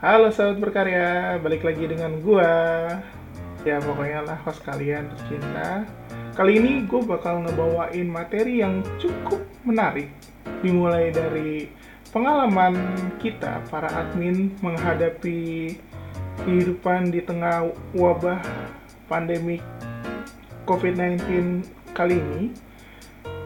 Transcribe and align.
Halo 0.00 0.32
sahabat 0.32 0.64
berkarya, 0.64 1.36
balik 1.44 1.60
lagi 1.60 1.84
dengan 1.84 2.24
gua. 2.24 2.48
Ya 3.68 3.76
pokoknya 3.84 4.24
lah 4.24 4.40
host 4.48 4.64
kalian 4.64 5.12
tercinta. 5.12 5.84
Kali 6.32 6.56
ini 6.56 6.88
gue 6.88 7.04
bakal 7.04 7.44
ngebawain 7.44 8.08
materi 8.08 8.64
yang 8.64 8.80
cukup 8.96 9.44
menarik. 9.60 10.08
Dimulai 10.64 11.12
dari 11.12 11.68
pengalaman 12.16 12.80
kita 13.20 13.60
para 13.68 13.92
admin 13.92 14.56
menghadapi 14.64 15.76
kehidupan 16.48 17.12
di 17.12 17.20
tengah 17.20 17.68
wabah 17.92 18.40
pandemi 19.04 19.60
COVID-19 20.64 21.60
kali 21.92 22.24
ini 22.24 22.56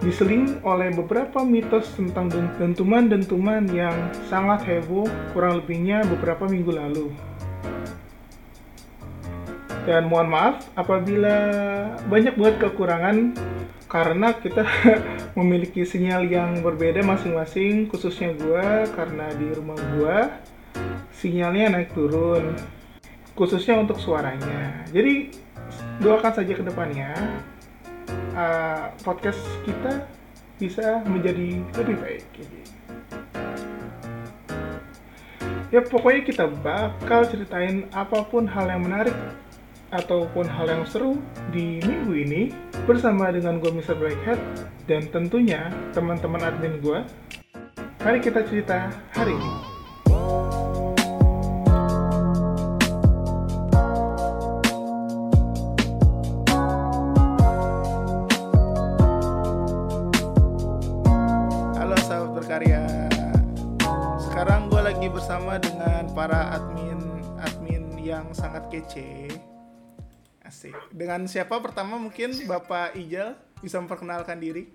diseling 0.04 0.60
oleh 0.60 0.92
beberapa 0.92 1.40
mitos 1.40 1.88
tentang 1.96 2.28
dentuman-dentuman 2.60 3.64
yang 3.72 3.96
sangat 4.28 4.62
heboh 4.68 5.08
kurang 5.32 5.64
lebihnya 5.64 6.04
beberapa 6.04 6.44
minggu 6.44 6.72
lalu. 6.76 7.08
Dan 9.88 10.08
mohon 10.08 10.28
maaf 10.28 10.64
apabila 10.76 11.36
banyak 12.08 12.36
banget 12.36 12.56
kekurangan 12.60 13.36
karena 13.88 14.32
kita 14.36 14.64
memiliki 15.38 15.88
sinyal 15.88 16.28
yang 16.28 16.60
berbeda 16.60 17.00
masing-masing 17.04 17.88
khususnya 17.88 18.36
gua 18.36 18.84
karena 18.92 19.32
di 19.36 19.48
rumah 19.52 19.78
gua 19.96 20.18
sinyalnya 21.16 21.80
naik 21.80 21.96
turun 21.96 22.56
khususnya 23.32 23.80
untuk 23.80 23.96
suaranya. 24.00 24.84
Jadi 24.92 25.32
doakan 26.00 26.32
saja 26.32 26.52
ke 26.52 26.64
depannya 26.64 27.12
uh, 28.34 28.90
podcast 29.02 29.40
kita 29.62 30.06
bisa 30.58 31.02
menjadi 31.06 31.60
lebih 31.78 31.96
baik. 31.98 32.24
Ya 35.74 35.82
pokoknya 35.82 36.22
kita 36.22 36.44
bakal 36.62 37.26
ceritain 37.26 37.90
apa 37.90 38.22
pun 38.30 38.46
hal 38.46 38.70
yang 38.70 38.86
menarik 38.86 39.14
ataupun 39.90 40.46
hal 40.46 40.70
yang 40.70 40.86
seru 40.86 41.18
di 41.50 41.82
minggu 41.82 42.14
ini 42.14 42.42
bersama 42.86 43.30
dengan 43.34 43.58
gue 43.58 43.70
Mr. 43.74 43.98
Blackhead 43.98 44.38
dan 44.86 45.06
tentunya 45.10 45.74
teman-teman 45.90 46.46
admin 46.46 46.78
gue. 46.78 46.98
Mari 48.06 48.18
kita 48.22 48.46
cerita 48.46 48.92
hari 49.18 49.34
ini. 49.34 49.73
Yang 68.34 68.50
sangat 68.50 68.66
kece. 68.66 69.30
Asik. 70.42 70.74
Dengan 70.90 71.22
siapa 71.30 71.54
pertama 71.62 71.94
mungkin 72.02 72.34
Bapak 72.50 72.98
Ijal 72.98 73.38
bisa 73.62 73.78
memperkenalkan 73.78 74.42
diri? 74.42 74.74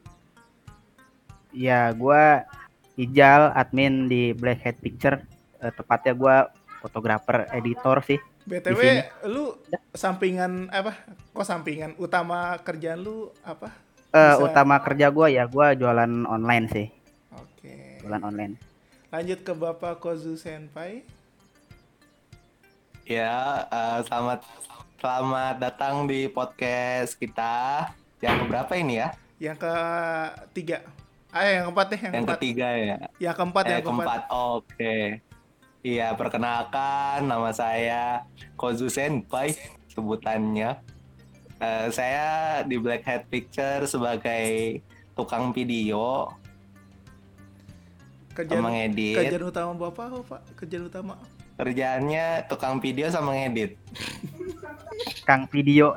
Ya, 1.52 1.92
gua 1.92 2.48
Ijal, 2.96 3.52
admin 3.52 4.08
di 4.08 4.32
Blackhead 4.32 4.80
Picture. 4.80 5.28
Eh, 5.60 5.76
tepatnya 5.76 6.16
gua 6.16 6.36
fotografer, 6.80 7.52
editor 7.52 8.00
sih. 8.08 8.16
BTW, 8.48 8.80
lu 9.28 9.60
sampingan 9.92 10.72
apa? 10.72 10.96
Kok 11.36 11.44
sampingan? 11.44 12.00
Utama 12.00 12.56
kerjaan 12.64 13.04
lu 13.04 13.28
apa? 13.44 13.76
Eh, 14.16 14.40
Bisa. 14.40 14.40
utama 14.40 14.80
kerja 14.80 15.12
gua 15.12 15.28
ya, 15.28 15.44
gua 15.52 15.76
jualan 15.76 16.24
online 16.32 16.66
sih, 16.72 16.88
Oke. 17.36 18.00
jualan 18.08 18.24
online. 18.24 18.56
Lanjut 19.12 19.44
ke 19.44 19.52
Bapak 19.52 20.00
Kozu 20.00 20.40
Senpai. 20.40 21.19
Ya, 23.10 23.66
eh, 23.74 24.00
selamat 24.06 24.46
selamat 25.02 25.56
datang 25.58 26.06
di 26.06 26.30
podcast 26.30 27.18
kita 27.18 27.90
yang 28.22 28.46
berapa 28.46 28.70
ini 28.78 29.02
ya? 29.02 29.18
Yang 29.42 29.66
ketiga. 29.66 30.86
Ah, 31.34 31.42
yang 31.42 31.74
keempat 31.74 31.86
deh, 31.90 31.98
yang, 31.98 32.06
Yang 32.06 32.14
keempat. 32.22 32.38
ketiga 32.38 32.68
ya. 32.70 32.98
Yang 33.18 33.36
keempat, 33.42 33.64
eh, 33.66 33.70
yang 33.74 33.82
keempat. 33.82 34.06
keempat. 34.06 34.22
Oke. 34.30 34.98
Iya, 35.82 36.08
perkenalkan 36.14 37.26
nama 37.26 37.50
saya 37.50 38.30
Kozu 38.54 38.94
Senpai 38.94 39.58
sebutannya. 39.90 40.78
Eh, 41.66 41.88
saya 41.90 42.62
di 42.62 42.78
Black 42.78 43.10
Hat 43.10 43.26
Picture 43.26 43.90
sebagai 43.90 44.86
tukang 45.18 45.50
video, 45.50 46.30
Kerjaan, 48.38 48.70
kerjaan 48.94 49.44
utama 49.50 49.74
Bapak 49.74 50.06
apa, 50.14 50.20
Pak? 50.38 50.42
Kerjaan 50.62 50.86
utama. 50.94 51.18
Kerjaannya 51.60 52.48
tukang 52.48 52.80
video 52.80 53.12
sama 53.12 53.36
ngedit. 53.36 53.76
Kang 55.28 55.44
video. 55.52 55.92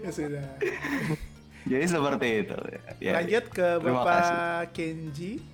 Ya 0.00 0.08
sudah. 0.08 0.46
Jadi 1.68 1.84
seperti 1.84 2.28
itu. 2.48 2.58
Ya, 2.96 3.20
Lanjut 3.20 3.44
ke 3.52 3.76
Bapak 3.76 4.72
Kenji. 4.72 5.44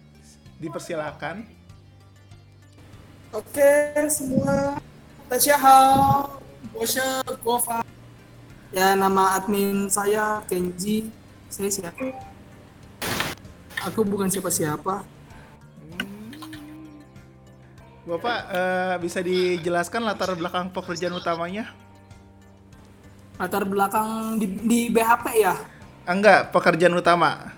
Dipersilakan. 0.63 1.43
Oke 3.35 3.93
semua, 4.07 4.79
Tasyahal, 5.27 6.39
Bosya, 6.71 7.27
Gova. 7.43 7.83
Ya 8.71 8.95
nama 8.95 9.35
admin 9.35 9.91
saya 9.91 10.39
Kenji. 10.47 11.11
Saya 11.51 11.67
siapa? 11.67 12.15
Aku 13.91 14.07
bukan 14.07 14.31
siapa-siapa. 14.31 15.16
Bapak 18.07 18.39
eh, 18.55 18.95
bisa 19.03 19.19
dijelaskan 19.19 20.07
latar 20.07 20.31
belakang 20.39 20.71
pekerjaan 20.71 21.19
utamanya? 21.19 21.75
Latar 23.37 23.67
belakang 23.67 24.39
di, 24.39 24.47
di 24.47 24.81
BHP 24.95 25.27
ya. 25.43 25.55
Enggak, 26.07 26.55
pekerjaan 26.55 26.95
utama. 26.95 27.51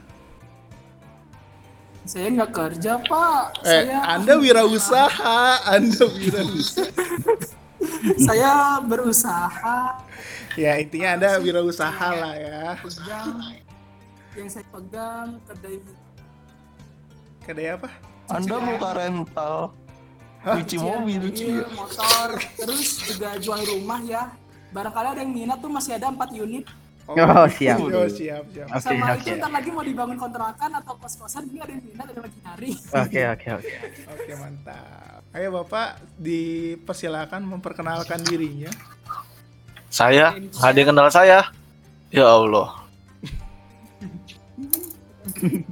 Saya 2.08 2.32
nggak 2.32 2.52
kerja 2.56 2.96
pak. 3.04 3.60
Eh, 3.68 3.84
Saya 3.84 4.00
Anda 4.08 4.40
wirausaha, 4.40 5.40
Anda 5.76 6.04
wirausaha. 6.08 6.88
saya 8.26 8.82
berusaha 8.82 10.02
ya 10.58 10.82
intinya 10.82 11.14
Anda 11.14 11.38
wirausaha 11.38 12.08
lah 12.10 12.34
ya. 12.34 12.74
pegang 12.82 13.54
yang 14.34 14.48
saya 14.50 14.66
pegang 14.70 15.38
kedai 15.46 15.76
Kedai 17.46 17.66
apa? 17.78 17.88
Anda 18.28 18.56
buka 18.60 18.90
rental 18.92 19.72
cuci 20.44 20.76
mobil. 20.78 21.20
mobil, 21.22 21.56
motor, 21.74 22.30
terus 22.54 23.02
juga 23.02 23.34
jual 23.42 23.60
rumah 23.66 24.00
ya. 24.06 24.30
Barangkali 24.70 25.08
ada 25.16 25.20
yang 25.24 25.32
minat 25.32 25.58
tuh 25.58 25.72
masih 25.72 25.96
ada 25.96 26.12
4 26.12 26.44
unit. 26.44 26.64
Oh, 27.08 27.48
siap. 27.48 27.80
Oh, 27.80 28.04
siap, 28.04 28.44
siap. 28.52 28.68
Oke, 28.68 28.84
sama 28.84 29.16
oke. 29.16 29.24
itu 29.24 29.32
ntar 29.40 29.48
lagi 29.48 29.72
mau 29.72 29.80
dibangun 29.80 30.20
kontrakan 30.20 30.76
atau 30.76 30.92
kos-kosan 31.00 31.48
ini 31.48 31.56
ada 31.64 31.72
yang 31.72 31.80
minat 31.80 32.04
ada 32.04 32.12
yang 32.12 32.24
lagi 32.28 32.38
nyari 32.44 32.76
Oke, 32.76 33.20
oke, 33.32 33.48
oke. 33.64 33.74
Oke, 34.12 34.32
mantap. 34.36 35.24
Ayo 35.32 35.48
Bapak 35.56 36.04
dipersilakan 36.20 37.48
memperkenalkan 37.48 38.20
dirinya. 38.28 38.68
Saya? 39.88 40.36
Ada 40.60 40.76
yang 40.76 40.92
kenal 40.92 41.08
saya? 41.08 41.48
Ya 42.12 42.28
Allah. 42.28 42.76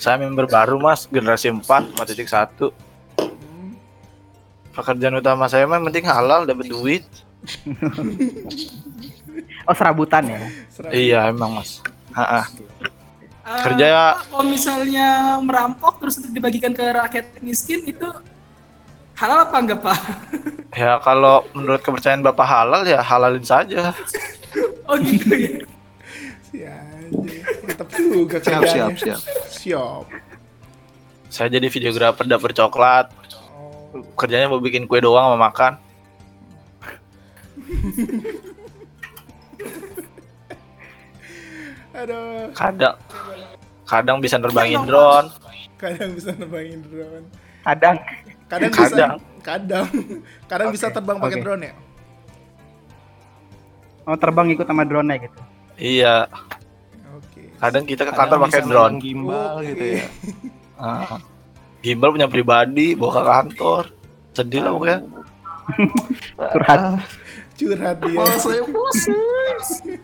saya 0.00 0.16
member 0.16 0.48
baru 0.48 0.80
mas, 0.80 1.04
generasi 1.12 1.52
4, 1.52 1.92
4.1. 1.92 2.87
Pekerjaan 4.78 5.18
utama 5.18 5.44
saya 5.44 5.66
mah 5.66 5.82
penting 5.82 6.06
halal, 6.06 6.46
dapat 6.46 6.66
duit. 6.66 7.02
Oh, 9.64 9.76
serabutan 9.76 10.24
ya. 10.24 10.40
Serah- 10.70 10.90
Iya 10.90 11.20
emang 11.28 11.52
mas. 11.54 11.84
Ha-ha. 12.10 12.48
Eh, 13.44 13.60
Kerja- 13.62 14.16
Pak, 14.16 14.32
kalau 14.32 14.44
misalnya 14.46 15.08
merampok 15.40 16.00
terus 16.00 16.16
untuk 16.16 16.32
dibagikan 16.32 16.72
ke 16.72 16.80
rakyat 16.80 17.36
miskin 17.38 17.84
itu 17.84 18.08
halal 19.14 19.44
apa 19.44 19.56
enggak 19.58 19.80
pak? 19.82 19.98
Ya 20.78 20.96
kalau 20.98 21.44
menurut 21.52 21.80
kepercayaan 21.80 22.20
bapak 22.22 22.44
halal 22.44 22.80
ya 22.82 23.00
halalin 23.02 23.42
saja. 23.42 23.92
oh 24.84 24.96
gitu 24.96 25.32
ya 25.32 25.60
Si 26.44 26.56
anjing. 26.62 27.44
Tetap 27.66 27.88
juga 27.90 28.36
Siap, 28.38 28.62
siap, 28.64 28.92
siap. 28.94 29.20
Siap. 29.50 30.04
Saya 31.28 31.48
jadi 31.50 31.66
videografer 31.66 32.24
dapur 32.24 32.52
coklat. 32.52 33.12
Kerjanya 34.14 34.52
mau 34.52 34.60
bikin 34.60 34.84
kue 34.84 35.00
doang 35.00 35.32
sama 35.32 35.48
makan. 35.48 35.72
aduh. 41.94 42.52
Kadang 42.54 42.94
kadang 43.88 44.18
bisa 44.20 44.36
nerbangin 44.36 44.84
drone. 44.84 45.28
Kadang 45.80 46.10
bisa 46.14 46.30
nerbangin 46.34 46.80
drone. 46.86 47.26
Kadang. 47.64 47.96
Kadang 48.48 48.70
bisa 48.72 48.88
Kadang. 48.88 49.12
kadang 49.38 49.86
kadang 50.44 50.68
bisa 50.72 50.86
Oke, 50.88 50.94
terbang 50.96 51.16
pakai 51.20 51.36
oke. 51.36 51.44
drone 51.44 51.62
ya. 51.62 51.74
Oh, 54.08 54.16
terbang 54.16 54.48
ikut 54.48 54.64
sama 54.64 54.88
drone-nya 54.88 55.16
gitu. 55.20 55.38
Iya. 55.76 56.32
Oke. 57.12 57.52
Kadang 57.60 57.84
kita 57.84 58.08
ke 58.08 58.12
kantor 58.12 58.48
pakai 58.48 58.60
bisa 58.60 58.68
drone. 58.68 58.96
gimbal 58.96 59.60
Oke. 59.60 59.68
gitu 59.68 59.84
ya. 60.00 60.06
Ah. 60.80 61.20
Gimbal 61.78 62.10
punya 62.10 62.26
pribadi, 62.26 62.92
bawa 62.92 63.12
ke 63.12 63.22
kantor. 63.24 63.82
Sedih 64.32 64.60
lah 64.60 64.72
pokoknya. 64.72 64.98
Curhat. 66.52 66.80
Curhat 67.54 67.96
dia. 68.00 68.16
Malah 68.16 68.38
saya 68.38 68.62
pusing. 68.64 69.98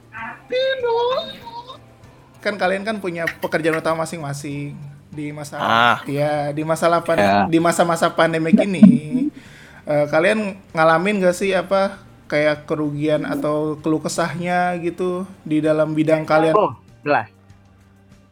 Kan 2.38 2.54
kalian 2.54 2.84
kan 2.84 3.00
punya 3.00 3.24
pekerjaan 3.40 3.80
utama 3.80 4.04
masing-masing 4.04 4.76
di 5.08 5.30
masa 5.30 5.56
Ah. 5.56 5.96
ya 6.04 6.50
di 6.50 6.60
masalah 6.60 7.00
pan- 7.00 7.16
Ya. 7.16 7.46
di 7.46 7.56
masa-masa 7.56 8.10
pandemik 8.10 8.58
ini 8.58 9.30
eh, 9.84 10.06
kalian 10.06 10.58
ngalamin 10.70 11.22
gak 11.22 11.32
sih 11.32 11.54
apa 11.54 12.02
kayak 12.26 12.66
kerugian 12.66 13.22
atau 13.22 13.78
keluh 13.78 14.02
kesahnya 14.02 14.74
gitu 14.76 15.22
di 15.40 15.60
dalam 15.60 15.92
bidang 15.92 16.24
kalian? 16.24 16.52
Oh, 16.52 16.74
jelas. 17.00 17.30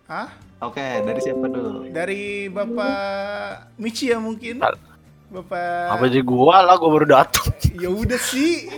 Hah? 0.04 0.28
Oke, 0.62 1.02
dari 1.02 1.18
siapa 1.18 1.50
dulu? 1.50 1.90
Dari 1.90 2.46
Bapak 2.46 3.74
Michi 3.82 4.14
ya 4.14 4.22
mungkin? 4.22 4.62
Bapak 5.32 5.98
Apa 5.98 6.04
jadi 6.06 6.22
gua 6.22 6.62
lah, 6.62 6.78
gua 6.78 6.90
baru 6.94 7.06
datang. 7.18 7.50
ya 7.82 7.90
udah 7.90 8.20
sih. 8.20 8.70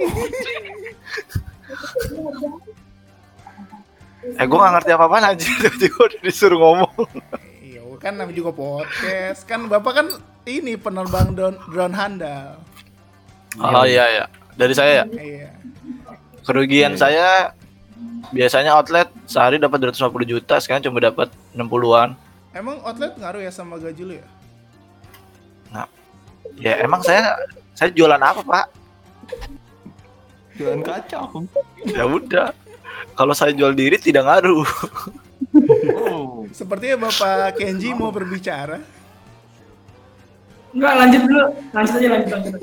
Eh 4.40 4.46
gua 4.48 4.58
gak 4.64 4.72
ngerti 4.80 4.90
apa-apaan 4.96 5.24
aja, 5.28 5.44
tiba-tiba 5.60 5.98
udah 6.08 6.20
disuruh 6.24 6.56
ngomong. 6.56 7.04
Iya, 7.60 7.80
kan 8.00 8.16
namanya 8.16 8.36
juga 8.40 8.50
podcast. 8.56 9.44
Kan 9.44 9.68
Bapak 9.68 9.92
kan 9.92 10.06
ini 10.48 10.80
penerbang 10.80 11.36
drone, 11.36 11.58
drone 11.68 11.92
handal. 11.92 12.64
Oh 13.60 13.84
iya 13.84 14.08
iya. 14.08 14.24
Dari 14.54 14.72
saya 14.72 15.02
ya, 15.02 15.04
Iya. 15.10 15.50
kerugian 16.46 16.94
saya 16.94 17.52
biasanya 18.30 18.72
outlet 18.72 19.08
sehari 19.26 19.58
dapat 19.58 19.80
250 19.82 20.24
juta, 20.24 20.54
sekarang 20.62 20.84
cuma 20.84 21.02
dapat 21.02 21.28
60-an. 21.52 22.14
Emang 22.54 22.78
outlet 22.80 23.12
ngaruh 23.18 23.42
ya 23.42 23.50
sama 23.50 23.76
gaji 23.76 24.02
lu 24.04 24.14
ya? 24.16 24.26
Ya 26.54 26.78
emang 26.78 27.02
saya 27.02 27.34
saya 27.74 27.90
jualan 27.90 28.20
apa, 28.20 28.46
Pak? 28.46 28.66
Jualan 30.54 30.86
kacau. 30.86 31.42
Ya 31.82 32.06
udah. 32.06 32.54
Kalau 33.18 33.34
saya 33.34 33.50
jual 33.50 33.74
diri 33.74 33.98
tidak 33.98 34.22
ngaruh. 34.22 34.62
Oh. 35.98 36.46
Sepertinya 36.58 37.10
Bapak 37.10 37.58
Kenji 37.58 37.90
mau 37.90 38.14
berbicara. 38.14 38.78
Enggak, 40.70 40.94
lanjut 40.94 41.22
dulu. 41.26 41.44
Lanjut 41.74 41.94
aja, 41.98 42.08
lanjut, 42.10 42.30
lanjut. 42.30 42.54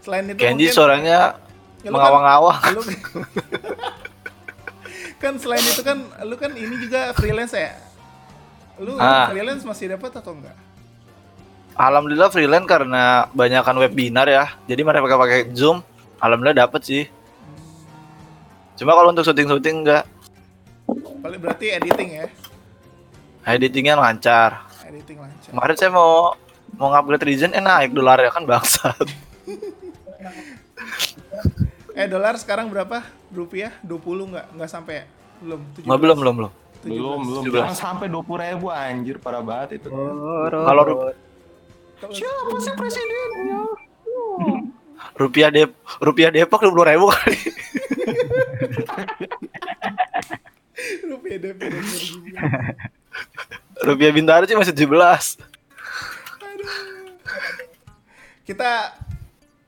Selain 0.00 0.24
itu 0.28 0.40
Kenji 0.40 0.66
mungkin- 0.68 0.76
suaranya 0.76 1.18
kan- 1.84 1.92
mengawang-awang. 1.92 2.60
kan 5.20 5.36
selain 5.36 5.60
itu 5.60 5.84
kan 5.84 6.00
lu 6.24 6.34
kan 6.40 6.50
ini 6.56 6.80
juga 6.80 7.12
freelance 7.12 7.52
ya? 7.52 7.76
Lu 8.80 8.96
Ah. 8.96 9.28
freelance 9.28 9.62
masih 9.62 9.92
dapat 9.92 10.16
atau 10.16 10.32
enggak? 10.32 10.56
Alhamdulillah 11.76 12.32
freelance 12.32 12.64
karena 12.64 13.28
banyakan 13.30 13.76
webinar 13.78 14.26
ya. 14.26 14.56
Jadi 14.64 14.80
mereka 14.80 15.14
pakai 15.14 15.52
Zoom. 15.52 15.84
Alhamdulillah 16.16 16.64
dapat 16.64 16.80
sih. 16.82 17.04
Cuma 18.76 18.96
kalau 18.96 19.12
untuk 19.12 19.22
syuting-syuting 19.22 19.84
enggak. 19.84 20.08
Paling 21.20 21.36
berarti 21.36 21.76
editing 21.76 22.10
ya? 22.16 22.26
Editingnya 23.44 23.94
lancar. 23.96 24.64
Editing 24.88 25.20
lancar. 25.20 25.48
Kemarin 25.52 25.76
saya 25.76 25.92
mau 25.92 26.32
mau 26.80 26.88
ngupgrade 26.88 27.28
Ryzen 27.28 27.52
eh 27.52 27.60
naik 27.60 27.92
dolar 27.92 28.16
ya 28.16 28.32
kan 28.32 28.48
bangsat. 28.48 29.04
Eh 32.00 32.08
dolar 32.08 32.32
sekarang 32.40 32.72
berapa? 32.72 33.04
Rupiah 33.28 33.76
20 33.84 34.32
enggak? 34.32 34.46
Enggak 34.56 34.70
sampai 34.72 34.94
ya? 34.94 35.04
Belum. 35.38 35.60
17. 35.76 35.84
Nggak 35.84 36.00
belum 36.00 36.16
belum 36.16 36.34
belum. 36.34 36.52
17. 36.80 36.88
Belum, 36.88 37.18
belum. 37.20 37.42
17. 37.44 37.60
Jangan 37.60 37.76
sampai 37.76 38.06
20 38.08 38.40
ribu 38.40 38.66
anjir, 38.72 39.16
parah 39.20 39.44
banget 39.44 39.76
itu. 39.76 39.88
Kalau 39.92 40.82
ru- 40.82 41.12
Kalau- 42.00 42.16
Siapa 42.16 42.56
sih 42.56 42.72
presidennya? 42.72 43.60
rupiah 45.12 45.52
Dep 45.52 45.76
rupiah 46.00 46.32
Depok 46.32 46.64
20 46.64 46.72
ribu 46.88 47.12
kali. 47.12 47.36
Rupiah 51.04 51.36
dan 51.36 51.54
rupiah 53.82 54.12
Bintaro 54.12 54.44
sih 54.44 54.56
masih 54.56 54.72
17. 54.72 55.36
Kita 58.42 58.96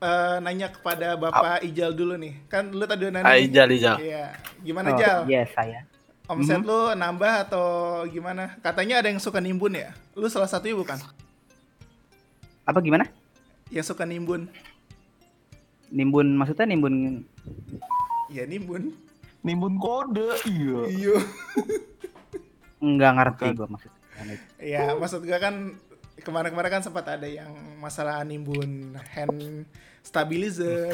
eh, 0.03 0.35
nanya 0.43 0.67
kepada 0.67 1.15
Bapak 1.15 1.63
Ijal 1.63 1.95
dulu 1.95 2.19
nih. 2.19 2.43
Kan 2.51 2.75
lu 2.75 2.83
tadi 2.83 3.07
udah 3.07 3.23
nanya. 3.23 3.31
Ah. 3.31 3.39
Ijal, 3.39 3.67
Ijal. 3.71 3.95
Iya. 4.03 4.25
Gimana 4.59 4.87
Oh, 4.91 4.99
Jal? 4.99 5.19
Iya, 5.25 5.47
saya. 5.55 5.79
Omset 6.23 6.59
Mhm. 6.59 6.67
lu 6.67 6.79
nambah 6.95 7.33
atau 7.47 7.65
gimana? 8.07 8.55
Katanya 8.63 9.03
ada 9.03 9.11
yang 9.11 9.19
suka 9.19 9.43
nimbun 9.43 9.75
ya? 9.75 9.91
Lu 10.15 10.27
salah 10.31 10.47
satunya 10.47 10.75
bukan? 10.75 10.95
Apa 12.63 12.79
gimana? 12.79 13.07
Yang 13.67 13.91
suka 13.91 14.07
nimbun? 14.07 14.47
Nimbun 15.91 16.27
maksudnya 16.35 16.63
nimbun 16.65 17.27
Ya 18.31 18.47
nimbun. 18.49 18.95
Nimbun 19.43 19.75
kode, 19.77 20.31
iya. 20.47 20.79
Iya. 20.89 21.15
enggak 22.83 23.11
ngerti 23.15 23.45
gua 23.53 23.67
maksudnya. 23.67 23.99
Ya, 24.57 24.95
maksud 24.95 25.27
gua 25.27 25.39
kan 25.39 25.75
kemarin-kemarin 26.23 26.71
kan 26.79 26.83
sempat 26.83 27.05
ada 27.07 27.27
yang 27.27 27.51
masalah 27.77 28.23
nimbun 28.23 28.95
hand 29.11 29.67
stabilizer. 30.03 30.93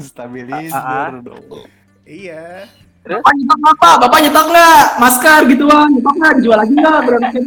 Stabilizer 0.00 0.72
Ah, 0.74 1.12
ah. 1.12 1.20
dong. 1.20 1.68
Iya. 2.02 2.64
Bapak 3.02 3.34
nyetok 3.34 3.58
nggak, 3.58 3.76
Pak? 3.76 3.94
Bapak 3.98 4.18
nyetok 4.22 4.46
nggak? 4.46 4.84
Masker 4.96 5.40
gitu, 5.50 5.64
Bang. 5.66 5.90
Nyetok 5.90 6.14
nggak? 6.14 6.32
Dijual 6.38 6.58
lagi 6.62 6.72
nggak? 6.72 6.98
Berarti 7.02 7.38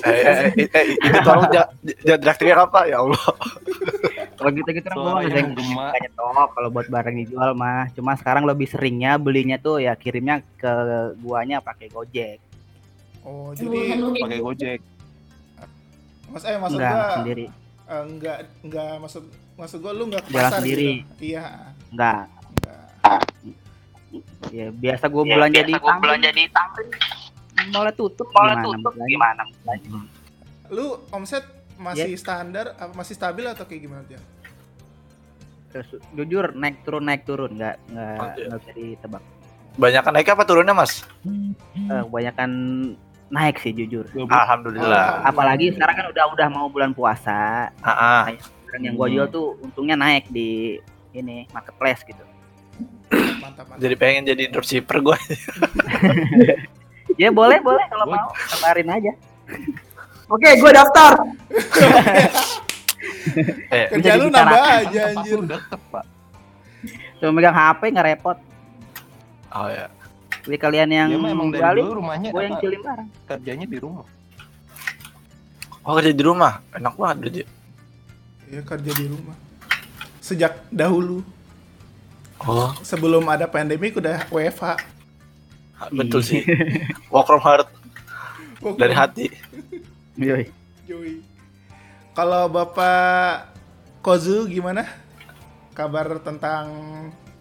Eh, 0.00 0.08
eh, 0.08 0.36
eh, 0.56 0.68
eh, 0.72 0.84
itu 0.98 1.18
tolong 1.20 1.44
jangan 1.52 2.18
direkturnya 2.18 2.56
apa 2.58 2.80
ya 2.88 2.96
Allah. 2.98 3.24
Kalau 4.40 4.50
gitu-gitu 4.50 4.88
kan 4.88 4.96
menggema. 5.20 5.84
nggak 5.86 6.00
nyetok 6.00 6.48
kalau 6.50 6.68
buat 6.72 6.86
barang 6.88 7.16
dijual 7.20 7.50
mah. 7.52 7.92
Cuma 7.92 8.16
sekarang 8.16 8.48
lebih 8.48 8.66
seringnya 8.66 9.20
belinya 9.20 9.60
tuh 9.60 9.84
ya 9.84 9.92
kirimnya 9.92 10.40
ke 10.56 10.72
guanya 11.20 11.60
pakai 11.60 11.92
Gojek. 11.92 12.40
Oh, 13.20 13.52
jadi 13.52 14.00
Pakai 14.16 14.40
Gojek. 14.40 14.80
Mas 16.32 16.42
eh 16.42 16.56
maksud 16.56 16.78
Enggak 16.80 16.94
gua 16.94 17.14
sendiri. 17.20 17.46
Eh, 17.90 18.04
enggak 18.06 18.38
enggak 18.62 18.92
maksud 18.98 19.24
maksud 19.54 19.78
gua 19.78 19.92
lu 19.92 20.06
enggak 20.06 20.22
ke 20.24 20.30
Jalan 20.30 20.42
pasar 20.46 20.60
sendiri. 20.60 20.86
gitu. 21.02 21.22
Iya. 21.28 21.44
Enggak. 21.90 22.22
Enggak. 23.02 23.20
Ya 24.50 24.66
biasa 24.70 25.04
gua 25.06 25.22
belanja 25.24 25.60
di 25.60 25.74
Tamrin. 25.74 26.00
belanja 26.00 26.30
di 26.30 26.44
Tamrin. 26.48 26.88
Mulai 27.70 27.92
tutup 27.92 28.28
mulai 28.30 28.56
tutup 28.58 28.92
gimana? 29.04 29.42
belanja? 29.60 29.88
Lu 30.70 30.86
omset 31.10 31.44
masih 31.76 32.08
Iya. 32.08 32.18
standar 32.18 32.66
apa 32.74 32.92
masih 32.92 33.14
stabil 33.14 33.44
atau 33.44 33.64
kayak 33.64 33.82
gimana 33.82 34.02
dia? 34.04 34.20
Terus, 35.70 35.86
jujur 36.12 36.50
naik 36.52 36.82
turun 36.82 37.04
naik 37.04 37.22
turun 37.22 37.54
nggak 37.54 37.76
nggak 37.86 38.16
Oke. 38.18 38.42
nggak 38.44 38.58
bisa 38.60 38.72
ditebak. 38.74 39.22
Banyakan 39.72 40.12
naik 40.12 40.28
apa 40.28 40.42
turunnya, 40.42 40.74
Mas? 40.74 41.06
Eh, 41.22 42.02
kebanyakan 42.02 42.50
naik 43.30 43.56
sih 43.56 43.70
jujur. 43.70 44.04
Alhamdulillah. 44.20 45.22
Apalagi 45.22 45.70
sekarang 45.70 45.94
kan 45.96 46.06
udah 46.08 46.24
udah 46.28 46.48
mau 46.48 46.66
bulan 46.66 46.90
puasa. 46.90 47.70
Ah, 47.78 47.90
ah. 47.90 48.22
Sekarang 48.66 48.82
yang 48.84 48.94
gua 48.94 49.06
jual 49.06 49.26
tuh 49.26 49.54
untungnya 49.60 49.94
naik 49.94 50.26
di 50.28 50.78
ini 51.10 51.46
marketplace 51.48 52.02
gitu. 52.02 52.22
Mantap, 53.10 53.66
mantap. 53.66 53.78
Jadi 53.78 53.94
pengen 53.94 54.22
jadi 54.24 54.42
dropshipper 54.48 54.98
gue. 55.00 55.18
Ya 57.18 57.28
boleh 57.28 57.58
boleh 57.66 57.84
kalau 57.86 58.06
Gua- 58.06 58.16
mau 58.16 58.30
kabarin 58.32 58.88
aja. 58.88 59.12
Oke, 60.26 60.48
gue 60.54 60.70
daftar. 60.70 61.12
Eh, 63.70 63.86
Kerja 63.90 64.16
lu 64.16 64.28
nambah 64.28 64.60
aja 64.60 65.00
anjir. 65.10 65.40
Cuma 67.16 67.30
megang 67.32 67.52
HP 67.52 67.80
nggak 67.90 68.06
repot. 68.08 68.36
oh 69.50 69.68
ya. 69.68 69.88
Jadi 70.40 70.56
kalian 70.56 70.88
yang 70.88 71.08
mah 71.16 71.30
emang 71.30 71.48
dari 71.50 71.60
jualin, 71.60 71.82
dulu 71.84 71.94
rumahnya 72.00 72.28
gue 72.32 72.42
yang 72.42 72.56
kirim 72.58 72.80
barang. 72.80 73.08
kerjanya 73.28 73.66
di 73.66 73.78
rumah. 73.78 74.06
Oh 75.80 75.92
kerja 75.96 76.12
di 76.12 76.22
rumah, 76.24 76.52
enak 76.72 76.94
banget 76.96 77.16
berarti. 77.20 77.42
Ya 78.48 78.60
kerja 78.64 78.90
di 78.92 79.06
rumah. 79.06 79.36
Sejak 80.20 80.64
dahulu 80.68 81.20
Oh, 82.40 82.72
sebelum 82.80 83.28
ada 83.28 83.44
pandemik 83.44 84.00
udah 84.00 84.24
WFH. 84.32 84.80
betul 85.92 86.24
sih. 86.24 86.40
Work 87.12 87.28
from 87.28 87.44
heart 87.44 87.68
Wah, 88.64 88.72
dari 88.80 88.96
hati. 88.96 89.28
Yoi. 90.16 90.48
Joy. 90.88 91.20
Kalau 92.16 92.48
Bapak 92.48 93.52
Kozu 94.00 94.48
gimana? 94.48 94.88
Kabar 95.76 96.16
tentang 96.24 96.66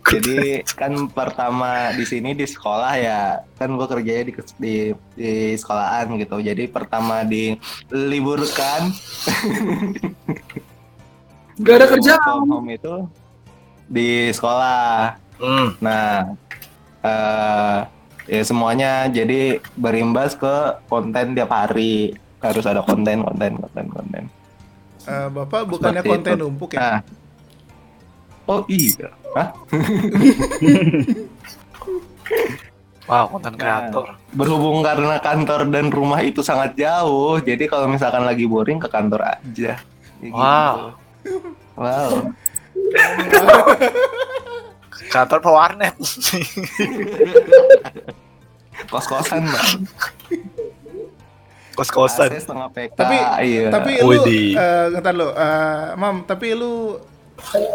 Jadi 0.09 0.37
kan 0.65 1.07
pertama 1.07 1.69
di 1.91 2.01
sini 2.01 2.33
di 2.33 2.43
sekolah 2.43 2.93
ya, 2.95 3.21
kan 3.55 3.69
gua 3.71 3.85
kerjanya 3.85 4.25
di 4.25 4.33
di, 4.57 4.73
di 5.13 5.31
sekolahan 5.53 6.09
gitu. 6.15 6.37
Jadi 6.39 6.65
pertama 6.65 7.21
diliburkan 7.21 8.89
Gak 11.59 11.75
ada 11.75 11.87
kerjaan. 11.87 12.47
home 12.47 12.71
itu 12.71 12.95
di 13.85 14.09
sekolah. 14.29 15.19
Hmm. 15.37 15.75
Nah, 15.79 16.33
eh 17.01 17.77
ya 18.27 18.41
semuanya 18.41 18.91
jadi 19.07 19.57
berimbas 19.73 20.33
ke 20.33 20.55
konten 20.85 21.33
tiap 21.33 21.49
hari. 21.49 22.15
harus 22.39 22.63
ada 22.63 22.79
konten 22.79 23.19
konten 23.19 23.51
konten 23.53 23.85
konten 23.91 24.23
Eh, 25.03 25.27
Bapak 25.27 25.67
bukannya 25.67 25.99
Seperti 25.99 26.07
konten 26.07 26.33
itu. 26.33 26.39
numpuk 26.39 26.69
ya? 26.71 26.79
nah 26.79 26.97
oh 28.47 28.63
iya 28.71 29.11
Hah? 29.31 29.47
Wow, 33.03 33.25
konten 33.27 33.51
Nah. 33.51 33.57
kreator. 33.57 34.07
berhubung 34.29 34.79
karena 34.79 35.17
kantor 35.17 35.65
dan 35.67 35.89
rumah 35.89 36.21
itu 36.21 36.39
sangat 36.39 36.71
jauh 36.75 37.39
jadi 37.39 37.63
kalau 37.65 37.87
misalkan 37.87 38.21
lagi 38.21 38.45
boring 38.45 38.77
ke 38.77 38.85
kantor 38.85 39.25
aja 39.27 39.81
Ya 40.19 40.29
Wow. 40.29 40.93
gitu. 41.17 41.49
wow 41.73 42.11
Kantor 45.09 45.39
pewarnet. 45.41 45.95
kos 48.85 49.05
kosan 49.05 49.43
bang 49.43 49.69
Kos-kosan. 51.73 52.29
PK 52.69 52.93
Tapi 52.93 53.17
iya. 53.41 53.65
tapi 53.71 53.91
lu 53.97 54.05
Widih. 54.11 54.53
eh 54.53 54.85
ntar 54.93 55.15
lu, 55.15 55.31
eh, 55.31 55.95
Mam, 55.95 56.27
tapi 56.27 56.51
lu 56.51 56.99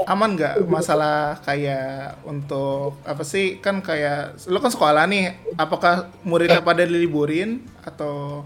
aman 0.07 0.37
nggak 0.37 0.55
masalah 0.69 1.41
kayak 1.43 2.21
untuk 2.25 3.01
apa 3.05 3.23
sih 3.27 3.59
kan 3.59 3.81
kayak 3.81 4.37
lu 4.47 4.59
kan 4.61 4.71
sekolah 4.71 5.05
nih 5.09 5.35
apakah 5.57 6.09
muridnya 6.23 6.61
pada 6.61 6.85
diliburin 6.87 7.65
atau 7.83 8.45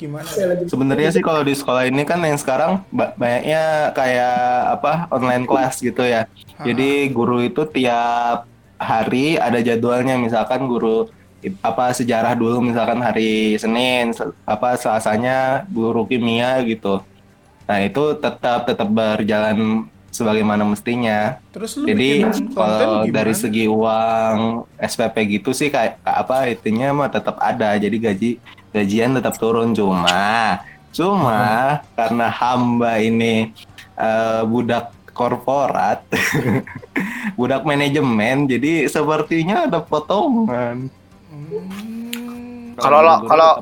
gimana? 0.00 0.24
Sebenarnya 0.64 1.12
sih 1.12 1.20
kalau 1.20 1.44
di 1.44 1.52
sekolah 1.52 1.84
ini 1.84 2.08
kan 2.08 2.24
yang 2.24 2.40
sekarang 2.40 2.80
ba- 2.88 3.12
banyaknya 3.20 3.92
kayak 3.92 4.36
apa 4.80 4.92
online 5.12 5.44
class 5.44 5.76
gitu 5.84 6.00
ya. 6.00 6.24
Jadi 6.64 7.12
guru 7.12 7.44
itu 7.44 7.68
tiap 7.68 8.48
hari 8.80 9.36
ada 9.36 9.60
jadwalnya. 9.60 10.16
Misalkan 10.16 10.64
guru 10.64 11.12
apa 11.60 11.92
sejarah 11.92 12.32
dulu. 12.32 12.64
Misalkan 12.64 13.04
hari 13.04 13.60
Senin 13.60 14.16
se- 14.16 14.32
apa 14.48 14.80
Selasanya 14.80 15.68
guru 15.68 16.08
kimia 16.08 16.64
gitu. 16.64 17.04
Nah, 17.68 17.78
itu 17.84 18.16
tetap 18.18 18.66
tetap 18.66 18.88
berjalan 18.88 19.84
sebagaimana 20.10 20.62
mestinya. 20.62 21.38
terus 21.48 21.74
lu 21.74 21.86
Jadi 21.86 22.26
kalau 22.50 23.06
dari 23.06 23.32
segi 23.32 23.64
uang 23.64 24.36
SPP 24.76 25.16
gitu 25.32 25.50
sih 25.50 25.66
kayak 25.66 25.98
apa 26.02 26.46
itunya 26.46 26.90
mah 26.90 27.06
tetap 27.06 27.38
ada. 27.38 27.74
Jadi 27.74 27.96
gaji 27.96 28.30
gajian 28.70 29.14
tetap 29.14 29.34
turun 29.34 29.70
cuma 29.70 30.58
cuma 30.90 31.42
karena 31.98 32.26
hamba 32.28 32.98
ini 32.98 33.54
eh, 33.94 34.42
budak 34.42 34.90
korporat 35.10 36.02
budak 37.38 37.62
manajemen 37.62 38.46
jadi 38.46 38.86
sepertinya 38.86 39.66
ada 39.66 39.78
potongan. 39.78 40.90
Hmm, 41.30 42.74
Kalau 42.74 42.98
lo- 43.00 43.22
kalau-. 43.24 43.56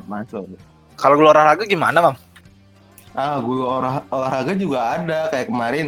Kalau 0.95 1.15
gue 1.15 1.25
olahraga 1.25 1.63
gimana, 1.63 1.97
Mam? 2.01 2.15
Ah, 3.11 3.39
guru 3.39 3.63
olah- 3.63 4.03
olahraga 4.07 4.51
juga 4.53 4.95
ada 4.95 5.27
kayak 5.27 5.47
kemarin 5.47 5.85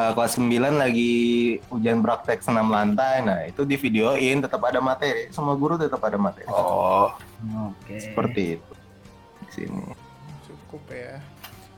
eh, 0.00 0.10
kelas 0.16 0.40
9 0.40 0.80
lagi 0.80 1.12
ujian 1.68 2.00
praktek 2.00 2.40
senam 2.40 2.72
lantai. 2.72 3.20
Nah, 3.20 3.44
itu 3.44 3.68
di 3.68 3.76
videoin 3.76 4.40
tetap 4.40 4.64
ada 4.64 4.80
materi. 4.80 5.28
Semua 5.28 5.52
guru 5.60 5.76
tetap 5.76 6.00
ada 6.00 6.16
materi. 6.16 6.48
Oh, 6.48 7.12
Oke. 7.68 8.00
Seperti 8.00 8.56
itu. 8.56 8.72
Di 9.44 9.50
sini. 9.52 9.84
cukup 10.46 10.86
ya 10.94 11.18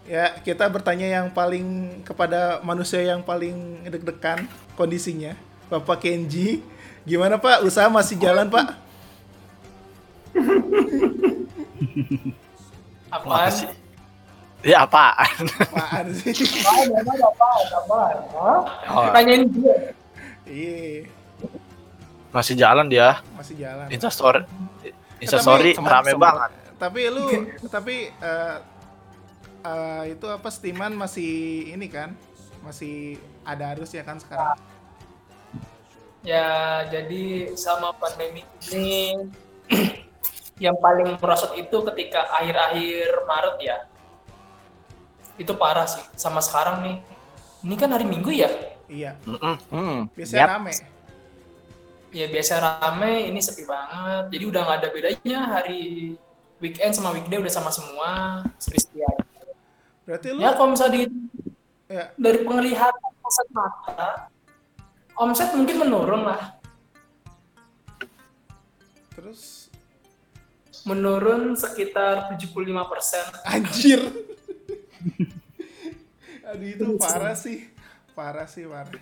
ya 0.05 0.35
kita 0.43 0.67
bertanya 0.69 1.09
yang 1.09 1.27
paling 1.33 2.01
kepada 2.05 2.61
manusia 2.67 3.01
yang 3.01 3.23
paling 3.23 3.87
deg-degan 3.87 4.45
kondisinya 4.75 5.33
Bapak 5.71 6.05
Kenji 6.05 6.61
gimana 7.07 7.39
Pak 7.39 7.65
usaha 7.65 7.89
masih 7.89 8.19
jalan 8.19 8.51
Pak 8.51 8.77
Apaan? 13.13 13.53
apa 13.53 13.53
sih? 13.53 13.69
Ya 14.63 14.87
apaan? 14.87 15.43
apaan 15.51 16.07
sih 16.15 16.31
Ah, 16.63 16.87
apa, 16.95 17.13
apa, 17.21 17.49
apa, 17.75 18.01
Hah? 18.33 18.61
Oh, 18.89 19.07
Tanyain 19.11 19.43
gue. 19.45 19.77
iya 20.45 21.03
masih 22.31 22.55
jalan 22.55 22.87
dia. 22.87 23.21
masih 23.33 23.55
jalan 23.57 23.87
Instastory. 23.89 24.47
Eh, 24.81 24.95
Instastory 25.21 25.75
tapi- 25.75 25.85
rame 25.85 26.13
banget. 26.15 26.51
tapi 26.77 27.01
lu 27.07 27.27
tapi 27.69 27.97
eh, 28.09 28.57
eh, 29.63 30.03
itu 30.09 30.27
apa 30.27 30.49
Steaman 30.49 30.93
masih 30.93 31.31
ini 31.69 31.87
kan 31.87 32.15
masih 32.61 33.15
ada 33.43 33.71
arus 33.73 33.91
ya 33.91 34.03
kan 34.03 34.17
sekarang 34.17 34.55
Ya, 36.23 36.47
jadi 36.87 37.51
sama 37.57 37.91
pandemi 37.93 38.47
ini 38.71 39.19
yang 40.65 40.79
paling 40.79 41.19
merosot 41.19 41.51
itu 41.53 41.75
ketika 41.85 42.31
akhir-akhir 42.33 43.27
Maret 43.27 43.57
ya. 43.59 43.77
Itu 45.39 45.57
parah 45.57 45.89
sih. 45.89 46.03
Sama 46.17 46.41
sekarang 46.43 46.85
nih. 46.85 46.97
Ini 47.63 47.75
kan 47.79 47.95
hari 47.95 48.05
Minggu 48.09 48.35
ya? 48.35 48.51
iya 48.93 49.17
Mm-mm. 49.25 49.57
Hmm. 49.73 49.99
biasanya 50.13 50.45
Yap. 50.45 50.53
rame 50.61 50.73
Ya 52.13 52.29
biasa 52.29 52.61
rame, 52.61 53.33
ini 53.33 53.41
sepi 53.41 53.65
banget. 53.65 54.29
Jadi 54.37 54.45
udah 54.45 54.61
nggak 54.69 54.79
ada 54.85 54.89
bedanya 54.93 55.39
hari 55.49 56.13
weekend 56.61 56.93
sama 56.93 57.09
weekday 57.17 57.41
udah 57.41 57.49
sama 57.49 57.73
semua. 57.73 58.45
Sepi 58.61 59.01
berarti 60.05 60.37
lu 60.37 60.45
Ya 60.45 60.53
kalau 60.53 60.77
misalnya 60.77 61.09
di, 61.09 61.09
ya, 61.89 62.13
dari 62.21 62.45
penglihatan 62.45 63.13
kasat 63.17 63.49
mata, 63.57 64.29
omset 65.17 65.57
mungkin 65.57 65.89
menurun 65.89 66.29
lah. 66.29 66.61
terus 69.17 69.73
Menurun 70.85 71.57
sekitar 71.57 72.29
75%. 72.37 72.69
Anjir. 73.49 74.01
Aduh 76.53 76.69
itu 76.69 76.85
parah 76.99 77.35
sih. 77.35 77.71
Parah 78.13 78.47
sih, 78.47 78.65
parah. 78.67 78.93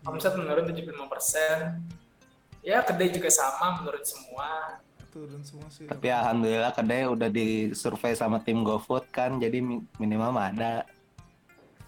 omset 0.00 0.32
menurun 0.32 0.64
75%. 0.64 1.76
Ya, 2.60 2.80
kedai 2.80 3.12
juga 3.12 3.28
sama 3.28 3.80
menurun 3.80 4.04
semua. 4.04 4.80
Turun 5.10 5.42
semua 5.42 5.68
sih. 5.68 5.84
Tapi 5.84 6.08
alhamdulillah 6.08 6.72
kedai 6.72 7.04
udah 7.04 7.28
disurvei 7.28 8.14
sama 8.14 8.40
tim 8.40 8.62
GoFood 8.62 9.10
kan, 9.10 9.36
jadi 9.36 9.60
mi- 9.60 9.84
minimal 9.96 10.32
ada. 10.32 10.84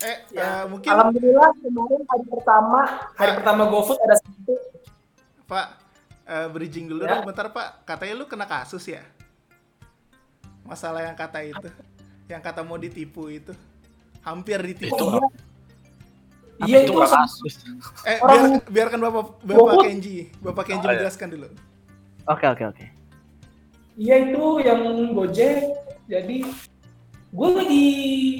Eh, 0.02 0.18
Ya, 0.34 0.60
eh, 0.60 0.64
mungkin 0.66 0.90
Alhamdulillah 0.90 1.54
kemarin 1.54 2.02
hari 2.02 2.24
pertama, 2.26 2.78
hari 3.14 3.32
pertama 3.38 3.62
GoFood 3.70 3.98
ada 4.02 4.16
satu. 4.18 4.54
Pak, 5.46 5.66
eh, 6.26 6.48
bridging 6.50 6.90
dulu 6.90 7.06
Ya. 7.06 7.16
dong 7.16 7.30
bentar 7.30 7.46
Pak. 7.48 7.86
Katanya 7.86 8.14
lu 8.18 8.26
kena 8.26 8.44
kasus 8.44 8.82
ya? 8.84 9.06
Masalah 10.66 11.06
yang 11.06 11.14
kata 11.14 11.46
itu. 11.46 11.68
Yang 12.28 12.42
kata 12.42 12.60
mau 12.62 12.76
ditipu 12.76 13.28
itu. 13.28 13.52
Hampir 14.22 14.58
ditipu. 14.62 14.94
Itu? 14.94 15.06
Iya 16.62 16.86
itu 16.86 16.94
itu, 16.94 17.00
kasus. 17.02 17.54
Eh, 18.06 18.22
Orang- 18.22 18.62
biar, 18.62 18.86
biarkan 18.92 18.98
Bapak 19.02 19.24
Bapak. 19.42 19.82
Kenji. 19.82 20.30
Bapak 20.38 20.64
Kenji 20.70 20.78
Oh, 20.78 20.90
iya. 20.90 20.94
menjelaskan 21.02 21.28
dulu. 21.34 21.48
Oke 22.30 22.46
oke 22.46 22.64
oke. 22.70 22.84
iya 23.92 24.14
itu 24.22 24.44
yang 24.62 24.80
Gojek. 25.12 25.58
Jadi 26.06 26.36
gue 27.32 27.48
lagi 27.50 27.86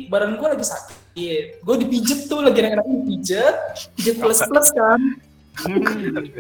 badan 0.07 0.39
gue 0.39 0.49
lagi 0.49 0.65
sakit. 0.65 1.45
Gue 1.61 1.77
dipijet 1.77 2.31
tuh 2.31 2.41
lagi 2.41 2.63
enak-enak 2.63 2.87
dipijet, 2.87 3.57
pijet 3.99 4.17
plus 4.17 4.39
plus 4.39 4.69
kan. 4.71 5.01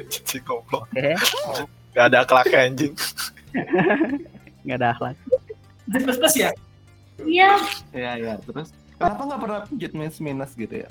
Si 0.08 0.38
goblok. 0.40 0.86
Gak 1.92 2.04
ada 2.08 2.22
akhlaknya 2.24 2.58
anjing. 2.70 2.94
Nggak 4.62 4.76
ada 4.78 4.88
akhlak. 4.94 5.16
Pijet 5.90 6.02
plus 6.06 6.18
plus 6.22 6.34
ya. 6.38 6.50
Iya, 7.18 7.50
Iya, 7.92 8.12
iya. 8.16 8.34
Terus 8.40 8.72
kenapa 8.96 9.20
nggak 9.24 9.40
pernah 9.40 9.60
pijat 9.66 9.92
minus-minus 9.92 10.50
gitu 10.54 10.74
ya? 10.74 10.88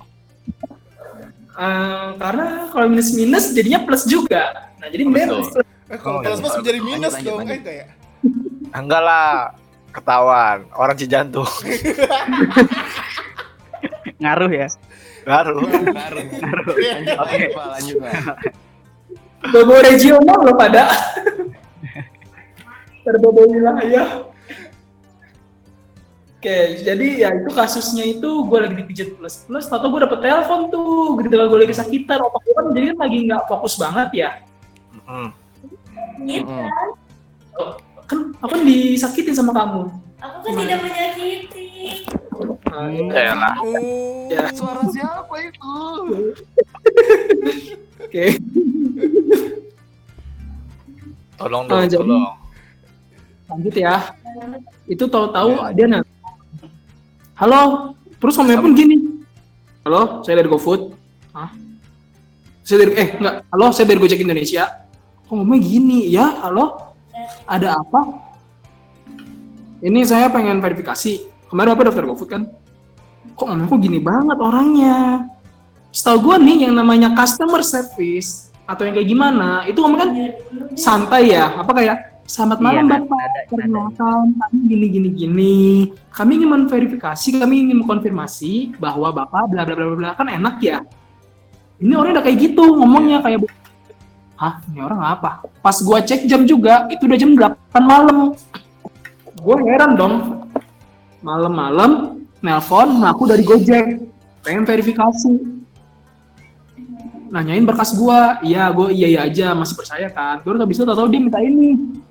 Eh, 1.51 2.07
karena 2.15 2.71
kalau 2.71 2.87
minus 2.87 3.11
minus 3.11 3.51
jadinya 3.51 3.83
plus 3.83 4.05
juga. 4.05 4.71
Nah 4.79 4.87
jadi 4.87 5.03
minus 5.03 5.51
plus. 5.51 5.65
Eh, 5.91 5.99
kalau 5.99 6.19
Oh, 6.19 6.23
plus 6.23 6.33
iya. 6.33 6.41
plus 6.41 6.55
menjadi 6.61 6.79
minus 6.79 7.13
Lanjut, 7.13 7.27
dong. 7.27 7.37
lanjut, 7.43 7.57
enggak 7.59 7.75
ya? 7.75 7.85
Enggak 8.71 9.01
lah. 9.03 9.31
Ketahuan. 9.91 10.57
Orang 10.71 10.95
Cijantung. 10.95 11.43
Ngaruh 14.23 14.47
ya. 14.47 14.67
Ngaruh. 15.27 15.59
Baru. 15.91 16.19
Lanjut, 16.71 17.17
lanjut, 17.19 17.51
Pak, 17.51 17.67
lanjut, 17.75 17.95
Pak. 17.99 18.13
Bobo 19.51 19.75
regional 19.81 20.37
loh 20.39 20.55
pada. 20.55 20.85
Terbobo 23.03 23.41
wilayah. 23.49 24.30
Oke, 26.41 26.57
jadi 26.81 27.07
ya 27.21 27.29
itu 27.37 27.53
kasusnya 27.53 28.01
itu 28.01 28.25
gue 28.25 28.57
lagi 28.57 28.73
dipijit 28.73 29.13
plus 29.13 29.45
plus, 29.45 29.69
atau 29.69 29.93
gue 29.93 30.01
dapet 30.01 30.25
telepon 30.25 30.73
tuh, 30.73 31.13
ketika 31.21 31.45
gue 31.45 31.59
lagi 31.61 31.75
sakitan, 31.77 32.17
otak 32.17 32.41
gue 32.41 32.53
kan 32.57 32.65
jadi 32.73 32.85
kan 32.89 32.97
lagi 33.05 33.17
nggak 33.29 33.43
fokus 33.45 33.77
banget 33.77 34.09
ya. 34.09 34.29
Mm. 35.05 35.29
gitu. 36.25 36.49
Mm-mm. 36.49 36.69
Kan 38.09 38.19
aku 38.41 38.57
kan 38.57 38.61
disakitin 38.65 39.37
sama 39.37 39.53
kamu. 39.53 39.93
Aku 40.17 40.37
kan 40.41 40.53
tidak 40.65 40.79
menyakiti. 40.81 41.69
Nah, 42.65 42.89
Ya 42.89 43.33
lah. 43.37 43.53
Ya. 44.25 44.43
Suara 44.49 44.81
siapa 44.89 45.35
itu? 45.45 45.77
Oke, 48.01 48.25
Tolong 51.37 51.63
Ah, 51.65 51.69
dong, 51.69 51.85
jadi- 51.85 52.01
tolong. 52.01 52.25
lanjut 53.45 53.75
ya. 53.77 53.95
itu 54.87 55.05
tahu-tahu 55.05 55.49
dia 55.77 55.85
nanya 55.85 56.07
halo? 57.41 57.61
Terus 58.21 58.37
ngomongnya 58.37 58.61
pun 58.61 58.73
gini. 58.77 58.95
Halo? 59.81 60.21
Saya 60.21 60.37
dari 60.37 60.49
GoFood. 60.49 60.93
Hah? 61.33 61.49
saya 62.61 62.85
dari 62.85 62.93
eh 62.93 63.07
enggak. 63.17 63.35
Halo? 63.49 63.67
Saya 63.73 63.85
dari 63.89 63.97
Gojek 63.97 64.21
Indonesia. 64.21 64.85
Kok 65.25 65.33
ngomongnya 65.33 65.61
gini? 65.65 65.99
Ya 66.13 66.29
halo? 66.45 66.93
Ada 67.49 67.81
apa? 67.81 68.29
Ini 69.81 70.05
saya 70.05 70.29
pengen 70.29 70.61
verifikasi. 70.61 71.25
Kemarin 71.49 71.73
apa 71.73 71.89
daftar 71.89 72.05
GoFood 72.05 72.29
kan? 72.29 72.45
Kok 73.33 73.45
ngomong 73.49 73.67
kok 73.73 73.81
gini 73.81 73.97
banget 73.97 74.37
orangnya? 74.37 75.25
Setahu 75.89 76.31
gue 76.31 76.35
nih 76.45 76.69
yang 76.69 76.77
namanya 76.77 77.11
customer 77.17 77.65
service 77.65 78.53
atau 78.69 78.87
yang 78.87 78.95
kayak 78.95 79.09
gimana 79.09 79.65
itu 79.65 79.81
ngomong 79.81 79.99
kan 79.99 80.09
santai 80.77 81.33
ya? 81.33 81.57
Apa 81.57 81.73
kayak 81.73 82.10
selamat 82.31 82.57
malam 82.63 82.83
Iya, 82.87 82.91
bapak. 82.95 83.17
Nada- 83.19 83.45
perkenalkan 83.51 84.25
kami 84.39 84.57
gini 84.71 84.85
gini 84.87 85.09
gini. 85.11 85.55
Kami 86.15 86.31
ingin 86.39 86.49
memverifikasi 86.55 87.27
kami 87.43 87.55
ingin 87.67 87.83
mengkonfirmasi 87.83 88.79
bahwa 88.79 89.11
bapak 89.11 89.51
bla 89.51 89.67
bla 89.67 89.75
bla 89.75 89.95
bla, 89.99 90.11
kan 90.15 90.31
enak 90.31 90.55
ya? 90.63 90.79
Ini 91.83 91.91
orang 91.99 92.15
udah 92.15 92.23
kayak 92.23 92.37
gitu 92.39 92.63
ngomongnya 92.79 93.19
kayak 93.19 93.43
hah 94.39 94.63
ini 94.71 94.79
orang 94.79 95.01
apa? 95.03 95.43
Pas 95.59 95.75
gua 95.83 95.99
cek 95.99 96.23
jam 96.31 96.47
juga 96.47 96.87
itu 96.87 97.03
udah 97.03 97.17
jam 97.19 97.31
8 97.35 97.83
malam. 97.83 98.17
Gue 99.41 99.55
heran 99.67 99.97
dong. 99.97 100.15
Malam-malam 101.25 102.21
nelpon 102.39 103.01
ngaku 103.01 103.23
dari 103.27 103.43
Gojek. 103.43 103.85
Pengen 104.45 104.63
verifikasi. 104.65 105.33
Nanyain 107.33 107.65
berkas 107.65 107.93
gua. 107.97 108.37
Iya 108.45 108.69
gua 108.69 108.93
iya 108.93 109.07
iya 109.09 109.19
aja 109.25 109.57
masih 109.57 109.73
percaya 109.73 110.07
kan? 110.13 110.39
Terus 110.45 110.61
habis 110.61 110.77
itu 110.77 110.85
tahu 110.85 111.09
dia 111.09 111.21
minta 111.21 111.41
ini 111.41 112.01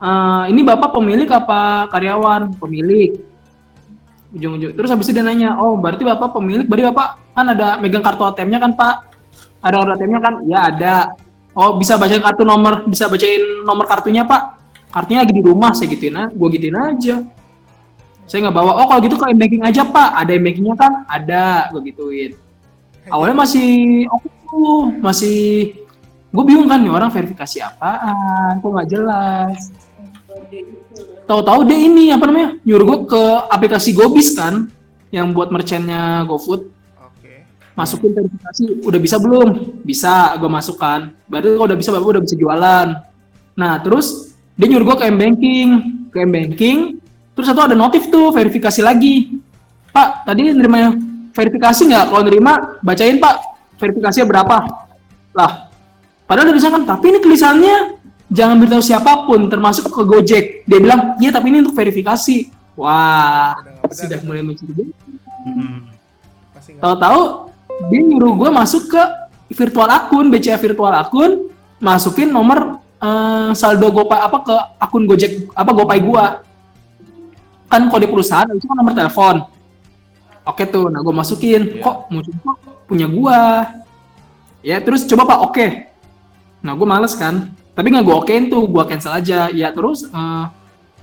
"Eh, 0.00 0.44
ini 0.48 0.60
bapak 0.64 0.96
pemilik 0.96 1.28
apa 1.28 1.84
karyawan? 1.92 2.56
Pemilik. 2.56 3.20
Ujung-ujung. 4.32 4.72
Terus 4.72 4.88
habis 4.88 5.06
itu 5.10 5.20
dia 5.20 5.26
nanya 5.26 5.60
oh 5.60 5.76
berarti 5.76 6.06
bapak 6.06 6.32
pemilik? 6.32 6.64
Berarti 6.64 6.84
bapak 6.88 7.08
kan 7.36 7.46
ada 7.52 7.76
megang 7.76 8.00
kartu 8.00 8.24
ATM-nya 8.24 8.58
kan 8.64 8.72
pak? 8.72 8.94
Ada 9.60 9.74
kartu 9.84 9.92
ATM-nya 10.00 10.20
kan? 10.24 10.34
Ya 10.48 10.58
ada. 10.72 10.96
Oh 11.52 11.76
bisa 11.76 12.00
bacain 12.00 12.22
kartu 12.22 12.46
nomor 12.46 12.86
bisa 12.88 13.10
bacain 13.10 13.42
nomor 13.66 13.84
kartunya 13.84 14.24
pak? 14.24 14.56
Kartunya 14.88 15.20
lagi 15.22 15.34
di 15.36 15.42
rumah 15.44 15.70
saya 15.76 15.92
gituin 15.92 16.16
aja 16.16 16.32
gua 16.32 16.48
gituin 16.48 16.78
aja. 16.78 17.16
Saya 18.24 18.38
nggak 18.46 18.56
bawa. 18.56 18.72
Oh 18.80 18.86
kalau 18.88 19.00
gitu 19.04 19.18
ke 19.18 19.26
banking 19.34 19.62
aja 19.66 19.82
pak. 19.84 20.10
Ada 20.16 20.32
bankingnya 20.38 20.76
kan? 20.78 20.92
Ada 21.10 21.42
gue 21.74 21.90
gituin. 21.90 22.30
Awalnya 23.10 23.36
masih 23.42 23.68
tuh 24.50 24.94
masih 25.02 25.38
gue 26.30 26.44
bingung 26.46 26.70
kan 26.70 26.78
nih 26.78 26.94
orang 26.94 27.10
verifikasi 27.10 27.58
apaan 27.58 28.62
kok 28.62 28.70
nggak 28.70 28.90
jelas 28.90 29.74
tahu-tahu 31.30 31.60
dia 31.66 31.78
ini 31.78 32.10
apa 32.10 32.26
namanya 32.26 32.58
nyuruh 32.66 32.84
gue 32.86 32.98
ke 33.14 33.22
aplikasi 33.50 33.94
Gobis 33.94 34.34
kan 34.34 34.66
yang 35.14 35.30
buat 35.30 35.50
merchantnya 35.50 36.26
GoFood. 36.26 36.70
Oke. 37.02 37.46
masukin 37.74 38.10
verifikasi 38.14 38.62
udah 38.82 39.00
bisa 39.00 39.16
belum? 39.18 39.48
Bisa 39.86 40.34
gue 40.38 40.50
masukkan. 40.50 41.10
Berarti 41.30 41.46
kalau 41.54 41.66
udah 41.70 41.78
bisa 41.78 41.90
bapak 41.94 42.08
udah 42.18 42.22
bisa 42.22 42.36
jualan. 42.38 42.86
Nah 43.54 43.72
terus 43.82 44.34
dia 44.58 44.66
nyuruh 44.66 44.94
gue 44.94 44.96
ke 45.02 45.04
m 45.06 45.16
banking 45.18 45.68
ke 46.10 46.18
m 46.22 46.30
banking 46.30 46.78
terus 47.34 47.46
satu 47.46 47.70
ada 47.70 47.76
notif 47.78 48.10
tuh 48.10 48.34
verifikasi 48.34 48.80
lagi. 48.82 49.38
Pak 49.90 50.26
tadi 50.26 50.50
nerima 50.50 50.94
verifikasi 51.34 51.82
nggak? 51.86 52.04
Kalau 52.10 52.22
nerima 52.26 52.52
bacain 52.82 53.18
pak 53.22 53.34
verifikasinya 53.78 54.26
berapa? 54.26 54.56
Lah 55.34 55.70
padahal 56.26 56.50
udah 56.50 56.56
bisa 56.58 56.68
kan? 56.74 56.82
Tapi 56.86 57.04
ini 57.10 57.18
tulisannya 57.22 57.99
jangan 58.30 58.56
beritahu 58.62 58.82
siapa 58.82 59.26
pun 59.26 59.50
termasuk 59.50 59.90
ke 59.90 60.02
Gojek 60.06 60.44
dia 60.64 60.78
bilang 60.78 61.18
iya 61.18 61.34
tapi 61.34 61.50
ini 61.50 61.66
untuk 61.66 61.74
verifikasi 61.76 62.50
wah 62.78 63.58
benar 63.58 63.92
sudah 63.92 64.18
ya? 64.18 64.24
mulai 64.24 64.42
mencurigai 64.46 64.90
Hmm. 65.40 65.88
Masih 66.52 66.76
nggak 66.76 66.82
Tahu-tahu 66.84 67.20
dia 67.88 68.00
nyuruh 68.04 68.32
gue 68.36 68.50
masuk 68.52 68.92
ke 68.92 69.02
virtual 69.56 69.88
akun, 69.88 70.28
BCA 70.28 70.60
virtual 70.60 70.92
akun, 70.92 71.50
masukin 71.80 72.28
nomor 72.30 72.78
eh, 73.00 73.50
saldo 73.56 73.88
GoPay 73.90 74.20
apa 74.20 74.38
ke 74.44 74.56
akun 74.78 75.08
Gojek 75.08 75.48
apa 75.56 75.70
GoPay 75.72 76.00
gua. 76.04 76.44
Kan 77.70 77.86
kode 77.86 78.10
perusahaan 78.10 78.50
itu 78.50 78.66
kan 78.66 78.76
nomor 78.76 78.92
telepon. 78.92 79.36
Oke 80.42 80.66
tuh, 80.66 80.90
nah 80.90 80.98
gue 80.98 81.14
masukin. 81.14 81.78
Kok 81.78 82.10
muncul 82.10 82.34
kok 82.34 82.58
punya 82.90 83.06
gua? 83.06 83.70
Ya 84.60 84.82
terus 84.82 85.06
coba 85.06 85.24
pak, 85.24 85.38
oke. 85.46 85.66
Nah 86.60 86.74
gue 86.74 86.86
males 86.88 87.14
kan, 87.14 87.54
tapi 87.74 87.86
nggak 87.94 88.04
gue 88.04 88.16
okein 88.16 88.44
tuh, 88.50 88.66
gue 88.66 88.82
cancel 88.86 89.14
aja. 89.14 89.48
Ya 89.50 89.68
terus 89.70 90.06
eh, 90.06 90.44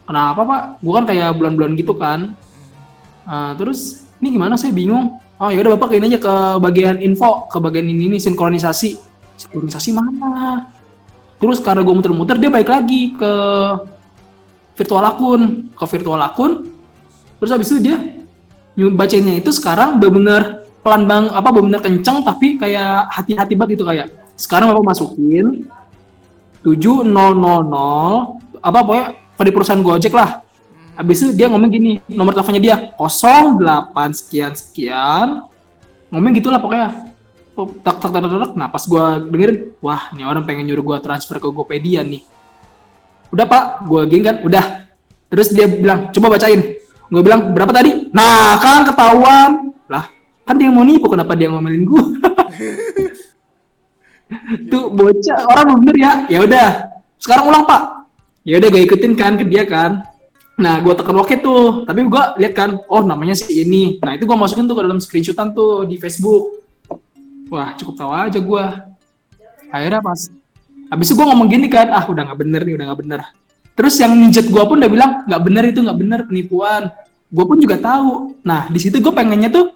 kenapa 0.04 0.42
pak? 0.44 0.62
Gue 0.84 0.94
kan 0.94 1.06
kayak 1.08 1.30
bulan-bulan 1.36 1.72
gitu 1.80 1.94
kan. 1.96 2.36
Eh, 3.28 3.52
terus 3.56 4.08
ini 4.20 4.36
gimana 4.36 4.60
saya 4.60 4.74
bingung. 4.76 5.20
Oh 5.38 5.54
ya 5.54 5.62
udah 5.62 5.78
bapak 5.78 5.94
kayak 5.94 6.10
aja 6.10 6.20
ke 6.20 6.34
bagian 6.62 6.98
info, 6.98 7.46
ke 7.46 7.58
bagian 7.62 7.86
ini 7.86 8.18
nih 8.18 8.22
sinkronisasi. 8.22 8.98
Sinkronisasi 9.38 9.90
mana? 9.94 10.66
Terus 11.38 11.62
karena 11.62 11.86
gue 11.86 11.94
muter-muter 11.94 12.42
dia 12.42 12.50
balik 12.50 12.74
lagi 12.74 13.14
ke 13.14 13.34
virtual 14.74 15.06
akun, 15.06 15.70
ke 15.78 15.86
virtual 15.86 16.18
akun. 16.18 16.74
Terus 17.38 17.52
habis 17.54 17.70
itu 17.70 17.86
dia 17.86 17.98
bacanya 18.94 19.38
itu 19.38 19.50
sekarang 19.54 20.02
benar-benar 20.02 20.66
pelan 20.86 21.04
bang 21.04 21.26
apa 21.34 21.50
benar 21.50 21.82
kenceng 21.82 22.22
tapi 22.22 22.62
kayak 22.62 23.10
hati-hati 23.10 23.54
banget 23.58 23.76
gitu 23.76 23.84
kayak 23.84 24.08
sekarang 24.38 24.70
bapak 24.70 24.94
masukin 24.94 25.66
7000 26.68 27.08
apa 28.60 28.80
pokoknya 28.84 29.06
kode 29.40 29.52
perusahaan 29.56 29.80
Gojek 29.80 30.12
lah 30.12 30.44
Habis 30.98 31.22
itu 31.22 31.32
dia 31.38 31.46
ngomong 31.46 31.70
gini, 31.70 32.02
nomor 32.10 32.34
teleponnya 32.34 32.58
dia 32.58 32.76
08 32.98 34.18
sekian 34.18 34.58
sekian. 34.58 35.46
Ngomong 36.10 36.34
gitulah 36.34 36.58
pokoknya. 36.58 37.14
Tak 37.86 38.02
tak 38.02 38.10
tak 38.18 38.22
tak, 38.26 38.34
tak. 38.34 38.52
Nah 38.58 38.66
pas 38.66 38.82
gua 38.90 39.22
dengerin, 39.22 39.78
wah 39.78 40.10
ini 40.18 40.26
orang 40.26 40.42
pengen 40.42 40.66
nyuruh 40.66 40.82
gua 40.82 40.98
transfer 40.98 41.38
ke 41.38 41.46
Gopedia 41.54 42.02
nih. 42.02 42.26
Udah 43.30 43.46
pak, 43.46 43.86
gua 43.86 44.10
gini 44.10 44.26
kan, 44.26 44.42
udah. 44.42 44.90
Terus 45.30 45.54
dia 45.54 45.70
bilang, 45.70 46.10
coba 46.10 46.34
bacain. 46.34 46.82
Gua 47.14 47.22
bilang, 47.22 47.54
berapa 47.54 47.70
tadi? 47.70 48.10
Nah 48.10 48.58
kan 48.58 48.82
ketahuan. 48.90 49.78
Lah, 49.86 50.10
kan 50.50 50.58
dia 50.58 50.74
mau 50.74 50.82
nipu, 50.82 51.14
kenapa 51.14 51.38
dia 51.38 51.54
ngomelin 51.54 51.86
gua? 51.86 52.02
Tuh 54.68 54.92
bocah, 54.92 55.40
orang 55.48 55.80
bener 55.80 55.96
ya. 55.96 56.14
Ya 56.28 56.40
udah, 56.44 56.68
sekarang 57.20 57.48
ulang 57.48 57.64
pak. 57.64 58.08
Ya 58.48 58.60
udah 58.60 58.70
gue 58.72 58.82
ikutin 58.88 59.14
kan 59.16 59.36
ke 59.36 59.44
dia 59.44 59.64
kan. 59.68 60.04
Nah, 60.58 60.82
gue 60.82 60.90
tekan 60.98 61.14
oke 61.22 61.36
tuh, 61.38 61.86
tapi 61.86 62.02
gue 62.10 62.24
lihat 62.42 62.54
kan, 62.58 62.70
oh 62.90 63.06
namanya 63.06 63.38
si 63.38 63.62
ini. 63.62 64.02
Nah, 64.02 64.18
itu 64.18 64.26
gue 64.26 64.34
masukin 64.34 64.66
tuh 64.66 64.74
ke 64.74 64.84
dalam 64.88 64.98
screenshotan 64.98 65.54
tuh 65.54 65.86
di 65.86 66.02
Facebook. 66.02 66.66
Wah, 67.54 67.78
cukup 67.78 67.94
tahu 67.94 68.12
aja 68.12 68.40
gue. 68.42 68.66
Akhirnya 69.70 70.02
pas, 70.02 70.32
habis 70.90 71.06
itu 71.12 71.14
gue 71.14 71.26
ngomong 71.30 71.46
gini 71.46 71.70
kan, 71.70 71.94
ah 71.94 72.02
udah 72.10 72.26
nggak 72.26 72.40
bener 72.42 72.62
nih, 72.66 72.74
udah 72.74 72.86
nggak 72.90 73.00
bener. 73.06 73.20
Terus 73.78 73.94
yang 74.02 74.18
ninjet 74.18 74.50
gue 74.50 74.64
pun 74.66 74.82
udah 74.82 74.90
bilang, 74.90 75.12
nggak 75.30 75.42
bener 75.46 75.64
itu, 75.70 75.80
nggak 75.86 76.00
bener, 76.02 76.20
penipuan. 76.26 76.90
Gue 77.30 77.46
pun 77.46 77.62
juga 77.62 77.78
tahu. 77.78 78.34
Nah, 78.42 78.66
di 78.74 78.80
situ 78.82 78.98
gue 78.98 79.14
pengennya 79.14 79.54
tuh, 79.54 79.70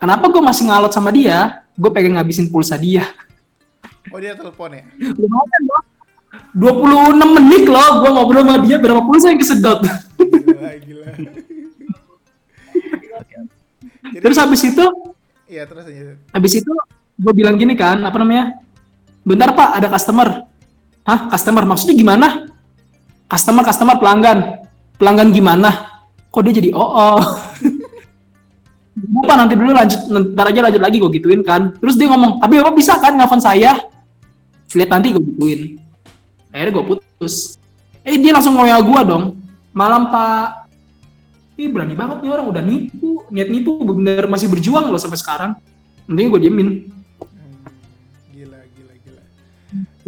kenapa 0.00 0.32
gue 0.32 0.40
masih 0.40 0.72
ngalot 0.72 0.96
sama 0.96 1.12
dia? 1.12 1.60
Gue 1.76 1.92
pengen 1.92 2.16
ngabisin 2.16 2.48
pulsa 2.48 2.80
dia. 2.80 3.04
Oh 4.10 4.18
dia 4.18 4.34
telepon 4.34 4.70
ya? 4.72 4.82
Lumayan 5.14 5.62
loh. 5.68 5.82
26 6.56 7.36
menit 7.38 7.64
loh, 7.68 8.00
gue 8.00 8.10
ngobrol 8.10 8.40
sama 8.40 8.64
dia, 8.64 8.80
berapa 8.80 9.04
pulsa 9.04 9.30
yang 9.30 9.38
kesedot. 9.38 9.84
Gila, 10.16 10.72
gila. 10.80 11.08
Jadi, 14.02 14.20
Terus 14.24 14.36
habis 14.36 14.62
itu, 14.64 14.84
Iya 15.44 15.68
terus 15.68 15.84
aja. 15.84 16.16
habis 16.32 16.52
itu 16.56 16.72
gue 17.12 17.32
bilang 17.36 17.60
gini 17.60 17.76
kan 17.76 18.00
apa 18.00 18.16
namanya 18.16 18.56
bentar 19.20 19.52
pak 19.52 19.76
ada 19.76 19.92
customer 19.92 20.48
hah 21.04 21.28
customer 21.28 21.68
maksudnya 21.68 21.92
gimana 21.92 22.48
customer 23.28 23.60
customer 23.60 24.00
pelanggan 24.00 24.64
pelanggan 24.96 25.28
gimana 25.28 26.00
kok 26.32 26.40
dia 26.48 26.56
jadi 26.56 26.72
oh 26.72 26.88
oh 26.88 27.20
Bapak 28.96 29.36
nanti 29.44 29.54
dulu 29.60 29.76
lanjut 29.76 30.00
ntar 30.32 30.46
aja 30.48 30.60
lanjut 30.64 30.80
lagi 30.80 30.96
gue 31.04 31.12
gituin 31.20 31.44
kan 31.44 31.76
terus 31.76 32.00
dia 32.00 32.08
ngomong 32.08 32.40
tapi 32.40 32.56
bapak 32.56 32.72
bisa 32.72 32.96
kan 32.96 33.12
nelfon 33.12 33.44
saya 33.44 33.76
lihat 34.72 34.90
nanti 34.90 35.12
gue 35.12 35.22
gituin 35.22 35.82
akhirnya 36.52 36.72
gue 36.76 36.84
putus. 36.94 37.56
Eh 38.04 38.20
dia 38.20 38.36
langsung 38.36 38.54
ngoyal 38.54 38.84
gue 38.84 39.00
dong. 39.08 39.24
Malam 39.72 40.12
pak. 40.12 40.68
Ih 41.56 41.72
berani 41.72 41.96
banget 41.96 42.20
nih 42.20 42.30
orang. 42.30 42.46
Udah 42.52 42.62
nipu. 42.62 43.24
Niat 43.32 43.48
nipu. 43.48 43.80
Bener 43.80 44.28
masih 44.28 44.52
berjuang 44.52 44.92
loh 44.92 45.00
sampai 45.00 45.18
sekarang. 45.18 45.56
Mending 46.06 46.28
gue 46.28 46.40
diemin. 46.44 46.68
Hmm, 47.22 47.64
gila, 48.36 48.60
gila, 48.76 48.94
gila. 49.00 49.22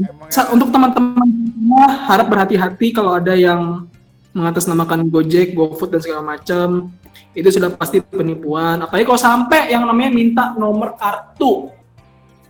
Emang 0.05 0.29
untuk 0.53 0.69
teman-teman 0.69 1.29
semua 1.55 1.87
harap 2.13 2.27
berhati-hati 2.29 2.93
kalau 2.93 3.17
ada 3.17 3.33
yang 3.33 3.89
mengatasnamakan 4.35 5.07
Gojek, 5.09 5.55
GoFood 5.55 5.95
dan 5.95 6.03
segala 6.03 6.23
macam 6.27 6.91
itu 7.35 7.47
sudah 7.51 7.71
pasti 7.71 8.03
penipuan. 8.03 8.83
Apalagi 8.83 9.07
kalau 9.07 9.23
sampai 9.23 9.71
yang 9.71 9.87
namanya 9.87 10.11
minta 10.11 10.45
nomor 10.59 10.99
kartu, 10.99 11.71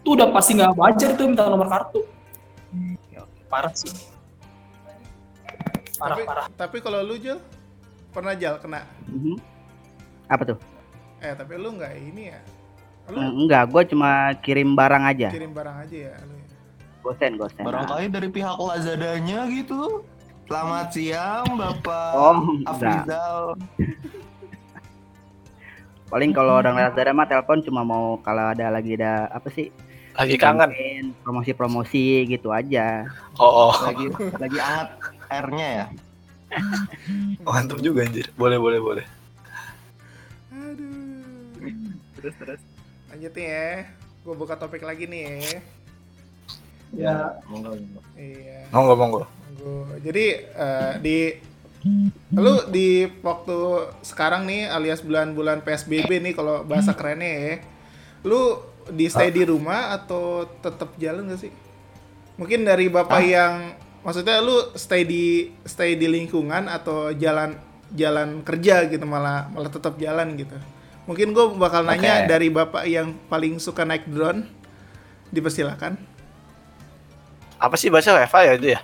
itu 0.04 0.12
udah 0.12 0.28
pasti 0.36 0.52
nggak 0.52 0.76
wajar 0.76 1.16
itu 1.16 1.24
minta 1.24 1.48
nomor 1.48 1.64
kartu. 1.64 2.04
Parah 3.48 3.72
sih. 3.72 3.88
Parah 5.96 6.12
tapi, 6.12 6.22
parah. 6.28 6.46
tapi 6.52 6.76
kalau 6.84 7.00
lu 7.00 7.16
Jel, 7.16 7.40
Pernah 8.12 8.36
jal 8.38 8.60
kena. 8.62 8.86
Mhm. 9.10 9.40
Apa 10.30 10.42
tuh? 10.46 10.58
Eh 11.18 11.34
tapi 11.34 11.58
lu 11.58 11.74
nggak 11.74 11.92
ini 11.98 12.30
ya? 12.30 12.40
Lu 13.10 13.18
Mm, 13.18 13.32
Enggak, 13.42 13.64
gue 13.74 13.82
cuma 13.90 14.30
kirim 14.38 14.76
barang 14.76 15.02
aja. 15.02 15.28
kirim 15.34 15.50
barang 15.50 15.76
aja 15.82 15.96
ya 15.96 16.14
lu. 16.22 16.36
ya? 16.36 16.46
Gosen, 17.02 17.32
gosen. 17.34 17.64
Barangkali 17.64 18.06
dari 18.06 18.28
pihak 18.30 18.54
Lazadanya 18.54 19.48
gitu. 19.50 20.04
Selamat 20.46 20.92
siang 20.92 21.48
Bapak 21.58 22.12
enggak. 22.12 22.70
Afrizal. 22.70 23.40
Paling 26.06 26.30
kalau 26.30 26.54
orang 26.54 26.76
Lazada 26.78 27.10
mah 27.10 27.26
telepon 27.26 27.64
cuma 27.64 27.82
mau 27.82 28.14
kalau 28.22 28.52
ada 28.54 28.70
lagi 28.70 28.94
ada 28.94 29.26
apa 29.32 29.50
sih? 29.50 29.72
Lagi 30.14 30.37
kangen. 30.38 30.70
Promosi-promosi 31.27 32.31
gitu 32.31 32.55
aja. 32.55 33.11
Oh, 33.38 33.70
oh. 33.70 33.74
Lagi 33.83 34.07
lagi 34.38 34.59
anget 34.62 34.88
airnya 35.31 35.68
ya. 35.68 35.87
mantap 37.46 37.83
juga 37.83 38.07
anjir. 38.07 38.31
Boleh, 38.38 38.59
boleh, 38.59 38.79
boleh. 38.79 39.07
Aduh. 40.55 41.98
Terus 42.18 42.35
terus. 42.38 42.62
Lanjut 43.11 43.33
nih 43.35 43.46
ya. 43.50 43.70
Gue 44.24 44.35
buka 44.38 44.55
topik 44.55 44.87
lagi 44.87 45.11
nih 45.11 45.22
ya. 45.27 45.59
Ya, 46.94 47.16
Monggo, 47.50 47.74
monggo. 47.74 48.00
Iya. 48.14 48.70
Monggo, 48.70 48.94
monggo. 48.94 49.22
Jadi 49.98 50.27
eh, 50.46 50.92
di 51.03 51.18
lu 52.33 52.55
di 52.72 53.05
waktu 53.20 53.90
sekarang 54.00 54.48
nih 54.48 54.70
alias 54.72 55.05
bulan-bulan 55.05 55.61
PSBB 55.66 56.22
nih 56.22 56.33
kalau 56.38 56.62
bahasa 56.62 56.94
kerennya 56.94 57.31
ya. 57.35 57.55
Lu 58.24 58.62
di 58.92 59.07
stay 59.09 59.31
di 59.33 59.47
rumah 59.47 59.97
atau 59.97 60.44
tetap 60.61 60.97
jalan 61.01 61.31
gak 61.31 61.40
sih? 61.49 61.53
Mungkin 62.37 62.66
dari 62.66 62.90
Bapak 62.90 63.23
yang 63.23 63.79
maksudnya 64.03 64.42
lu 64.42 64.75
stay 64.75 65.07
di 65.07 65.55
stay 65.64 65.97
di 65.97 66.11
lingkungan 66.11 66.68
atau 66.68 67.14
jalan 67.14 67.57
jalan 67.94 68.42
kerja 68.42 68.90
gitu 68.90 69.07
malah 69.07 69.47
malah 69.55 69.70
tetap 69.70 69.97
jalan 69.97 70.35
gitu. 70.35 70.59
Mungkin 71.05 71.37
gue 71.37 71.47
bakal 71.61 71.85
nanya 71.85 72.25
Oke. 72.25 72.29
dari 72.29 72.49
Bapak 72.49 72.85
yang 72.88 73.14
paling 73.29 73.61
suka 73.61 73.85
naik 73.85 74.09
drone. 74.09 74.49
Dipersilakan. 75.31 75.99
Apa 77.59 77.75
sih 77.79 77.88
bahasa 77.90 78.14
WFA 78.14 78.40
ya 78.44 78.53
itu 78.57 78.68
ya? 78.77 78.81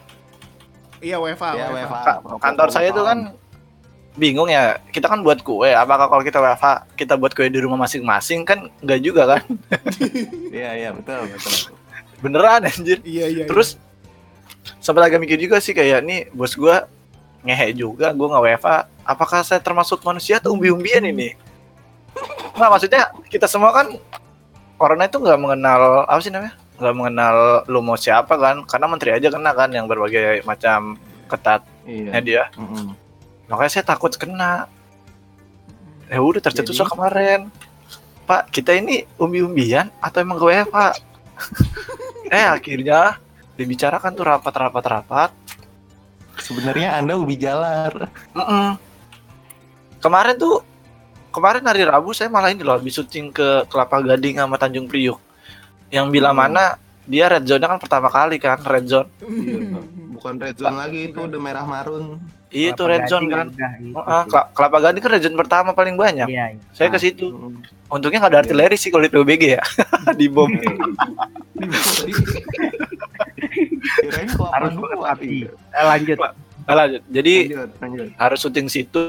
Iya 1.00 1.16
WFA. 1.16 1.50
Ya, 1.56 1.66
WFA. 1.72 1.80
WFA. 1.80 2.00
Ka- 2.04 2.38
kantor 2.38 2.68
saya 2.68 2.92
itu 2.92 3.02
kan 3.02 3.18
bingung 4.14 4.50
ya. 4.50 4.78
Kita 4.90 5.06
kan 5.06 5.22
buat 5.22 5.42
kue. 5.42 5.70
Apakah 5.70 6.10
kalau 6.10 6.22
kita 6.22 6.38
WFA 6.38 6.86
kita 6.94 7.14
buat 7.14 7.30
kue 7.30 7.46
di 7.46 7.60
rumah 7.62 7.78
masing-masing 7.78 8.42
kan 8.42 8.66
enggak 8.82 9.00
juga 9.00 9.22
kan? 9.36 9.42
Iya, 10.54 10.70
iya, 10.76 10.88
betul, 10.90 11.30
betul. 11.30 11.54
Beneran 12.20 12.66
anjir. 12.66 12.98
Iya 13.06 13.26
iya. 13.30 13.44
Terus 13.46 13.78
sempat 14.82 15.08
agak 15.08 15.22
mikir 15.22 15.38
juga 15.38 15.56
sih 15.58 15.72
kayak 15.72 16.04
nih 16.04 16.28
bos 16.34 16.52
gua 16.52 16.84
ngehe 17.40 17.72
juga 17.72 18.12
gua 18.12 18.36
nggak 18.36 18.44
WFA. 18.58 18.76
Apakah 19.06 19.40
saya 19.42 19.62
termasuk 19.62 20.02
manusia 20.02 20.36
atau 20.36 20.52
umbi-umbian 20.52 21.06
ini? 21.06 21.32
Nggak 22.58 22.70
maksudnya 22.70 23.02
kita 23.30 23.46
semua 23.46 23.70
kan 23.72 23.94
corona 24.76 25.06
itu 25.06 25.16
nggak 25.16 25.38
mengenal 25.40 26.04
apa 26.04 26.20
sih 26.20 26.28
namanya? 26.28 26.58
Nggak 26.76 26.94
mengenal 26.96 27.36
lu 27.68 27.80
mau 27.80 27.96
siapa 27.96 28.36
kan? 28.36 28.66
Karena 28.68 28.86
menteri 28.90 29.10
aja 29.16 29.28
kena 29.30 29.54
kan 29.56 29.70
yang 29.72 29.86
berbagai 29.86 30.42
macam 30.44 30.98
ketatnya 31.30 31.68
Iya. 31.86 32.20
dia. 32.20 32.44
Mm-mm. 32.58 32.92
Makanya 33.50 33.72
saya 33.72 33.84
takut 33.84 34.14
kena. 34.14 34.70
Ya 36.06 36.22
udah 36.22 36.38
tercetus 36.40 36.74
Jadi? 36.74 36.86
kemarin. 36.86 37.40
Pak, 38.24 38.50
kita 38.50 38.74
ini 38.74 39.06
umbi-umbian 39.18 39.90
atau 39.98 40.22
emang 40.22 40.38
gue 40.38 40.62
Pak? 40.64 40.94
eh 42.34 42.46
akhirnya 42.46 43.18
dibicarakan 43.58 44.14
tuh 44.14 44.24
rapat-rapat-rapat. 44.24 45.30
Sebenarnya 46.38 46.96
Anda 46.96 47.18
ubi 47.18 47.34
jalar. 47.34 48.06
Mm-mm. 48.32 48.78
Kemarin 50.00 50.38
tuh 50.38 50.62
kemarin 51.30 51.62
hari 51.62 51.84
Rabu 51.84 52.14
saya 52.14 52.32
malah 52.32 52.48
ini 52.48 52.64
loh 52.64 52.74
habis 52.74 52.96
syuting 52.96 53.30
ke 53.30 53.66
Kelapa 53.68 54.00
Gading 54.00 54.40
sama 54.40 54.56
Tanjung 54.56 54.88
Priuk. 54.88 55.18
Yang 55.90 56.06
bila 56.08 56.30
Hmm. 56.30 56.38
mana 56.40 56.64
dia 57.04 57.26
red 57.26 57.42
zone-nya 57.42 57.66
kan 57.66 57.80
pertama 57.82 58.08
kali 58.08 58.38
kan 58.38 58.62
red 58.62 58.86
zone. 58.86 59.10
Iya, 59.20 59.82
Bukan 60.14 60.38
red 60.38 60.56
zone 60.56 60.78
lagi 60.78 61.10
itu 61.10 61.18
udah 61.18 61.40
merah 61.42 61.66
marun. 61.66 62.22
Iya 62.50 62.74
itu 62.74 62.82
red 62.82 63.06
zone 63.06 63.26
kan. 63.26 63.46
udah 63.48 63.72
gitu 63.78 63.94
Oh, 63.94 64.02
ah, 64.02 64.26
Kelapa 64.50 64.78
Gading 64.80 65.00
kan 65.00 65.10
red 65.10 65.22
zone 65.22 65.38
pertama 65.38 65.70
paling 65.70 65.94
banyak. 65.94 66.26
Iya, 66.26 66.44
iya. 66.52 66.62
Saya 66.70 66.88
ke 66.88 66.98
Nah, 66.98 67.02
situ. 67.02 67.26
Mm-mm. 67.30 67.62
Untungnya 67.88 68.18
nggak 68.18 68.32
ada 68.32 68.40
artileri 68.42 68.74
sih 68.74 68.90
kalau 68.90 69.02
di 69.02 69.10
PUBG 69.10 69.42
ya. 69.54 69.62
di 70.18 70.26
bom. 70.26 70.50
Kelapa 74.02 74.44
harus 74.52 74.72
hati. 75.04 75.26
iya. 75.44 75.50
Eh, 75.72 75.84
lanjut. 75.86 76.18
Nah, 76.60 76.74
lanjut. 76.76 77.02
Jadi 77.08 77.34
Lanjut, 77.48 77.70
lanjut. 77.78 78.06
harus 78.16 78.38
syuting 78.38 78.66
situ 78.66 79.00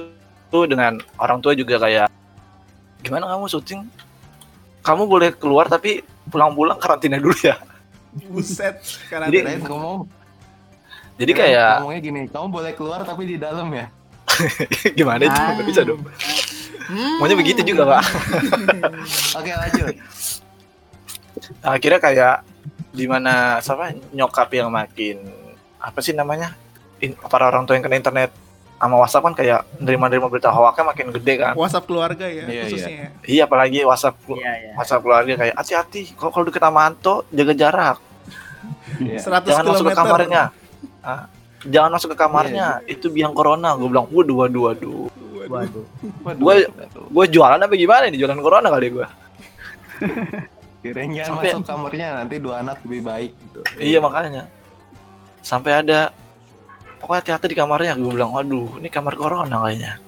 tuh 0.48 0.64
dengan 0.66 0.98
orang 1.16 1.40
tua 1.40 1.54
juga 1.54 1.78
kayak 1.78 2.08
gimana 3.02 3.26
kamu 3.28 3.46
syuting? 3.48 3.82
Kamu 4.82 5.06
boleh 5.06 5.30
keluar 5.32 5.66
tapi 5.66 6.02
pulang-pulang 6.28 6.78
karantina 6.78 7.18
dulu 7.18 7.34
ya. 7.38 7.58
Buset, 8.28 8.76
karena 9.08 9.30
Jadi-. 9.30 9.62
Jadi 11.17 11.32
kirain 11.32 11.52
kayak 11.52 11.71
ngomongnya 11.80 12.02
gini, 12.02 12.21
kamu 12.28 12.47
boleh 12.47 12.71
keluar 12.74 13.00
tapi 13.02 13.24
di 13.26 13.36
dalam 13.36 13.67
ya. 13.71 13.88
gimana 14.97 15.21
itu? 15.21 15.34
Ah. 15.34 15.52
Nggak 15.54 15.67
bisa 15.67 15.82
dong. 15.84 16.02
Maunya 17.19 17.36
begitu 17.36 17.62
juga 17.63 17.84
pak. 17.89 18.04
Oke, 19.39 19.52
lanjut. 19.52 19.95
Akhirnya 21.62 22.00
kayak 22.00 22.36
di 22.91 23.06
mana 23.08 23.62
siapa 23.63 23.95
nyokap 24.12 24.52
yang 24.52 24.67
makin 24.67 25.24
apa 25.80 26.00
sih 26.04 26.12
namanya 26.12 26.52
In- 27.00 27.15
para 27.17 27.47
orang 27.47 27.63
tua 27.63 27.74
yang 27.74 27.82
kena 27.82 27.97
internet 27.97 28.30
sama 28.76 28.97
WhatsApp 28.97 29.24
kan 29.24 29.34
kayak 29.34 29.60
nerima-nerima 29.78 30.26
berita 30.26 30.50
hoaxnya 30.50 30.84
makin 30.84 31.08
gede 31.15 31.34
kan. 31.38 31.54
WhatsApp 31.54 31.86
keluarga 31.86 32.26
ya 32.26 32.45
Iya, 32.45 32.63
khususnya. 32.65 32.89
ya. 32.91 33.08
Iya 33.24 33.41
apalagi 33.45 33.80
WhatsApp 33.82 34.15
Iya, 34.28 34.52
iya. 34.58 34.71
WhatsApp 34.76 35.02
keluarga 35.02 35.34
kayak 35.38 35.56
hati-hati 35.56 36.02
kalau 36.13 36.32
kalau 36.34 36.45
deket 36.45 36.62
sama 36.62 36.82
Anto 36.84 37.15
jaga 37.30 37.54
jarak. 37.54 37.97
Iya. 39.00 39.17
100 39.21 39.47
jangan 39.47 39.65
masuk 39.65 39.86
ke 39.88 39.95
kamarnya 39.95 40.43
Ah, 41.02 41.26
jangan 41.64 41.92
masuk 41.94 42.14
ke 42.14 42.18
kamarnya. 42.18 42.82
Itu 42.86 43.10
biang 43.10 43.34
corona. 43.34 43.74
Gue 43.74 43.90
bilang 43.90 44.06
waduh 44.08 44.38
waduh 44.46 44.62
waduh. 44.70 45.02
Waduh. 45.50 45.86
Waduh, 46.22 46.40
Gua- 46.40 46.70
waduh. 46.70 47.06
gue 47.12 47.26
jualan 47.28 47.60
apa 47.60 47.74
gimana 47.74 48.08
nih 48.08 48.22
jualan 48.22 48.40
corona 48.40 48.72
kali 48.72 48.88
gue 48.88 49.08
Kirain 50.82 51.12
jangan 51.12 51.28
Sampai- 51.36 51.52
masuk 51.54 51.66
kamarnya 51.68 52.08
nanti 52.16 52.36
dua 52.38 52.56
anak 52.62 52.78
lebih 52.88 53.02
baik 53.04 53.32
gitu. 53.36 53.60
iya 53.78 54.00
makanya. 54.00 54.48
Sampai 55.42 55.76
ada 55.76 56.10
pokoknya 56.98 57.20
hati-hati 57.22 57.46
di 57.52 57.58
kamarnya. 57.58 57.94
Gue 57.96 58.14
bilang 58.14 58.32
waduh 58.32 58.80
ini 58.80 58.88
kamar 58.88 59.14
corona 59.14 59.62
kayaknya. 59.62 60.00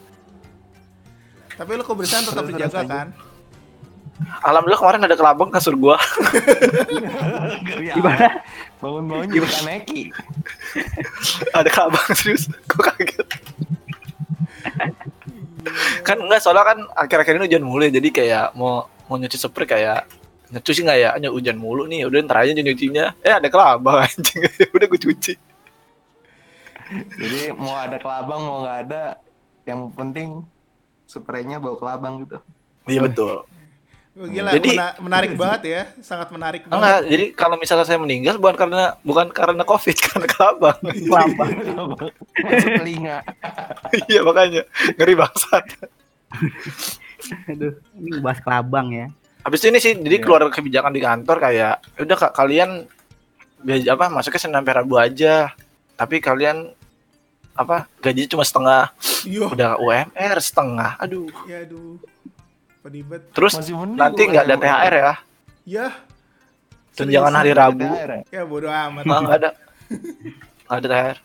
Tapi 1.53 1.71
lu 1.75 1.83
kebersihan 1.83 2.23
tetap 2.23 2.45
dijaga 2.45 2.81
kan? 2.83 3.07
alhamdulillah 4.45 4.79
kemarin 4.79 5.01
ada 5.03 5.17
kelabang 5.17 5.49
kasur 5.49 5.73
gue 5.73 5.97
Geri 7.67 7.91
Gimana? 7.91 8.39
Bangun-bangun 8.83 9.27
juga 9.39 9.47
kaneki. 9.47 10.11
ada 11.57 11.69
kelabang 11.71 12.07
serius? 12.11 12.51
Gue 12.67 12.83
kaget. 12.83 13.29
Kan 16.03 16.19
enggak 16.19 16.43
soalnya 16.43 16.75
kan 16.75 16.79
akhir-akhir 16.99 17.39
ini 17.39 17.47
hujan 17.47 17.63
mulu 17.63 17.87
ya 17.87 17.91
jadi 17.95 18.09
kayak 18.11 18.45
mau 18.59 18.91
mau 19.07 19.15
nyuci 19.15 19.39
spray 19.39 19.63
kayak 19.63 20.03
nyuci 20.51 20.83
nggak 20.83 20.99
ya? 20.99 21.09
Hanya 21.15 21.31
hujan 21.31 21.55
mulu 21.55 21.87
nih 21.87 22.03
udah 22.03 22.19
ntar 22.27 22.43
aja 22.43 22.51
nyucinya. 22.51 23.15
Eh 23.23 23.31
ada 23.31 23.47
kelabang 23.47 24.03
anjing. 24.03 24.43
Udah 24.75 24.87
gue 24.91 24.99
cuci. 24.99 25.33
Jadi 26.93 27.55
mau 27.55 27.79
ada 27.79 27.95
kelabang 27.97 28.43
mau 28.43 28.61
nggak 28.61 28.77
ada, 28.85 29.17
yang 29.65 29.89
penting 29.95 30.43
spraynya 31.07 31.61
bau 31.61 31.77
kelabang 31.77 32.25
gitu. 32.25 32.37
iya 32.89 32.99
betul 32.99 33.47
Gila, 34.13 34.53
Jadi- 34.53 34.77
mena- 34.77 34.97
menarik 34.99 35.31
banget 35.33 35.61
ya, 35.65 35.81
sangat 35.99 36.29
menarik 36.29 36.61
banget. 36.63 36.77
enggak 36.77 36.99
jadi 37.07 37.25
kalau 37.33 37.55
misalnya 37.57 37.81
saya 37.81 37.97
meninggal 37.97 38.37
bukan 38.37 38.53
karena 38.55 38.93
bukan 39.01 39.25
karena 39.27 39.63
covid 39.63 39.97
karena 40.05 40.27
kelabang 40.27 40.77
Kelapa. 40.77 41.43
Masuk 42.37 42.69
telinga. 42.77 43.17
iya 44.07 44.21
makanya 44.21 44.69
ngeri 44.93 45.15
bangsat 45.15 45.65
Aduh, 47.47 47.73
ini 47.95 48.19
bahas 48.19 48.37
kelabang 48.37 48.87
ya. 48.91 49.07
habis 49.41 49.59
ini 49.61 49.75
sih 49.77 49.93
jadi 49.93 50.15
Iya. 50.15 50.23
keluar 50.23 50.41
kebijakan 50.47 50.91
di 50.91 51.01
kantor 51.01 51.37
kayak 51.37 51.75
udah 51.97 52.15
kak 52.15 52.31
kalian 52.31 52.85
apa 53.65 54.05
masuknya 54.07 54.39
senin 54.39 54.55
sampai 54.55 54.73
rabu 54.73 54.95
aja 54.95 55.51
tapi 55.93 56.19
kalian 56.19 56.69
apa 57.53 57.89
gaji 57.97 58.25
cuma 58.25 58.41
setengah 58.41 58.93
Yo, 59.23 59.49
udah 59.49 59.75
UMR 59.77 60.37
setengah 60.37 60.95
aduh 60.97 61.27
ya 61.43 61.59
aduh. 61.61 61.97
Pedibet. 62.83 63.21
terus 63.31 63.55
Masih 63.55 63.73
mending 63.73 63.95
nanti 63.95 64.21
nggak 64.25 64.43
ada 64.43 64.55
THR 64.57 64.93
ya 64.93 65.13
Ya, 65.63 65.87
tunjangan 66.93 67.33
hari 67.33 67.51
Rabu 67.51 67.79
THR 67.81 68.11
ya? 68.11 68.21
Ya 68.29 68.43
bodo 68.43 68.67
amat. 68.67 69.03
nggak 69.03 69.19
nggak 69.21 69.37
ada 69.37 69.49
nggak 70.63 70.77
ada 70.77 70.87
THR 70.89 71.17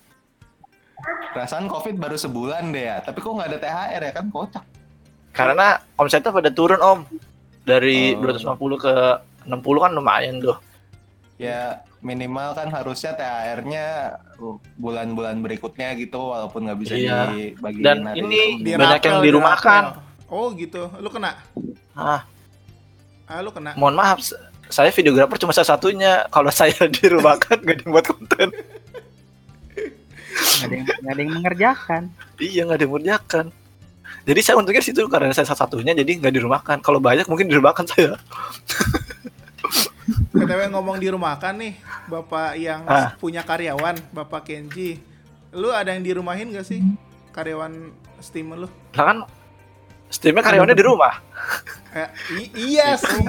Perasaan 1.28 1.66
covid 1.66 1.94
baru 1.94 2.16
sebulan 2.16 2.70
deh 2.70 2.84
ya, 2.84 2.98
tapi 2.98 3.18
kok 3.18 3.30
nggak 3.30 3.48
ada 3.48 3.58
THR 3.60 4.02
ya 4.02 4.12
kan 4.12 4.26
kocak. 4.28 4.64
karena 5.30 5.66
omsetnya 5.94 6.30
pada 6.30 6.48
turun 6.48 6.78
om 6.78 7.00
dari 7.62 8.10
Oh. 8.12 8.22
250 8.24 8.58
ke 8.80 8.94
60 9.44 9.54
kan 9.78 9.92
lumayan 9.92 10.38
tuh 10.38 10.58
Ya 11.36 11.78
minimal 11.98 12.50
kan 12.52 12.66
harusnya 12.68 13.14
THR-nya 13.14 13.86
bulan-bulan 14.74 15.38
berikutnya 15.38 15.94
gitu 15.94 16.18
walaupun 16.18 16.66
nggak 16.66 16.78
bisa 16.80 16.94
Iya. 16.94 17.30
dibagi 17.30 17.78
Dan 17.78 17.98
hari 18.02 18.18
ini 18.18 18.40
Banyak 18.72 18.98
yang 19.00 19.22
rapel, 19.22 20.02
Oh 20.28 20.52
gitu. 20.52 20.92
Lu 20.98 21.08
kena? 21.08 21.40
Ah, 21.92 22.22
Ah 23.24 23.40
lu 23.40 23.48
kena. 23.48 23.72
mohon 23.74 23.92
maaf, 23.92 24.24
saya 24.66 24.88
videografer 24.88 25.36
cuma 25.36 25.52
salah 25.52 25.72
satunya. 25.72 26.24
Kalau 26.28 26.48
saya 26.54 26.76
di 26.86 27.04
rumah 27.06 27.36
kan 27.36 27.56
nggak 27.56 27.74
ada 27.74 27.82
yang 27.82 27.92
buat 27.92 28.06
konten. 28.06 28.48
Nggak 30.38 30.64
ada 30.64 30.74
yang 30.74 30.84
nggak 30.86 31.12
ada 31.12 31.20
yang 31.20 31.32
mengerjakan. 31.34 32.02
Iya 32.38 32.60
nggak 32.62 32.76
ada 32.76 32.84
yang 32.84 32.92
mengerjakan. 32.92 33.46
Jadi 34.24 34.40
saya 34.42 34.56
untungnya 34.56 34.80
situ 34.80 35.00
karena 35.06 35.32
saya 35.32 35.44
salah 35.44 35.64
satunya 35.64 35.92
jadi 35.92 36.08
nggak 36.18 36.34
dirumahkan. 36.34 36.76
Kalau 36.80 36.96
banyak 36.98 37.24
mungkin 37.24 37.48
dirumahkan 37.48 37.84
saya. 37.90 38.16
BTW 40.30 40.70
ngomong 40.70 40.96
di 40.96 41.08
rumah 41.08 41.36
kan 41.36 41.56
nih, 41.56 41.76
Bapak 42.06 42.56
yang 42.56 42.84
Ah. 42.86 43.12
punya 43.16 43.42
karyawan, 43.42 43.98
Bapak 44.10 44.46
Kenji. 44.46 45.00
Lu 45.50 45.68
ada 45.68 45.90
yang 45.90 46.00
dirumahin 46.00 46.48
gak 46.50 46.64
sih? 46.64 46.80
Karyawan 47.32 47.92
Steam 48.18 48.52
lu? 48.52 48.68
Lah 48.94 49.04
kan 49.06 49.18
Steamnya 50.08 50.40
karyawannya 50.40 50.76
di 50.76 50.84
rumah. 50.84 51.14
Eh, 51.92 52.08
i- 52.36 52.52
iya 52.76 52.96
sih. 52.96 53.20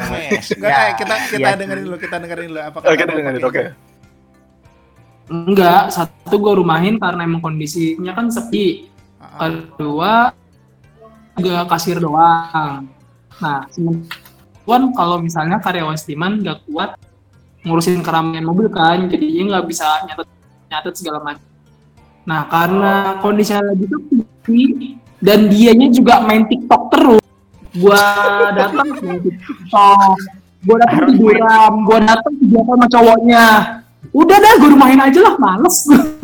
Enggak, 0.56 0.60
Ya, 0.60 0.96
kita 0.96 1.16
kita 1.32 1.50
iya. 1.52 1.58
dengerin 1.60 1.84
dulu, 1.88 1.98
kita 2.00 2.16
dengerin 2.20 2.48
dulu 2.52 2.60
apa 2.60 2.78
Oke, 2.80 2.88
kata 2.88 3.00
kita 3.00 3.12
dengerin. 3.16 3.42
Oke. 3.44 3.64
Enggak, 5.30 5.84
satu 5.94 6.36
gue 6.42 6.54
rumahin 6.58 6.98
karena 6.98 7.22
emang 7.24 7.40
kondisinya 7.40 8.12
kan 8.18 8.34
sepi. 8.34 8.90
Kedua 9.38 10.34
juga 11.38 11.64
kasir 11.70 12.02
doang. 12.02 12.90
Nah, 13.40 13.64
cuman 14.66 14.92
kalau 14.92 15.22
misalnya 15.24 15.62
karyawan 15.64 15.96
Steaman 15.96 16.44
nggak 16.44 16.68
kuat 16.68 17.00
ngurusin 17.64 18.04
keramaian 18.04 18.44
mobil 18.44 18.68
kan, 18.68 19.08
jadinya 19.08 19.56
nggak 19.56 19.66
bisa 19.70 19.88
nyatet 20.08 20.28
nyatet 20.68 20.94
segala 21.00 21.20
macam. 21.24 21.46
Nah, 22.28 22.42
karena 22.52 22.94
kondisinya 23.24 23.64
lagi 23.72 23.86
sepi 23.88 24.60
dan 25.20 25.52
dianya 25.52 25.88
juga 25.92 26.24
main 26.24 26.48
TikTok 26.48 26.82
terus, 26.92 27.24
gua 27.76 28.02
datang 28.56 28.88
main 29.04 29.20
TikTok, 29.24 30.18
gua 30.64 30.76
datang 30.84 31.06
tiduran, 31.16 31.72
gua 31.84 32.00
datang 32.04 32.34
tidur 32.40 32.64
sama 32.66 32.86
cowoknya. 32.88 33.46
Udah 34.10 34.38
dah, 34.42 34.54
gue 34.58 34.70
rumahin 34.74 34.98
aja 34.98 35.20
lah, 35.22 35.36
males. 35.38 35.78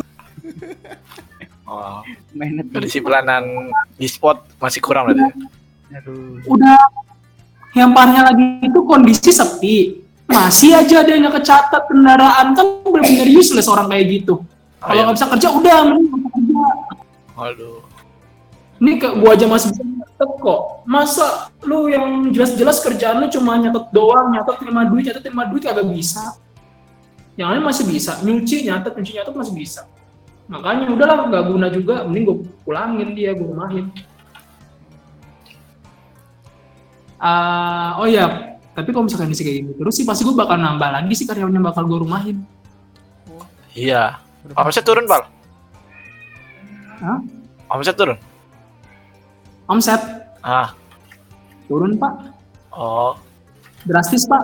Oh, 1.66 1.98
tuh. 2.06 2.78
kedisiplinan 2.78 3.42
e-sport 3.98 4.46
masih 4.62 4.78
kurang 4.78 5.10
berarti. 5.10 5.34
Aduh. 5.98 6.38
udah 6.46 6.78
yang 7.74 7.90
parahnya 7.90 8.30
lagi 8.30 8.62
itu 8.62 8.80
kondisi 8.86 9.30
sepi 9.34 10.02
masih 10.26 10.78
aja 10.78 11.06
ada 11.06 11.10
yang 11.14 11.30
kecatat 11.30 11.82
kendaraan 11.86 12.54
kan 12.54 12.66
benar-benar 12.82 13.28
useless 13.30 13.70
orang 13.70 13.86
kayak 13.90 14.22
gitu 14.22 14.42
kalau 14.82 14.94
Ayam. 14.94 15.04
nggak 15.10 15.16
bisa 15.18 15.26
kerja 15.30 15.48
udah 15.54 15.76
mending 15.90 16.22
kerja 16.26 16.66
Waduh. 17.34 17.78
Ini 18.82 19.00
ke 19.00 19.08
gua 19.16 19.32
aja 19.32 19.46
masih 19.48 19.72
bisa 19.72 19.82
nyatet 19.84 20.30
kok 20.40 20.60
masa 20.84 21.26
lu 21.64 21.88
yang 21.88 22.28
jelas-jelas 22.32 22.80
kerjaan 22.84 23.24
lu 23.24 23.28
cuma 23.32 23.56
nyatet 23.56 23.84
doang 23.92 24.32
nyatet 24.32 24.56
terima 24.60 24.82
duit 24.84 25.04
nyatet 25.08 25.22
terima 25.24 25.44
duit 25.48 25.62
kagak 25.64 25.86
bisa 25.88 26.36
yang 27.36 27.52
lain 27.52 27.64
masih 27.64 27.84
bisa 27.84 28.20
nyuci 28.24 28.64
nyatet 28.68 28.92
nyuci 28.96 29.12
nyatet 29.16 29.34
masih 29.36 29.54
bisa 29.54 29.82
makanya 30.46 30.88
udahlah 30.88 31.26
nggak 31.26 31.44
guna 31.48 31.66
juga 31.68 31.94
mending 32.06 32.24
gue 32.24 32.36
pulangin 32.62 33.12
dia 33.12 33.34
gue 33.34 33.44
rumahin 33.44 33.90
Ah, 37.16 37.96
oh 37.96 38.04
ya, 38.04 38.56
tapi 38.76 38.92
kalau 38.92 39.08
misalkan 39.08 39.32
kondisi 39.32 39.40
kayak 39.40 39.56
gini 39.64 39.72
terus 39.72 39.96
sih 39.96 40.04
pasti 40.04 40.20
gue 40.20 40.36
bakal 40.36 40.60
nambah 40.60 40.84
lagi 40.92 41.16
sih 41.16 41.24
karyawan 41.24 41.48
yang 41.48 41.64
bakal 41.64 41.88
gue 41.88 41.98
rumahin. 42.04 42.44
Iya. 43.72 44.20
Omset 44.52 44.84
turun, 44.84 45.08
Bal. 45.08 45.24
Hah? 47.00 47.18
Omset 47.72 47.96
turun. 47.96 48.20
Omset 49.66 50.00
Ah. 50.40 50.70
turun 51.66 51.98
pak, 51.98 52.14
Oh, 52.70 53.18
drastis 53.82 54.22
pak, 54.24 54.42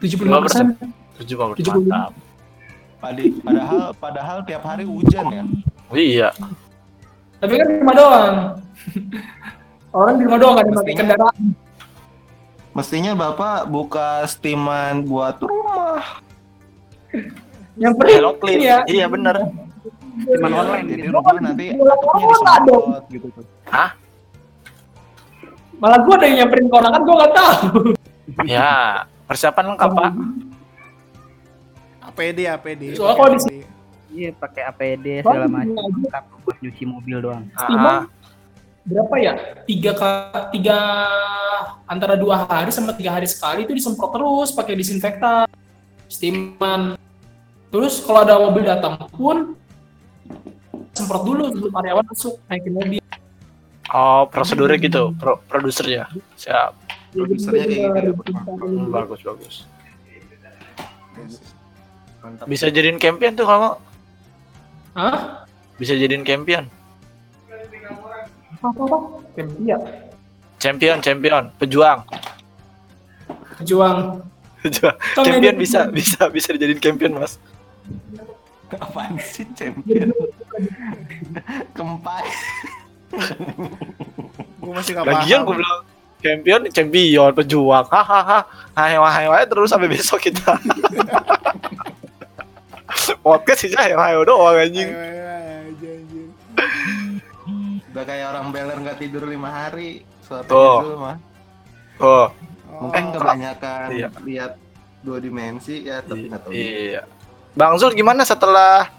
75 0.00 0.40
persen. 0.40 0.66
70 1.18 1.52
75. 1.54 1.84
mantap. 1.84 2.12
Padi- 2.96 3.36
padahal 3.36 3.92
padahal 3.94 4.38
tiap 4.42 4.64
hari 4.64 4.82
hujan 4.82 5.26
ya. 5.28 5.44
Iya. 5.90 6.28
Tapi 7.36 7.52
kan 7.54 7.66
di 7.66 7.76
rumah 7.76 7.94
doang. 7.94 8.34
Orang 9.92 10.14
di 10.16 10.24
rumah 10.24 10.38
doang 10.38 10.54
pakai 10.56 10.72
Mestinya- 10.72 10.98
kendaraan. 10.98 11.36
Mestinya 12.72 13.12
Bapak 13.14 13.68
buka 13.68 14.24
steaman 14.24 15.04
buat 15.04 15.36
rumah. 15.38 16.00
Yang 17.76 17.92
clean. 18.40 18.58
ya. 18.58 18.78
Iya 18.86 19.06
bener. 19.06 19.36
Cuman 20.16 20.46
Iya, 20.46 20.56
online 20.56 20.86
Jadi 20.88 21.02
gitu. 21.02 21.12
rumah 21.12 21.34
nanti 21.36 21.66
atapnya 21.74 22.14
dong. 22.14 22.30
disemprot 22.30 23.04
gitu 23.10 23.26
tuh. 23.30 23.44
Malah 25.84 25.98
gue 26.00 26.14
ada 26.16 26.24
yang 26.24 26.36
nyamperin 26.40 26.66
ke 26.72 26.74
orang 26.80 26.92
kan 26.96 27.02
gue 27.04 27.14
gak 27.20 27.34
tahu. 27.36 27.68
Ya, 28.48 29.04
persiapan 29.28 29.64
lengkap, 29.76 29.90
Pak. 29.92 30.10
APD, 32.08 32.38
APD. 32.48 32.82
Soalnya 32.96 33.16
kalau 33.20 33.28
di 33.28 33.38
APD. 33.44 33.52
Iya 34.14 34.30
pakai 34.30 34.62
APD 34.70 35.06
segala 35.26 35.50
macam. 35.50 35.90
Tapi 36.06 36.32
buat 36.46 36.56
nyuci 36.62 36.84
mobil 36.86 37.16
doang. 37.18 37.44
Ah, 37.52 37.66
Steaman 37.66 38.08
berapa 38.84 39.14
ya? 39.16 39.32
Tiga 39.64 39.92
tiga 40.52 40.78
antara 41.88 42.14
dua 42.14 42.44
hari 42.44 42.70
sama 42.70 42.92
tiga 42.92 43.16
hari 43.16 43.24
sekali 43.24 43.64
itu 43.64 43.72
disemprot 43.72 44.12
terus 44.12 44.52
pakai 44.52 44.76
disinfektan, 44.76 45.48
steaman. 46.06 46.96
Terus 47.72 47.98
kalau 48.04 48.22
ada 48.22 48.38
mobil 48.38 48.62
datang 48.62 48.94
pun 49.10 49.58
semprot 50.94 51.26
dulu 51.26 51.50
sebelum 51.50 51.72
karyawan 51.74 52.04
masuk 52.06 52.34
naikin 52.46 52.72
mobil. 52.72 53.03
Oh, 53.94 54.26
prosedurnya 54.26 54.74
gitu, 54.82 55.14
pro 55.14 55.38
produser 55.46 55.86
ya. 55.86 56.04
Siap. 56.34 56.74
Produsernya 57.14 57.62
kayak 57.70 58.10
gitu 58.10 58.22
ya. 58.34 58.42
Hmm, 58.42 58.90
bagus, 58.90 59.20
bagus. 59.22 59.54
Bisa 62.50 62.74
jadiin 62.74 62.98
champion 62.98 63.38
tuh 63.38 63.46
kalau 63.46 63.78
Hah? 64.98 65.46
bisa 65.78 65.94
jadiin 65.94 66.26
champion. 66.26 66.66
Apa 68.58 68.82
apa? 68.82 68.98
Champion, 70.58 70.98
champion, 70.98 71.44
pejuang. 71.62 72.02
Pejuang. 73.62 74.26
Pejuang. 74.58 74.96
Champion 75.14 75.54
bisa 75.54 75.86
bisa 75.94 76.26
bisa 76.34 76.50
dijadiin 76.50 76.82
champion, 76.82 77.22
Mas. 77.22 77.38
Apaan 78.74 79.14
sih 79.22 79.46
champion? 79.54 80.10
Kempai. 81.78 82.26
Gue 84.56 84.72
masih 84.72 84.92
gak 84.92 85.04
Lagian 85.04 85.40
gue 85.42 85.56
bilang 85.56 85.80
champion, 86.18 86.60
champion, 86.68 87.30
pejuang. 87.32 87.84
Hahaha. 87.84 88.38
Hai 88.72 88.96
hai 88.96 89.26
hai 89.26 89.44
terus 89.44 89.68
sampai 89.68 89.86
besok 89.86 90.18
kita. 90.20 90.56
Podcast 93.20 93.60
sih 93.60 93.72
hai 93.72 93.92
hai 93.92 94.14
doang 94.18 94.56
anjing. 94.56 94.88
Udah 97.86 98.04
kayak 98.04 98.26
orang 98.28 98.46
beler 98.50 98.78
nggak 98.80 98.98
tidur 98.98 99.22
lima 99.24 99.48
hari. 99.48 100.02
Suatu 100.20 100.48
Tuh. 100.48 100.78
dulu 100.82 100.96
mah. 100.98 101.16
Oh, 102.00 102.26
Oh, 102.66 102.90
Mungkin 102.90 103.14
kebanyakan 103.14 103.86
Iya. 103.88 104.08
lihat 104.24 104.52
dua 104.98 105.22
dimensi 105.22 105.86
ya, 105.86 106.02
tapi 106.02 106.26
nggak 106.26 106.42
tahu. 106.42 106.50
iya. 106.50 107.06
Bang 107.54 107.78
Zul 107.78 107.94
gimana 107.94 108.26
setelah 108.26 108.90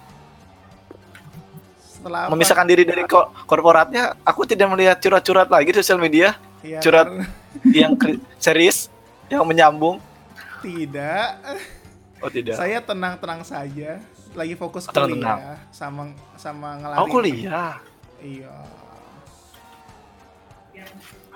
setelah 2.06 2.22
apa? 2.22 2.32
memisahkan 2.32 2.68
diri 2.70 2.84
dari 2.86 3.02
ko- 3.04 3.34
korporatnya? 3.50 4.14
Aku 4.22 4.46
tidak 4.46 4.70
melihat 4.70 5.02
curhat-curhat 5.02 5.50
lagi 5.50 5.74
di 5.74 5.82
sosial 5.82 5.98
media 5.98 6.38
Iya, 6.62 6.78
curhat. 6.78 7.10
karena- 7.10 7.30
yang 7.66 7.98
serius, 8.38 8.94
yang 9.26 9.42
menyambung. 9.42 9.98
Tidak. 10.62 11.30
Oh 12.22 12.30
tidak. 12.30 12.54
Saya 12.54 12.78
tenang-tenang 12.80 13.42
saja. 13.42 13.98
Lagi 14.38 14.54
fokus 14.54 14.86
Tenang-tenang. 14.86 15.40
kuliah 15.40 15.58
sama 15.72 16.02
sama 16.38 16.78
ngelari. 16.78 17.00
Oh 17.00 17.08
kuliah. 17.08 17.74
Iya. 18.22 18.54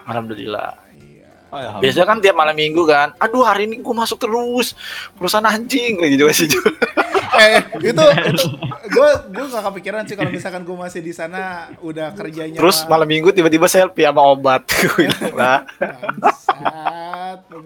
Alhamdulillah. 0.04 0.70
Iya. 0.94 1.30
Oh, 1.50 1.58
ya, 1.58 1.70
Biasanya 1.82 2.06
kan 2.06 2.18
tiap 2.20 2.38
malam 2.38 2.54
minggu 2.54 2.86
kan, 2.86 3.10
aduh 3.18 3.42
hari 3.42 3.66
ini 3.66 3.82
gue 3.82 3.96
masuk 3.96 4.22
terus, 4.22 4.78
perusahaan 5.18 5.46
anjing 5.46 5.98
kayak 5.98 6.12
gitu 6.14 6.24
sih. 6.30 6.50
eh 7.42 7.58
itu 7.80 7.98
gue 8.90 9.10
gue 9.30 9.46
gak 9.54 9.64
kepikiran 9.70 10.02
sih 10.10 10.16
kalau 10.18 10.32
misalkan 10.34 10.62
gue 10.66 10.78
masih 10.78 11.02
di 11.06 11.14
sana 11.14 11.70
udah 11.80 12.12
kerjanya 12.18 12.58
Terus 12.58 12.84
malam 12.90 13.06
minggu 13.06 13.30
tiba-tiba 13.32 13.70
selfie 13.70 14.06
sama 14.06 14.22
obat. 14.26 14.66
Gue 14.82 15.06
bilang, 15.06 15.36
lah. 15.38 15.60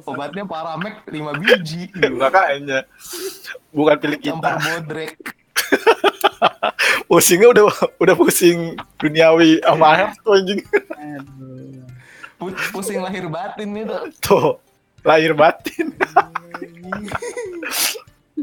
Obatnya 0.03 0.43
Paramek 0.43 1.07
5 1.07 1.41
biji. 1.41 1.87
makanya 2.13 2.83
bukan 3.71 3.95
pilih 3.99 4.19
kita. 4.19 4.59
bodrek. 4.59 5.15
Pusingnya 7.09 7.47
udah 7.53 7.65
udah 8.01 8.15
pusing 8.17 8.73
duniawi 8.97 9.61
sama 9.61 10.11
tuh, 10.17 10.33
anjing. 10.33 10.59
Pusing 12.73 12.99
lahir 12.99 13.29
batin 13.29 13.69
itu. 13.71 13.97
Tuh, 14.19 14.57
lahir 15.05 15.31
batin. 15.37 15.93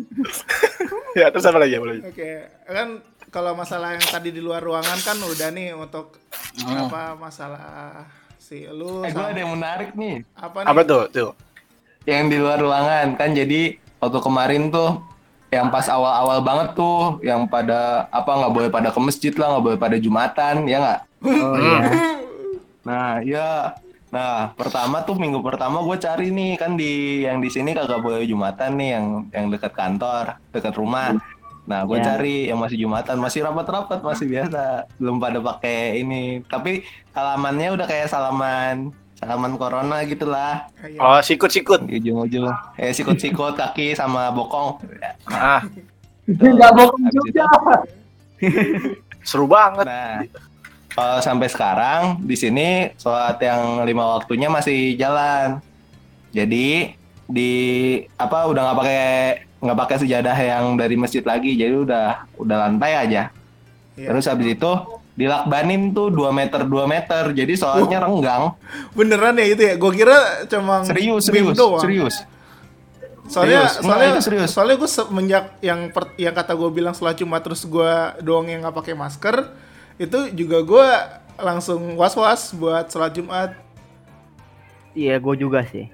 ya 1.21 1.27
terus 1.31 1.47
apa 1.47 1.59
lagi? 1.59 1.75
Apa 1.77 1.87
lagi? 1.91 2.01
Oke, 2.07 2.31
kan 2.67 2.89
kalau 3.31 3.53
masalah 3.55 3.95
yang 3.95 4.07
tadi 4.07 4.35
di 4.35 4.43
luar 4.43 4.61
ruangan 4.61 4.99
kan 5.03 5.17
udah 5.19 5.49
nih 5.55 5.75
untuk 5.75 6.19
apa 6.67 7.15
masalah 7.15 8.07
si 8.41 8.67
lu 8.67 9.07
Eh 9.07 9.15
gue 9.15 9.23
ada 9.23 9.39
yang 9.39 9.55
menarik 9.55 9.95
nih. 9.95 10.27
apa 10.35 10.67
nih? 10.67 10.69
apa 10.69 10.81
tuh? 10.83 11.03
Tuh. 11.15 11.33
Yang 12.09 12.25
di 12.33 12.37
luar 12.43 12.59
ruangan. 12.59 13.15
Kan 13.15 13.39
jadi 13.39 13.79
waktu 14.03 14.19
kemarin 14.19 14.73
tuh 14.75 14.99
yang 15.51 15.67
pas 15.71 15.87
awal-awal 15.91 16.39
banget 16.47 16.69
tuh 16.79 17.19
yang 17.27 17.47
pada 17.51 18.07
apa 18.15 18.31
nggak 18.31 18.55
boleh 18.55 18.71
pada 18.71 18.89
ke 18.95 19.01
masjid 19.03 19.35
lah 19.35 19.59
nggak 19.59 19.65
boleh 19.67 19.79
pada 19.79 19.97
jumatan 19.99 20.55
ya 20.71 20.79
nggak? 20.79 21.01
Oh 21.27 21.57
iya. 21.59 21.81
nah 22.81 23.21
ya 23.21 23.49
nah 24.11 24.51
pertama 24.59 25.07
tuh 25.07 25.15
minggu 25.15 25.39
pertama 25.39 25.87
gue 25.87 25.95
cari 25.95 26.35
nih 26.35 26.59
kan 26.59 26.75
di 26.75 27.23
yang 27.23 27.39
di 27.39 27.47
sini 27.47 27.71
kagak 27.71 28.03
boleh 28.03 28.27
jumatan 28.27 28.75
nih 28.75 28.89
yang 28.99 29.07
yang 29.31 29.47
dekat 29.49 29.71
kantor 29.71 30.35
dekat 30.51 30.75
rumah. 30.75 31.15
Nah 31.71 31.87
gue 31.87 32.03
Ya. 32.03 32.15
cari 32.15 32.51
yang 32.51 32.59
masih 32.59 32.83
jumatan 32.83 33.23
masih 33.23 33.47
rapat-rapat 33.47 34.03
masih 34.03 34.27
biasa. 34.27 34.91
Belum 34.99 35.23
pada 35.23 35.39
pakai 35.39 36.03
ini. 36.03 36.43
Tapi 36.43 36.83
salamannya 37.15 37.71
udah 37.71 37.87
kayak 37.87 38.11
salaman 38.11 38.91
salaman 39.15 39.55
corona 39.55 40.03
gitulah. 40.03 40.67
Oh 40.99 41.21
sikut 41.23 41.53
sikut 41.53 41.87
di 41.87 42.03
ujung-ujung. 42.03 42.51
Eh 42.75 42.91
sikut-sikut 42.91 43.55
kaki 43.55 43.95
sama 43.95 44.35
bokong. 44.35 44.83
Ah. 45.31 45.63
Nggak 46.27 46.71
bokong 46.75 47.05
juga. 47.15 47.47
seru 49.23 49.47
banget. 49.47 49.85
Nah 49.87 50.25
kalau 50.91 51.19
sampai 51.19 51.47
sekarang 51.47 52.01
di 52.21 52.35
sini 52.35 52.69
sholat 52.95 53.39
yang 53.39 53.83
lima 53.83 54.17
waktunya 54.17 54.47
masih 54.47 54.95
jalan 54.95 55.59
jadi 56.31 56.95
di 57.25 57.53
apa 58.15 58.47
udah 58.47 58.63
nggak 58.65 58.79
pakai 58.79 59.05
nggak 59.61 59.79
pakai 59.79 59.97
sejadah 59.99 60.35
yang 60.35 60.75
dari 60.75 60.95
masjid 60.95 61.23
lagi 61.23 61.55
jadi 61.55 61.75
udah 61.77 62.07
udah 62.37 62.57
lantai 62.61 62.95
aja 62.99 63.31
Iya. 63.93 64.07
terus 64.09 64.25
habis 64.25 64.55
itu 64.55 64.73
dilakbanin 65.13 65.91
tuh 65.91 66.09
2 66.09 66.31
meter 66.31 66.65
2 66.65 66.73
meter 66.87 67.23
jadi 67.31 67.53
sholatnya 67.53 68.01
renggang 68.01 68.55
Beneran 68.91 69.37
ya 69.37 69.47
itu 69.47 69.61
ya? 69.61 69.75
Gue 69.77 69.93
kira 69.93 70.17
cuma 70.47 70.81
serius 70.83 71.27
serius 71.27 71.53
doang. 71.53 71.83
serius 71.83 72.25
Soalnya 73.27 73.69
Serius. 73.69 73.85
Soalnya 73.85 74.09
itu 74.09 74.23
serius. 74.25 74.51
soalnya 74.51 74.77
gue 74.77 74.89
semenjak 74.89 75.45
yang 75.61 75.81
per- 75.91 76.17
yang 76.17 76.33
kata 76.33 76.51
gue 76.51 76.71
bilang 76.73 76.91
sholat 76.91 77.15
Jumat 77.15 77.43
terus 77.45 77.63
gue 77.63 77.93
doang 78.21 78.47
yang 78.47 78.59
nggak 78.61 78.75
pakai 78.75 78.95
masker 78.95 79.37
itu 80.01 80.19
juga 80.33 80.59
gue 80.65 80.89
langsung 81.37 81.93
was-was 82.01 82.57
buat 82.57 82.89
sholat 82.89 83.13
Jumat. 83.13 83.51
Iya, 84.97 85.21
gue 85.21 85.35
juga 85.37 85.61
sih. 85.69 85.87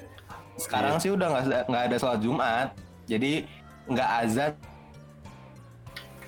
sekarang 0.57 0.97
sih 0.97 1.13
udah 1.13 1.29
nggak 1.29 1.69
nggak 1.69 1.83
ada 1.85 1.97
sholat 2.01 2.17
jumat 2.17 2.73
jadi 3.05 3.45
nggak 3.85 4.09
azan 4.25 4.53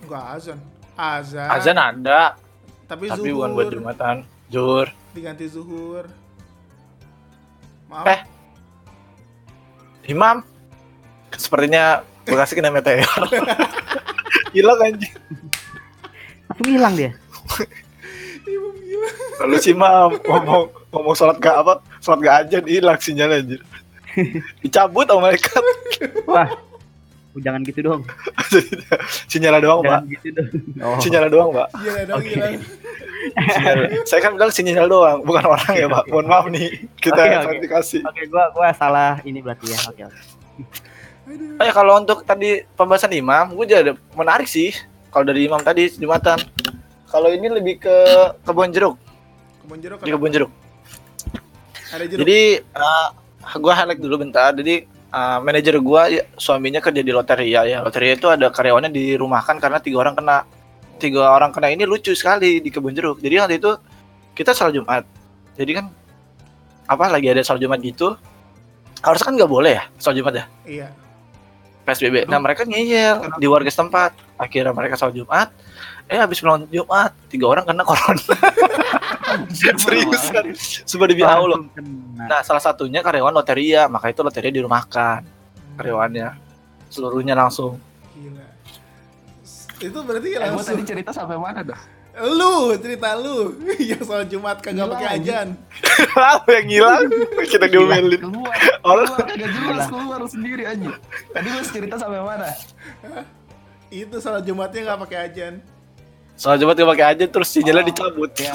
Enggak 0.05 0.25
azan. 0.37 0.59
Azan. 0.93 1.49
azan 1.49 1.79
ada 1.81 2.37
Tapi, 2.85 3.09
tapi 3.09 3.25
zuhur 3.25 3.41
bukan 3.41 3.51
buat 3.57 3.69
jumatan 3.73 4.17
jur 4.53 4.87
diganti 5.17 5.49
zuhur. 5.49 6.13
Maaf. 7.89 8.05
Eh. 8.05 8.21
imam 10.13 10.45
sepertinya 11.33 12.05
bekasi 12.29 12.53
kena 12.53 12.69
meteor 12.69 13.09
hilang 14.53 14.77
anjing 14.85 15.15
Langsung 16.53 16.69
hilang 16.69 16.95
dia. 17.01 17.17
Lalu 19.45 19.57
si 19.63 19.71
imam 19.73 20.15
ngomong 20.25 20.63
ngomong 20.91 21.15
sholat 21.15 21.37
gak 21.39 21.57
apa 21.63 21.83
sholat 22.03 22.21
gak 22.23 22.37
aja 22.47 22.59
hilang 22.65 22.99
sinyal 22.99 23.33
anjir 23.33 23.61
dicabut 24.63 25.07
sama 25.07 25.31
malaikat 25.31 25.65
Wah. 26.27 26.49
Jangan 27.39 27.63
gitu 27.63 27.87
dong. 27.87 28.03
sinyal 29.31 29.63
doang 29.63 29.87
pak 29.87 30.03
Jangan 30.03 30.11
gitu 30.11 30.29
dong. 30.35 30.51
Oh. 30.83 30.99
sinyal 30.99 31.25
doang 31.31 31.51
pak 31.55 31.69
dong, 32.11 32.23
gila. 32.27 32.49
sinyal 33.55 33.79
saya 34.03 34.21
kan 34.27 34.33
bilang 34.35 34.51
sinyal 34.51 34.87
doang 34.91 35.19
bukan 35.23 35.47
orang 35.47 35.75
ya 35.79 35.87
pak 35.87 36.03
mohon 36.11 36.27
maaf 36.27 36.51
nih 36.51 36.83
kita 36.99 37.15
oke. 37.15 37.35
klarifikasi 37.47 37.99
Oke, 38.11 38.23
gua 38.27 38.51
gua 38.51 38.75
salah 38.75 39.23
ini 39.23 39.39
berarti 39.39 39.71
ya. 39.71 39.79
Oke, 39.87 40.03
oke. 40.11 40.19
Oh 41.61 41.65
ya 41.65 41.73
kalau 41.77 42.01
untuk 42.01 42.25
tadi 42.25 42.65
pembahasan 42.73 43.13
imam, 43.13 43.53
gue 43.53 43.67
jadi 43.69 43.93
menarik 44.17 44.49
sih. 44.49 44.73
Kalau 45.13 45.29
dari 45.29 45.45
imam 45.45 45.61
tadi 45.61 45.93
jumatan. 45.93 46.41
Kalau 47.09 47.29
ini 47.33 47.49
lebih 47.49 47.81
ke 47.81 47.97
kebun 48.45 48.69
jeruk, 48.69 48.97
Kebun 49.65 49.79
jeruk 49.81 49.99
di 50.05 50.11
kebun 50.13 50.31
jeruk. 50.33 50.51
ada 51.89 52.05
jeruk. 52.05 52.21
Jadi 52.25 52.41
uh, 52.77 53.09
gue 53.57 53.73
highlight 53.73 54.01
dulu 54.01 54.21
bentar. 54.21 54.53
Jadi 54.53 54.85
uh, 55.09 55.41
manajer 55.41 55.81
gue 55.81 56.03
suaminya 56.37 56.85
kerja 56.85 57.01
di 57.01 57.13
loteria 57.13 57.65
ya. 57.65 57.79
Loteria 57.81 58.13
itu 58.13 58.29
ada 58.29 58.53
karyawannya 58.53 58.93
dirumahkan 58.93 59.57
karena 59.57 59.81
tiga 59.81 60.05
orang 60.05 60.15
kena. 60.17 60.45
Tiga 60.99 61.31
orang 61.33 61.55
kena 61.55 61.71
ini 61.73 61.87
lucu 61.89 62.13
sekali 62.13 62.61
di 62.61 62.69
kebun 62.69 62.93
jeruk. 62.93 63.23
Jadi 63.25 63.35
waktu 63.41 63.57
itu 63.57 63.73
kita 64.37 64.53
sholat 64.53 64.77
Jumat. 64.77 65.05
Jadi 65.57 65.71
kan 65.81 65.87
apa 66.85 67.05
lagi 67.09 67.29
ada 67.33 67.41
sholat 67.41 67.63
Jumat 67.65 67.81
gitu. 67.81 68.19
Harus 69.01 69.23
kan 69.25 69.33
nggak 69.33 69.49
boleh 69.49 69.81
ya 69.81 69.85
sholat 69.97 70.17
Jumat 70.21 70.35
ya. 70.37 70.45
Iya. 70.69 70.89
PSBB. 71.89 72.29
Nah 72.29 72.37
mereka 72.37 72.69
ngeyel 72.69 73.41
di 73.41 73.47
warga 73.49 73.73
setempat. 73.73 74.13
Akhirnya 74.37 74.77
mereka 74.77 75.01
sholat 75.01 75.17
Jumat. 75.17 75.49
Eh 76.09 76.17
habis 76.17 76.41
pulang 76.41 76.65
Jumat 76.73 77.13
tiga 77.29 77.47
orang 77.53 77.65
kena 77.69 77.85
corona. 77.85 78.17
Serius 79.53 80.33
kan? 80.33 80.45
Sumpah 80.89 81.07
demi 81.07 81.21
Allah. 81.21 81.61
Nah 82.17 82.41
salah 82.41 82.65
satunya 82.65 83.05
karyawan 83.05 83.37
loteria. 83.37 83.87
Maka 83.93 84.09
itu 84.09 84.25
loteria 84.25 84.49
dirumahkan 84.49 85.21
karyawannya. 85.77 86.33
Seluruhnya 86.89 87.37
langsung. 87.37 87.77
Gila. 88.17 88.47
Itu 89.79 89.99
berarti 90.01 90.29
eh, 90.33 90.41
gue 90.41 90.49
langsung 90.49 90.75
tadi 90.75 90.83
cerita 90.89 91.11
sampai 91.13 91.37
mana 91.37 91.61
dah 91.61 91.99
lu 92.19 92.75
cerita 92.83 93.15
lu 93.15 93.55
yang 93.79 94.03
sholat 94.03 94.27
Jumat 94.27 94.59
kagak 94.59 94.91
pakai 94.91 95.09
ajan. 95.23 95.47
Lalu 96.19 96.51
yang 96.51 96.67
ngilang 96.67 97.03
kita 97.47 97.67
diomelin. 97.71 98.21
keluar 98.21 98.55
Orang 98.83 99.07
keluar 99.07 99.27
kagak 99.27 99.51
jelas 99.55 99.87
keluar 99.87 100.21
sendiri 100.27 100.65
aja 100.67 100.91
tadi 101.31 101.47
gue 101.47 101.63
cerita 101.63 101.95
sampai 101.95 102.21
mana 102.23 102.51
Itu 103.89 104.19
sholat 104.19 104.43
Jumatnya 104.45 104.81
nggak 104.85 105.01
pakai 105.07 105.19
ajan. 105.31 105.55
Sholat 106.39 106.59
Jumat 106.63 106.79
gak 106.79 106.91
pakai 106.95 107.07
aja 107.13 107.25
terus 107.27 107.49
sinyalnya 107.51 107.91
dicabut. 107.91 108.31
ya 108.39 108.55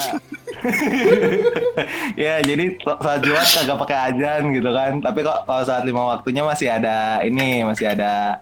ya 2.24 2.34
jadi 2.40 2.80
saat 2.80 3.20
jumat 3.20 3.44
kagak 3.44 3.78
pakai 3.84 3.98
ajan 4.12 4.42
gitu 4.56 4.70
kan. 4.72 4.92
Tapi 5.04 5.18
kok 5.20 5.38
kalau 5.44 5.62
saat 5.62 5.84
lima 5.84 6.02
waktunya 6.16 6.40
masih 6.40 6.68
ada 6.72 7.20
ini 7.20 7.60
masih 7.68 7.92
ada 7.92 8.40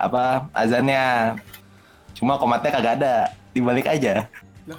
apa 0.00 0.48
azannya. 0.56 1.36
Cuma 2.16 2.40
komatnya 2.40 2.72
kagak 2.72 2.94
ada 2.98 3.14
dibalik 3.52 3.84
aja. 3.84 4.24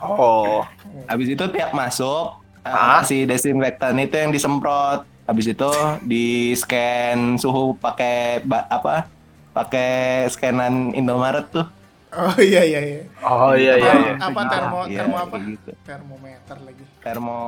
Oh. 0.01 0.61
habis 1.09 1.33
itu 1.33 1.41
tiap 1.49 1.73
masuk 1.73 2.37
Ah. 2.61 3.01
si 3.01 3.25
desinfektan 3.25 3.97
itu 3.97 4.15
yang 4.19 4.29
disemprot. 4.29 5.07
Habis 5.25 5.53
itu 5.53 5.71
di 6.05 6.53
scan 6.57 7.37
suhu 7.37 7.77
pakai 7.77 8.41
apa 8.49 9.05
pakai 9.53 10.25
scanan 10.29 10.93
Indomaret 10.93 11.49
tuh 11.53 11.65
Oh 12.11 12.33
iya 12.37 12.61
iya 12.63 12.79
iya. 12.81 13.01
Oh 13.21 13.53
iya 13.53 13.73
iya 13.75 13.91
iya. 13.95 14.13
Apa 14.17 14.41
termo 14.45 14.79
Iya, 14.83 14.97
termo 14.99 15.15
apa? 15.15 15.35
gitu. 15.39 15.71
Termometer 15.83 16.57
lagi. 16.59 16.83
termo 16.99 17.41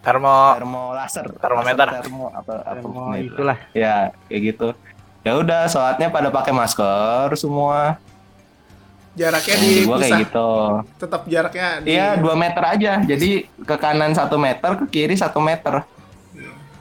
Termo 0.00 0.36
termo 0.54 0.82
laser 0.92 1.24
Termometer. 1.34 1.86
Laser 1.86 2.02
termo 2.02 2.26
apa 2.30 2.54
apa 2.62 2.80
Oh, 2.82 3.08
nah, 3.08 3.16
itu. 3.16 3.32
itulah. 3.32 3.58
ya 3.72 3.94
kayak 4.26 4.40
gitu 4.46 4.68
ya 5.20 5.32
udah 5.34 5.64
sholatnya 5.66 6.08
pada 6.08 6.28
pakai 6.28 6.50
masker 6.50 7.28
semua 7.34 8.00
Jaraknya 9.12 9.56
di 9.58 9.84
gua 9.84 9.96
kayak 9.98 10.22
gitu 10.22 10.50
Tetap 10.96 11.22
jaraknya 11.26 11.68
di 11.80 11.88
iya 11.90 12.16
dua 12.16 12.32
meter 12.34 12.62
aja 12.62 12.92
jadi 13.02 13.30
ke 13.44 13.76
kanan 13.76 14.12
satu 14.12 14.36
meter 14.36 14.70
ke 14.76 14.86
kiri 14.88 15.12
satu 15.14 15.36
meter 15.38 15.84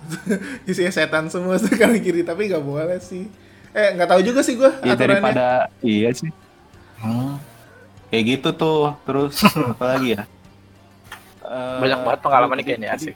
isinya 0.65 0.89
setan 0.89 1.27
semua 1.27 1.59
kanan 1.79 1.97
kiri 1.97 2.23
tapi 2.23 2.47
nggak 2.47 2.61
boleh 2.61 2.97
sih. 2.99 3.27
Eh 3.69 3.93
nggak 3.93 4.07
tahu 4.07 4.21
juga 4.21 4.39
sih 4.39 4.55
gua 4.55 4.71
ya 4.79 4.93
aturannya. 4.93 4.97
daripada 4.97 5.47
iya 5.81 6.09
sih 6.09 6.31
kayak 8.09 8.23
gitu 8.27 8.49
tuh 8.51 8.95
terus 9.03 9.39
apa 9.71 9.85
lagi 9.89 10.09
ya 10.13 10.23
Eh, 11.41 11.77
banyak 11.81 11.99
banget 11.99 12.19
pengalaman 12.21 12.55
nih 12.55 12.65
kayaknya 12.67 12.89
asik. 12.93 13.15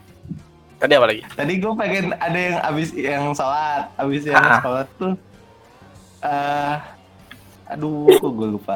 Tadi 0.74 0.92
apa 0.92 1.06
lagi? 1.06 1.22
tadi 1.32 1.52
gue 1.54 1.72
pengen 1.78 2.04
ada 2.18 2.34
yang 2.34 2.58
abis 2.66 2.88
yang 2.90 3.24
sholat 3.30 3.86
abis 3.94 4.26
yang 4.26 4.34
Ah. 4.36 4.58
sholat 4.58 4.88
tuh 4.98 5.14
eh 6.20 6.74
aduh 7.64 8.10
kok 8.10 8.32
gue 8.34 8.48
lupa 8.50 8.74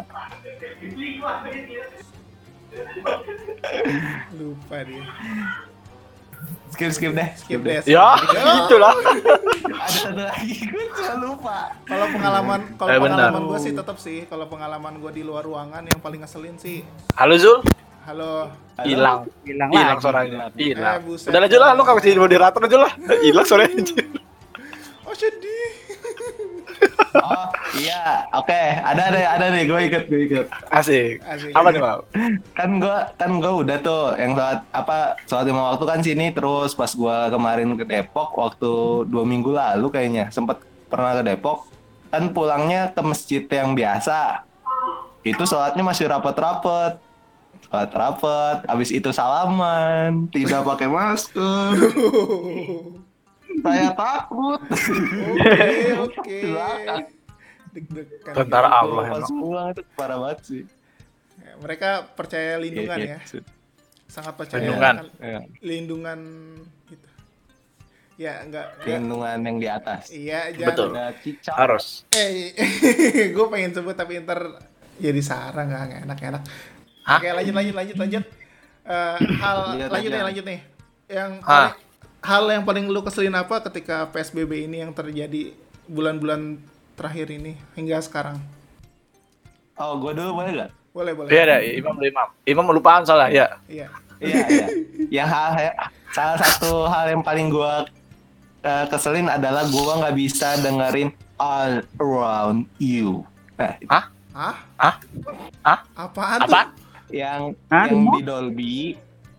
Lupa 4.31 4.77
dia. 4.81 5.03
Skip 6.79 6.95
skip 6.95 7.11
deh 7.11 7.29
Skip 7.35 7.61
deh. 7.67 7.83
Ya, 7.83 8.15
itulah. 8.63 8.95
ada 8.95 9.35
satu 9.91 10.15
lagi 10.15 10.63
gue 10.63 10.85
cuma 10.95 11.15
lupa 11.19 11.75
Kalau 11.83 12.07
pengalaman 12.07 12.61
kalau 12.79 12.89
Eh, 12.95 12.99
pengalaman 13.03 13.43
gua 13.51 13.59
sih 13.59 13.75
tetap 13.75 13.99
sih 13.99 14.31
kalau 14.31 14.47
pengalaman 14.47 15.03
gua 15.03 15.11
di 15.11 15.27
luar 15.27 15.43
ruangan 15.43 15.83
yang 15.83 15.99
paling 15.99 16.23
ngeselin 16.23 16.55
sih. 16.55 16.87
Halo 17.19 17.35
Zul, 17.35 17.59
Halo. 18.07 18.55
Hilang. 18.87 19.27
Hilang 19.43 19.71
Hilang 19.75 19.99
suaranya. 19.99 20.55
Hilang. 20.55 21.03
Eh. 21.03 21.29
Udah 21.29 21.41
lanjut 21.43 21.59
lah, 21.59 21.71
lu 21.75 21.83
kasih 21.83 22.15
moderator 22.15 22.63
aja 22.63 22.79
lah. 22.79 22.93
Hilang 23.27 23.43
suaranya. 23.43 23.75
anjir. 23.75 24.07
Oh 25.03 25.15
sedih. 25.19 25.78
Oh 27.19 27.49
iya, 27.81 28.29
oke, 28.37 28.63
ada 28.85 29.05
deh, 29.11 29.25
ada 29.25 29.47
deh, 29.51 29.65
gue 29.65 29.81
ikut, 29.91 30.05
gue 30.07 30.21
ikut. 30.29 30.47
Asik. 30.71 31.19
Asik. 31.25 31.53
Apa 31.57 31.69
nih, 31.73 31.81
Mau? 31.81 32.01
Kan 32.53 32.71
gue, 32.79 32.99
kan 33.17 33.31
gue 33.41 33.53
udah 33.65 33.77
tuh 33.81 34.15
yang 34.21 34.37
sholat 34.37 34.61
apa 34.71 34.97
sholat 35.25 35.45
lima 35.49 35.63
waktu 35.73 35.85
kan 35.89 36.01
sini. 36.05 36.27
Terus 36.31 36.77
pas 36.77 36.93
gue 36.93 37.17
kemarin 37.33 37.69
ke 37.75 37.85
Depok 37.89 38.37
waktu 38.37 38.73
dua 39.09 39.25
minggu 39.25 39.51
lalu 39.57 39.89
kayaknya 39.89 40.29
sempet 40.29 40.61
pernah 40.93 41.19
ke 41.19 41.23
Depok. 41.33 41.67
Kan 42.09 42.33
pulangnya 42.33 42.93
ke 42.93 43.01
masjid 43.05 43.45
yang 43.49 43.73
biasa. 43.73 44.45
Itu 45.25 45.45
sholatnya 45.45 45.85
masih 45.85 46.09
rapet-rapet. 46.09 47.01
Sholat 47.69 47.91
rapet 47.93 48.57
habis 48.69 48.93
itu 48.93 49.11
salaman. 49.13 50.29
Tidak 50.29 50.61
pakai 50.65 50.89
masker 50.89 51.73
saya 53.61 53.89
takut 53.93 54.61
Oke, 55.29 55.59
oke. 55.99 56.39
Deg-degan. 57.69 58.35
Tentara 58.35 58.69
Allah 58.73 59.05
pas 59.13 59.29
pulang 59.29 59.69
itu 59.71 59.83
parah 59.93 60.17
banget 60.19 60.39
sih 60.43 60.63
Ya, 61.39 61.53
Mereka 61.57 61.91
percaya 62.13 62.57
lindungan 62.57 62.99
Iya, 62.99 63.07
ya. 63.09 63.19
iya. 63.21 63.41
Sangat 64.05 64.35
percaya 64.35 64.59
Lindungan. 64.61 64.95
akan 64.97 65.07
Iya. 65.19 65.41
lindungan 65.61 66.19
gitu. 66.85 67.09
Ya, 68.17 68.33
enggak. 68.43 68.67
lindungan 68.83 69.39
yang 69.39 69.57
di 69.57 69.69
atas 69.69 70.11
Iya, 70.11 70.51
jangan. 70.51 70.69
Betul. 70.69 70.89
ada 70.91 71.05
cicak 71.17 71.55
Harus. 71.55 71.87
Eh, 72.11 72.51
gue 73.35 73.47
pengen 73.49 73.71
sebut 73.71 73.95
tapi 73.95 74.19
ntar 74.19 74.59
jadi 74.97 75.21
sarang 75.21 75.69
nggak 75.69 76.03
enak 76.05 76.19
enak. 76.19 76.43
Hah? 77.05 77.19
Oke 77.19 77.29
lanjut 77.31 77.55
lanjut 77.55 77.75
lanjut 77.77 77.97
lanjut. 77.97 78.25
Eh, 78.83 79.17
hal 79.39 79.57
lanjut 79.87 80.11
nih 80.11 80.23
lanjut 80.25 80.45
nih. 80.45 80.61
Yang 81.07 81.31
paling, 81.41 81.73
hal 82.23 82.45
yang 82.51 82.65
paling 82.67 82.87
lu 82.91 83.01
keselin 83.05 83.35
apa 83.37 83.63
ketika 83.71 84.09
PSBB 84.11 84.67
ini 84.67 84.83
yang 84.83 84.93
terjadi 84.93 85.55
bulan-bulan 85.89 86.59
terakhir 86.99 87.31
ini 87.31 87.55
hingga 87.79 88.03
sekarang? 88.03 88.39
oh 89.79 89.95
gue 90.03 90.13
dulu 90.13 90.43
boleh 90.43 90.53
gak 90.59 90.73
Boleh 90.91 91.13
boleh. 91.15 91.31
Iya 91.31 91.43
ada 91.47 91.57
Imam 91.63 91.95
dulu 91.95 92.07
Imam. 92.11 92.29
Imam 92.43 92.65
melupaan 92.67 93.07
soalnya, 93.07 93.31
ya. 93.31 93.47
Iya. 93.71 93.87
iya 94.19 94.43
iya 94.51 94.67
yang 95.23 95.29
hal 95.31 95.55
salah 96.11 96.37
satu 96.43 96.91
hal 96.91 97.15
yang 97.15 97.23
paling 97.23 97.55
gua 97.55 97.87
eh, 98.67 98.85
keselin 98.91 99.31
adalah 99.31 99.63
gua 99.71 100.03
nggak 100.03 100.17
bisa 100.19 100.59
dengerin 100.59 101.15
all 101.39 101.87
around 102.03 102.67
you 102.83 103.23
nah, 103.55 103.79
Hah? 103.87 104.05
Hah? 104.35 104.95
Hah? 105.63 105.79
Apaan 105.95 106.39
tuh? 106.43 106.51
Apa? 106.51 106.63
yang 107.15 107.55
Hah? 107.71 107.87
yang 107.87 108.11
di 108.11 108.21
Dolby 108.27 108.77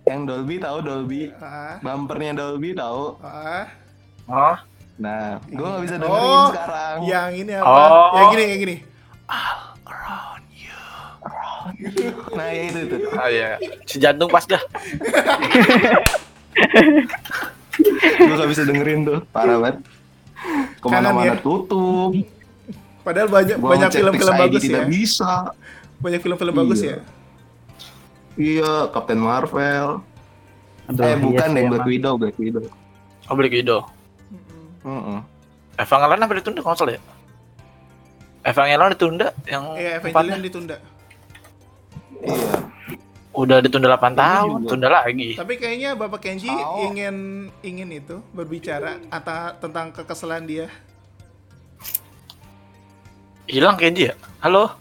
yang 0.10 0.26
Dolby 0.26 0.58
tahu 0.58 0.78
Dolby 0.82 1.30
Ah, 1.38 1.78
bumpernya 1.80 2.34
Dolby 2.36 2.74
tahu 2.74 3.22
ah. 3.22 3.70
Oh. 4.26 4.58
nah 4.98 5.38
gua 5.48 5.68
nggak 5.72 5.84
bisa 5.86 5.96
dengerin 5.96 6.34
Oh, 6.36 6.48
sekarang 6.50 6.98
yang 7.06 7.30
ini 7.32 7.52
apa? 7.54 7.70
Oh. 7.70 8.10
Yang 8.12 8.28
gini 8.32 8.44
yang 8.44 8.60
gini. 8.60 8.78
nah 12.32 12.48
ya 12.50 12.62
itu 12.66 12.80
itu 12.84 12.98
Oh 13.08 13.30
iya. 13.30 13.50
Si 13.86 13.96
jantung 13.98 14.28
pas 14.28 14.44
dah. 14.44 14.60
gua 18.20 18.34
nggak 18.36 18.50
bisa 18.50 18.64
dengerin 18.64 19.00
tuh 19.04 19.20
parah 19.30 19.58
banget 19.58 19.78
ke 20.76 20.88
mana-mana 20.88 21.26
ya? 21.28 21.36
tutup 21.38 22.12
Padahal 23.00 23.28
banyak 23.28 23.58
Gua 23.58 23.70
banyak 23.74 23.90
film-film 23.92 24.34
bagus 24.36 24.60
ya. 24.60 24.66
tidak 24.66 24.86
bisa 24.88 25.32
Banyak 26.00 26.20
film-film 26.20 26.54
bagus 26.54 26.80
Iya. 26.80 26.92
ya. 26.92 26.98
Iya 28.36 28.92
Captain 28.92 29.18
Marvel 29.18 30.04
Aduh, 30.86 31.02
eh 31.02 31.08
iya 31.08 31.18
bukan 31.18 31.48
deh 31.54 31.62
emang. 31.62 31.72
Black 31.72 31.88
Widow 31.88 32.14
Black 32.18 32.38
Widow 32.38 32.66
Oh 33.30 33.38
beli 33.38 33.50
Guido. 33.54 33.86
Mm-mm. 34.82 35.22
Evangelion 35.78 36.18
apa 36.20 36.34
ditunda 36.34 36.60
kalau 36.60 36.74
nggak 36.74 36.82
salah 36.82 36.94
ya? 36.98 37.02
Evangelion 38.42 38.90
ditunda 38.90 39.28
yang 39.46 39.64
Iya. 39.78 40.02
Evangelion 40.02 40.42
ditunda. 40.42 40.76
iya 42.20 42.58
udah 43.30 43.62
ditunda 43.62 43.88
8 43.96 44.18
tahun, 44.18 44.60
juga. 44.60 44.68
tunda 44.68 44.88
lagi. 44.92 45.38
Tapi 45.38 45.54
kayaknya 45.56 45.96
Bapak 45.96 46.20
Kenji 46.20 46.50
Tahu. 46.50 46.92
ingin 46.92 47.16
ingin 47.62 47.90
itu 47.94 48.20
berbicara 48.34 49.00
ata, 49.08 49.56
tentang 49.62 49.94
kekesalan 49.94 50.44
dia. 50.44 50.68
Hilang 53.46 53.78
Kenji 53.78 54.10
ya? 54.10 54.16
Halo? 54.42 54.74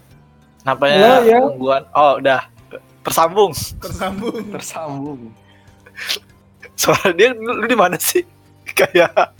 Nampaknya 0.61 0.97
Halo, 0.99 1.23
ya. 1.23 1.39
gangguan. 1.39 1.83
Oh, 1.93 2.17
udah 2.17 2.41
tersambung. 3.01 3.51
Tersambung. 3.79 4.43
tersambung 4.51 5.19
Soalnya 6.73 7.11
dia 7.13 7.29
lu, 7.33 7.51
lu 7.55 7.65
di 7.65 7.75
mana 7.75 7.95
sih? 7.95 8.23
Kayak 8.77 9.35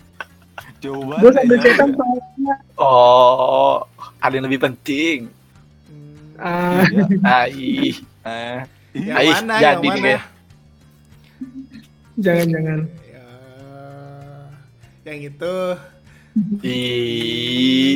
jauh 0.79 1.03
Gue 1.03 1.31
banget 1.31 1.51
sambil 1.75 2.07
ya. 2.39 2.55
oh, 2.75 3.83
ada 4.17 4.31
yang 4.31 4.45
lebih 4.45 4.59
penting. 4.61 5.27
Hmm, 5.87 6.39
Ah, 6.39 6.83
Ai. 7.43 7.99
eh 8.23 8.59
yang 8.95 9.15
Aih, 9.17 9.31
mana? 9.33 9.53
jadi 9.55 9.61
Yang 9.61 9.75
nih 9.77 9.89
mana? 9.89 9.99
kayak. 10.01 10.23
jangan-jangan. 12.17 12.79
Ya, 13.05 13.27
yang 15.05 15.19
itu. 15.25 15.55
Ih, 16.59 17.95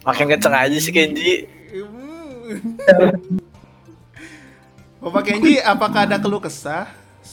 makin 0.00 0.26
kenceng 0.28 0.54
aja 0.54 0.76
sih 0.76 0.92
Kenji. 0.92 1.44
Bapak 5.08 5.22
Kenji, 5.26 5.56
apakah 5.58 6.04
ada 6.04 6.16
keluh 6.16 6.38
kesah 6.38 6.84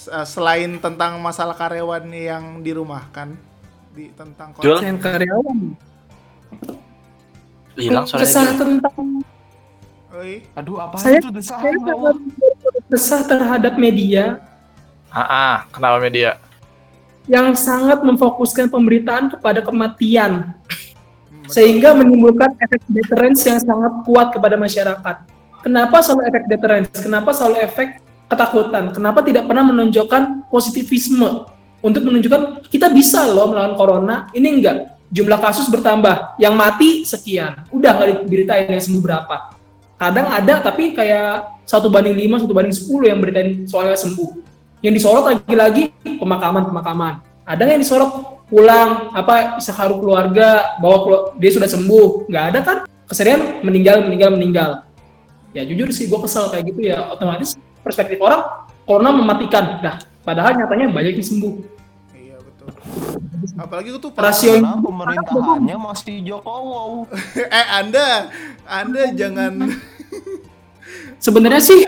eh, 0.08 0.26
selain 0.26 0.78
tentang 0.78 1.20
masalah 1.20 1.52
karyawan 1.54 2.08
yang 2.08 2.44
dirumahkan 2.60 3.36
di 3.92 4.12
tentang 4.12 4.56
Yang 4.58 4.96
karyawan. 4.98 5.60
hilang 7.76 8.06
Kesah 8.06 8.24
suaranya. 8.48 8.56
tentang 8.56 9.06
Oi, 10.16 10.48
aduh 10.50 10.80
apa 10.80 10.96
Saya- 10.96 11.20
itu 11.20 11.28
desahan 11.30 11.60
saya 11.62 11.76
ya 11.76 11.84
sangat 11.86 12.16
kesah 12.88 13.22
terhadap 13.26 13.74
media 13.76 14.40
Ah, 15.10 15.20
ah, 15.22 15.58
kenapa 15.70 16.00
media? 16.00 16.40
yang 17.26 17.52
sangat 17.52 18.00
memfokuskan 18.00 18.70
pemberitaan 18.70 19.28
kepada 19.30 19.60
kematian 19.60 20.56
hmm, 21.26 21.48
sehingga 21.48 21.92
menimbulkan 21.92 22.56
efek 22.58 22.80
deterrence 22.88 23.44
yang 23.44 23.58
sangat 23.58 23.92
kuat 24.04 24.30
kepada 24.30 24.56
masyarakat. 24.56 25.35
Kenapa 25.66 25.98
selalu 26.06 26.30
efek 26.30 26.44
deterrence? 26.46 26.94
Kenapa 27.02 27.34
selalu 27.34 27.58
efek 27.66 27.98
ketakutan? 28.30 28.94
Kenapa 28.94 29.26
tidak 29.26 29.50
pernah 29.50 29.66
menunjukkan 29.66 30.46
positivisme 30.54 31.50
untuk 31.82 32.06
menunjukkan 32.06 32.70
kita 32.70 32.94
bisa 32.94 33.26
loh 33.26 33.50
melawan 33.50 33.74
corona? 33.74 34.30
Ini 34.30 34.46
enggak. 34.46 34.78
Jumlah 35.10 35.42
kasus 35.42 35.66
bertambah, 35.74 36.38
yang 36.38 36.54
mati 36.54 37.02
sekian. 37.02 37.66
Udah 37.74 37.98
nggak 37.98 38.30
diberitain 38.30 38.70
yang 38.70 38.78
sembuh 38.78 39.02
berapa. 39.02 39.58
Kadang 39.98 40.28
ada 40.30 40.62
tapi 40.62 40.94
kayak 40.94 41.66
satu 41.66 41.90
banding 41.90 42.14
lima, 42.14 42.38
satu 42.38 42.54
banding 42.54 42.76
10 42.76 43.10
yang 43.10 43.18
beritain 43.18 43.66
soalnya 43.66 43.98
sembuh. 43.98 44.30
Yang 44.86 45.02
disorot 45.02 45.24
lagi-lagi 45.34 45.90
pemakaman-pemakaman. 46.22 47.26
Ada 47.42 47.74
yang 47.74 47.82
disorot 47.82 48.38
pulang 48.46 49.10
apa 49.18 49.58
haru 49.58 49.98
keluarga 49.98 50.78
kelu- 50.78 51.34
dia 51.42 51.50
sudah 51.50 51.66
sembuh 51.66 52.30
nggak 52.30 52.46
ada 52.54 52.60
kan 52.62 52.78
keserian 53.10 53.66
meninggal 53.66 54.06
meninggal 54.06 54.30
meninggal 54.38 54.70
ya 55.56 55.64
jujur 55.64 55.88
sih 55.90 56.06
gue 56.06 56.20
kesel 56.20 56.52
kayak 56.52 56.64
gitu 56.70 56.84
ya. 56.84 57.10
Otomatis 57.10 57.56
perspektif 57.80 58.20
orang 58.20 58.44
corona 58.84 59.16
mematikan. 59.16 59.80
Nah 59.80 59.96
padahal 60.22 60.60
nyatanya 60.60 60.92
banyak 60.92 61.16
yang 61.16 61.26
sembuh. 61.26 61.54
Iya 62.12 62.38
betul. 62.44 62.68
Apalagi 63.56 63.88
itu 63.96 64.00
tuh 64.04 64.12
Rasio- 64.12 64.60
pemerintahannya 64.60 65.78
masih 65.80 66.16
Jokowi. 66.22 67.08
Eh 67.58 67.68
Anda 67.72 68.30
Anda 68.68 69.16
jangan. 69.16 69.72
Sebenarnya 71.18 71.64
sih 71.64 71.82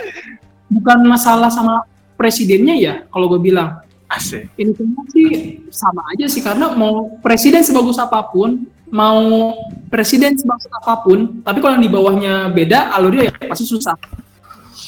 bukan 0.68 0.98
masalah 1.04 1.52
sama 1.52 1.84
presidennya 2.16 2.74
ya 2.74 2.94
kalau 3.12 3.28
gue 3.30 3.42
bilang. 3.44 3.84
Asik. 4.08 4.48
ini 4.56 4.72
semua 4.72 5.04
sih 5.12 5.28
sama 5.68 6.00
aja 6.08 6.24
sih 6.32 6.40
karena 6.40 6.72
mau 6.72 7.20
presiden 7.20 7.60
sebagus 7.60 8.00
apa 8.00 8.24
pun 8.24 8.64
mau 8.88 9.52
presiden 9.92 10.36
sebagus 10.36 10.68
apa 10.72 11.04
pun 11.04 11.40
tapi 11.44 11.58
kalau 11.60 11.76
yang 11.76 11.84
di 11.84 11.92
bawahnya 11.92 12.34
beda 12.52 12.92
alurnya 12.92 13.28
ya 13.28 13.32
pasti 13.48 13.64
susah. 13.68 13.96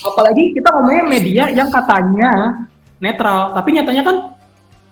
Apalagi 0.00 0.56
kita 0.56 0.72
ngomongnya 0.72 1.04
media 1.04 1.44
yang 1.52 1.68
katanya 1.68 2.64
netral 2.96 3.52
tapi 3.52 3.68
nyatanya 3.76 4.02
kan 4.04 4.16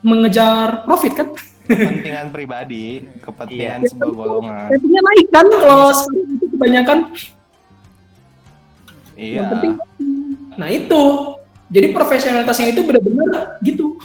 mengejar 0.04 0.84
profit 0.84 1.12
kan? 1.16 1.28
Kepentingan 1.68 2.28
pribadi 2.32 3.04
kepentingan 3.20 3.80
sebuah 3.88 4.12
golongan. 4.12 4.68
Ratingnya 4.72 5.02
naik 5.04 5.26
kan? 5.28 5.46
Kalau 5.48 5.90
itu 6.16 6.44
kebanyakan 6.56 6.98
iya. 9.16 9.36
Yang 9.40 9.48
penting 9.56 9.72
nah 10.58 10.68
itu. 10.68 11.02
Jadi 11.68 11.92
profesionalitasnya 11.92 12.72
itu 12.72 12.80
benar-benar 12.80 13.60
gitu 13.60 14.00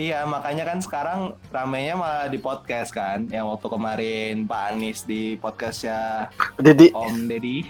Iya, 0.00 0.24
makanya 0.24 0.64
kan 0.64 0.80
sekarang 0.80 1.20
ramenya 1.52 1.92
malah 1.92 2.32
di 2.32 2.40
podcast 2.40 2.88
kan. 2.88 3.28
Yang 3.28 3.52
waktu 3.52 3.66
kemarin 3.68 4.34
Pak 4.48 4.62
Anies 4.72 5.04
di 5.04 5.36
podcastnya 5.36 6.32
Om 6.96 7.28
Deddy. 7.28 7.68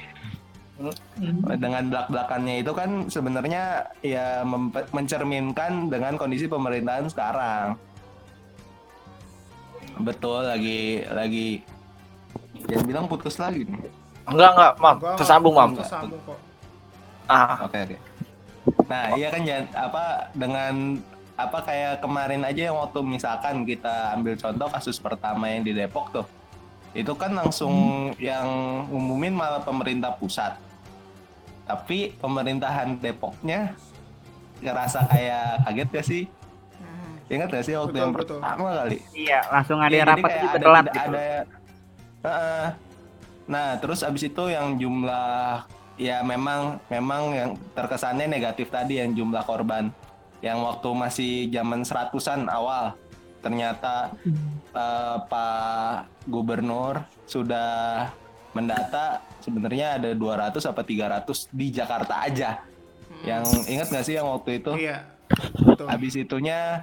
Dengan 1.58 1.90
belak-belakannya 1.90 2.62
itu 2.62 2.70
kan 2.70 3.10
sebenarnya 3.10 3.90
ya 4.06 4.46
mencerminkan 4.94 5.90
dengan 5.90 6.14
kondisi 6.14 6.46
pemerintahan 6.46 7.10
sekarang. 7.10 7.74
Betul 9.98 10.46
lagi 10.46 11.02
lagi 11.10 11.66
Jangan 12.70 12.86
bilang 12.86 13.04
putus 13.10 13.42
lagi 13.42 13.66
nih. 13.66 13.90
Enggak 14.30 14.50
enggak, 14.54 14.72
Mam. 14.78 14.96
Tersambung, 15.18 15.54
Mam. 15.58 15.70
Tersambung 15.74 16.20
kok. 16.22 16.38
Ah, 17.26 17.66
Oke 17.66 17.78
oke. 17.82 17.96
Nah 18.86 19.18
iya 19.18 19.34
kan 19.34 19.42
apa 19.74 20.30
dengan 20.38 21.02
apa 21.46 21.64
kayak 21.64 22.04
kemarin 22.04 22.42
aja 22.44 22.68
yang 22.68 22.76
waktu 22.76 23.00
misalkan 23.00 23.64
kita 23.64 24.12
ambil 24.18 24.34
contoh 24.36 24.68
kasus 24.68 25.00
pertama 25.00 25.48
yang 25.48 25.62
di 25.64 25.72
Depok 25.72 26.10
tuh, 26.12 26.26
itu 26.92 27.12
kan 27.14 27.32
langsung 27.32 27.72
yang 28.18 28.46
umumin 28.90 29.32
malah 29.32 29.62
pemerintah 29.62 30.12
pusat. 30.18 30.58
Tapi 31.64 32.18
pemerintahan 32.18 32.98
Depoknya 32.98 33.78
ngerasa 34.58 35.06
kayak 35.06 35.64
kaget 35.70 35.88
gak 35.94 36.06
sih? 36.06 36.22
Ingat 37.30 37.48
gak 37.54 37.64
sih 37.64 37.78
waktu 37.78 37.94
Betul, 37.94 38.02
yang 38.02 38.12
betul. 38.12 38.38
pertama 38.42 38.68
kali? 38.74 38.98
Iya, 39.14 39.40
langsung 39.54 39.78
ada 39.78 39.94
jadi 39.94 40.02
rapat 40.02 40.30
juga 40.34 40.50
ada, 40.50 40.64
telat 40.66 40.84
tidak 40.84 40.94
gitu. 40.98 41.10
ada 41.14 41.28
Heeh. 42.20 42.66
nah 43.50 43.66
terus 43.80 44.04
abis 44.04 44.28
itu 44.28 44.44
yang 44.52 44.76
jumlah 44.76 45.64
ya 45.96 46.20
memang 46.20 46.78
memang 46.92 47.22
yang 47.32 47.50
terkesannya 47.72 48.28
negatif 48.28 48.68
tadi 48.68 49.00
yang 49.00 49.16
jumlah 49.16 49.42
korban 49.48 49.88
yang 50.40 50.60
waktu 50.64 50.88
masih 50.92 51.32
zaman 51.52 51.84
seratusan 51.84 52.48
awal 52.48 52.96
ternyata 53.40 54.12
eh, 54.72 55.16
Pak 55.24 56.26
Gubernur 56.28 57.00
sudah 57.24 58.08
mendata 58.52 59.22
sebenarnya 59.40 59.96
ada 59.96 60.10
200 60.12 60.58
apa 60.58 60.82
300 60.82 61.48
di 61.54 61.66
Jakarta 61.70 62.26
aja 62.26 62.60
yang 63.22 63.44
ingat 63.68 63.88
nggak 63.92 64.04
sih 64.04 64.16
yang 64.16 64.28
waktu 64.28 64.60
itu 64.64 64.72
Iya. 64.76 65.06
Betul. 65.62 65.86
Habis 65.86 66.14
itunya 66.18 66.82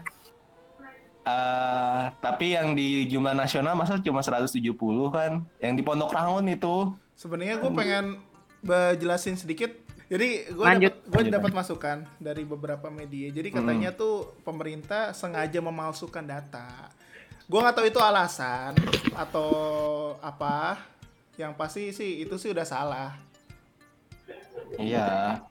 eh 1.27 2.01
tapi 2.23 2.55
yang 2.55 2.71
di 2.71 3.03
jumlah 3.11 3.35
nasional 3.35 3.75
masa 3.75 3.99
cuma 3.99 4.23
170 4.23 4.63
kan? 5.11 5.43
Yang 5.59 5.73
di 5.75 5.83
Pondok 5.83 6.15
Rangun 6.15 6.47
itu. 6.47 6.95
Sebenarnya 7.19 7.59
gue 7.59 7.71
pengen 7.75 8.23
jelasin 8.95 9.35
sedikit. 9.35 9.75
Jadi 10.07 10.47
gue 10.47 10.63
dapat 10.63 11.03
gue 11.03 11.19
Lanjut, 11.19 11.35
dapat 11.35 11.51
masukan 11.51 11.97
dari 12.15 12.47
beberapa 12.47 12.87
media. 12.87 13.27
Jadi 13.27 13.51
katanya 13.51 13.91
tuh 13.91 14.39
pemerintah 14.47 15.11
sengaja 15.11 15.59
memalsukan 15.59 16.23
data. 16.23 16.87
Gue 17.47 17.59
nggak 17.59 17.75
tahu 17.75 17.87
itu 17.91 17.99
alasan 17.99 18.71
atau 19.11 19.51
apa. 20.23 20.79
Yang 21.35 21.53
pasti 21.59 21.83
sih 21.91 22.23
itu 22.23 22.39
sih 22.39 22.55
udah 22.55 22.63
salah. 22.63 23.19
Iya. 24.79 25.43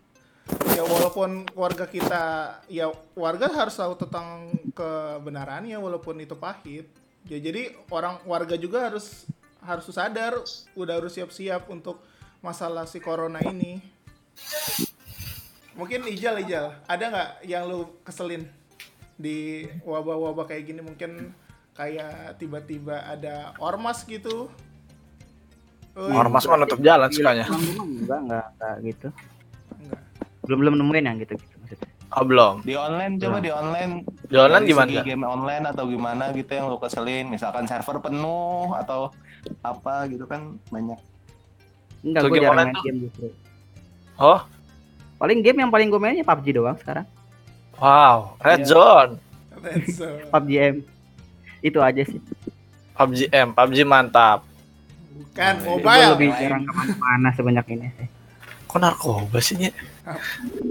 Ya 0.73 0.83
walaupun 0.85 1.45
warga 1.53 1.85
kita 1.85 2.57
ya 2.73 2.89
warga 3.13 3.53
harus 3.53 3.77
tahu 3.77 3.93
tentang 3.97 4.57
kebenarannya 4.73 5.77
walaupun 5.77 6.17
itu 6.25 6.33
pahit. 6.33 6.89
Ya 7.29 7.37
jadi 7.37 7.77
orang 7.93 8.25
warga 8.25 8.57
juga 8.57 8.89
harus 8.89 9.29
harus 9.61 9.85
sadar 9.93 10.41
udah 10.79 10.95
harus 10.97 11.13
siap-siap 11.13 11.69
untuk 11.69 12.01
masalah 12.41 12.89
si 12.89 13.05
corona 13.05 13.43
ini. 13.45 13.96
Mungkin 15.77 16.09
Ijal 16.09 16.41
Ijal, 16.41 16.73
ada 16.89 17.05
nggak 17.05 17.31
yang 17.45 17.69
lu 17.69 17.85
keselin 18.01 18.49
di 19.17 19.69
wabah-wabah 19.85 20.49
kayak 20.49 20.73
gini 20.73 20.81
mungkin 20.81 21.33
kayak 21.77 22.41
tiba-tiba 22.41 23.05
ada 23.05 23.53
ormas 23.61 24.01
gitu. 24.09 24.49
Oi, 25.97 26.13
ormas 26.13 26.45
mah 26.45 26.57
nutup 26.61 26.81
jalan 26.81 27.09
sukanya. 27.09 27.45
Enggak, 27.49 28.21
enggak, 28.25 28.47
enggak 28.57 28.75
gitu. 28.85 29.09
enggak. 29.81 30.01
Belum 30.45 30.59
belum 30.65 30.75
nemuin 30.81 31.05
yang 31.05 31.17
gitu 31.21 31.33
gitu 31.37 31.55
maksudnya. 31.61 31.89
Oh, 32.17 32.25
belum. 32.25 32.55
Di 32.65 32.73
online 32.73 33.13
coba 33.21 33.39
di 33.45 33.51
online. 33.53 33.93
Di 34.25 34.37
online 34.41 34.65
Dari 34.65 34.73
gimana? 34.73 34.89
segi 34.89 35.01
game 35.05 35.25
online 35.27 35.65
atau 35.69 35.85
gimana 35.85 36.25
gitu 36.33 36.51
yang 36.53 36.67
lu 36.73 36.79
keselin, 36.81 37.27
misalkan 37.29 37.69
server 37.69 38.01
penuh 38.01 38.73
atau 38.73 39.13
apa 39.61 40.09
gitu 40.09 40.25
kan 40.25 40.57
banyak. 40.73 40.97
Enggak, 42.01 42.21
Tuh 42.25 42.29
gue 42.29 42.37
game 42.37 42.45
jarang 42.49 42.53
online 42.57 42.69
main 42.69 42.77
tuh? 42.77 42.85
game 42.89 42.99
justru. 43.05 43.29
Oh, 44.17 44.41
Paling 45.17 45.41
game 45.41 45.59
yang 45.59 45.69
paling 45.69 45.89
gue 45.89 45.97
mainnya 45.97 46.21
PUBG 46.23 46.53
doang 46.55 46.77
sekarang. 46.77 47.05
wow. 47.75 48.37
Iya. 48.37 48.45
Red 48.47 48.63
Zone. 48.65 49.13
That's 49.65 49.97
so. 49.97 50.07
PUBG 50.29 50.51
M. 50.59 50.77
Itu 51.59 51.79
aja 51.81 52.03
sih. 52.03 52.21
PUBG 52.93 53.29
M, 53.31 53.49
PUBG 53.51 53.79
mantap. 53.83 54.45
Bukan 55.09 55.55
Oh, 55.65 55.81
iya. 55.81 55.81
Gue 55.81 55.81
mobile. 55.81 56.09
lebih 56.13 56.29
jarang 56.35 56.63
ke 56.63 56.73
mana-mana 56.73 57.29
sebanyak 57.33 57.67
ini 57.71 57.89
sih. 57.95 58.09
Kok 58.67 58.79
narkoba 58.79 59.39
sih, 59.39 59.57
Nye? 59.57 59.73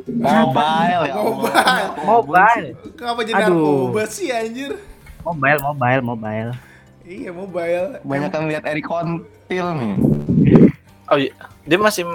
Mobile 0.08 1.02
ya. 1.04 1.14
Mobile. 1.16 1.89
Mobile, 2.04 2.66
Kenapa 2.93 3.20
jadi 3.24 3.41
Aduh. 3.41 3.54
narkoba 3.56 4.04
sih 4.06 4.30
anjir? 4.30 4.72
mobile, 5.22 5.58
mobile, 5.60 6.02
mobile. 6.04 6.52
Iya 7.02 7.30
mobile. 7.32 7.98
Banyak 8.02 8.30
yang 8.32 8.46
lihat 8.48 8.64
Eric 8.64 8.86
Kontil 8.86 9.66
nih. 9.74 9.93
Oh 11.06 11.18
iya, 11.18 11.34
dia 11.64 11.78
masih 11.78 12.06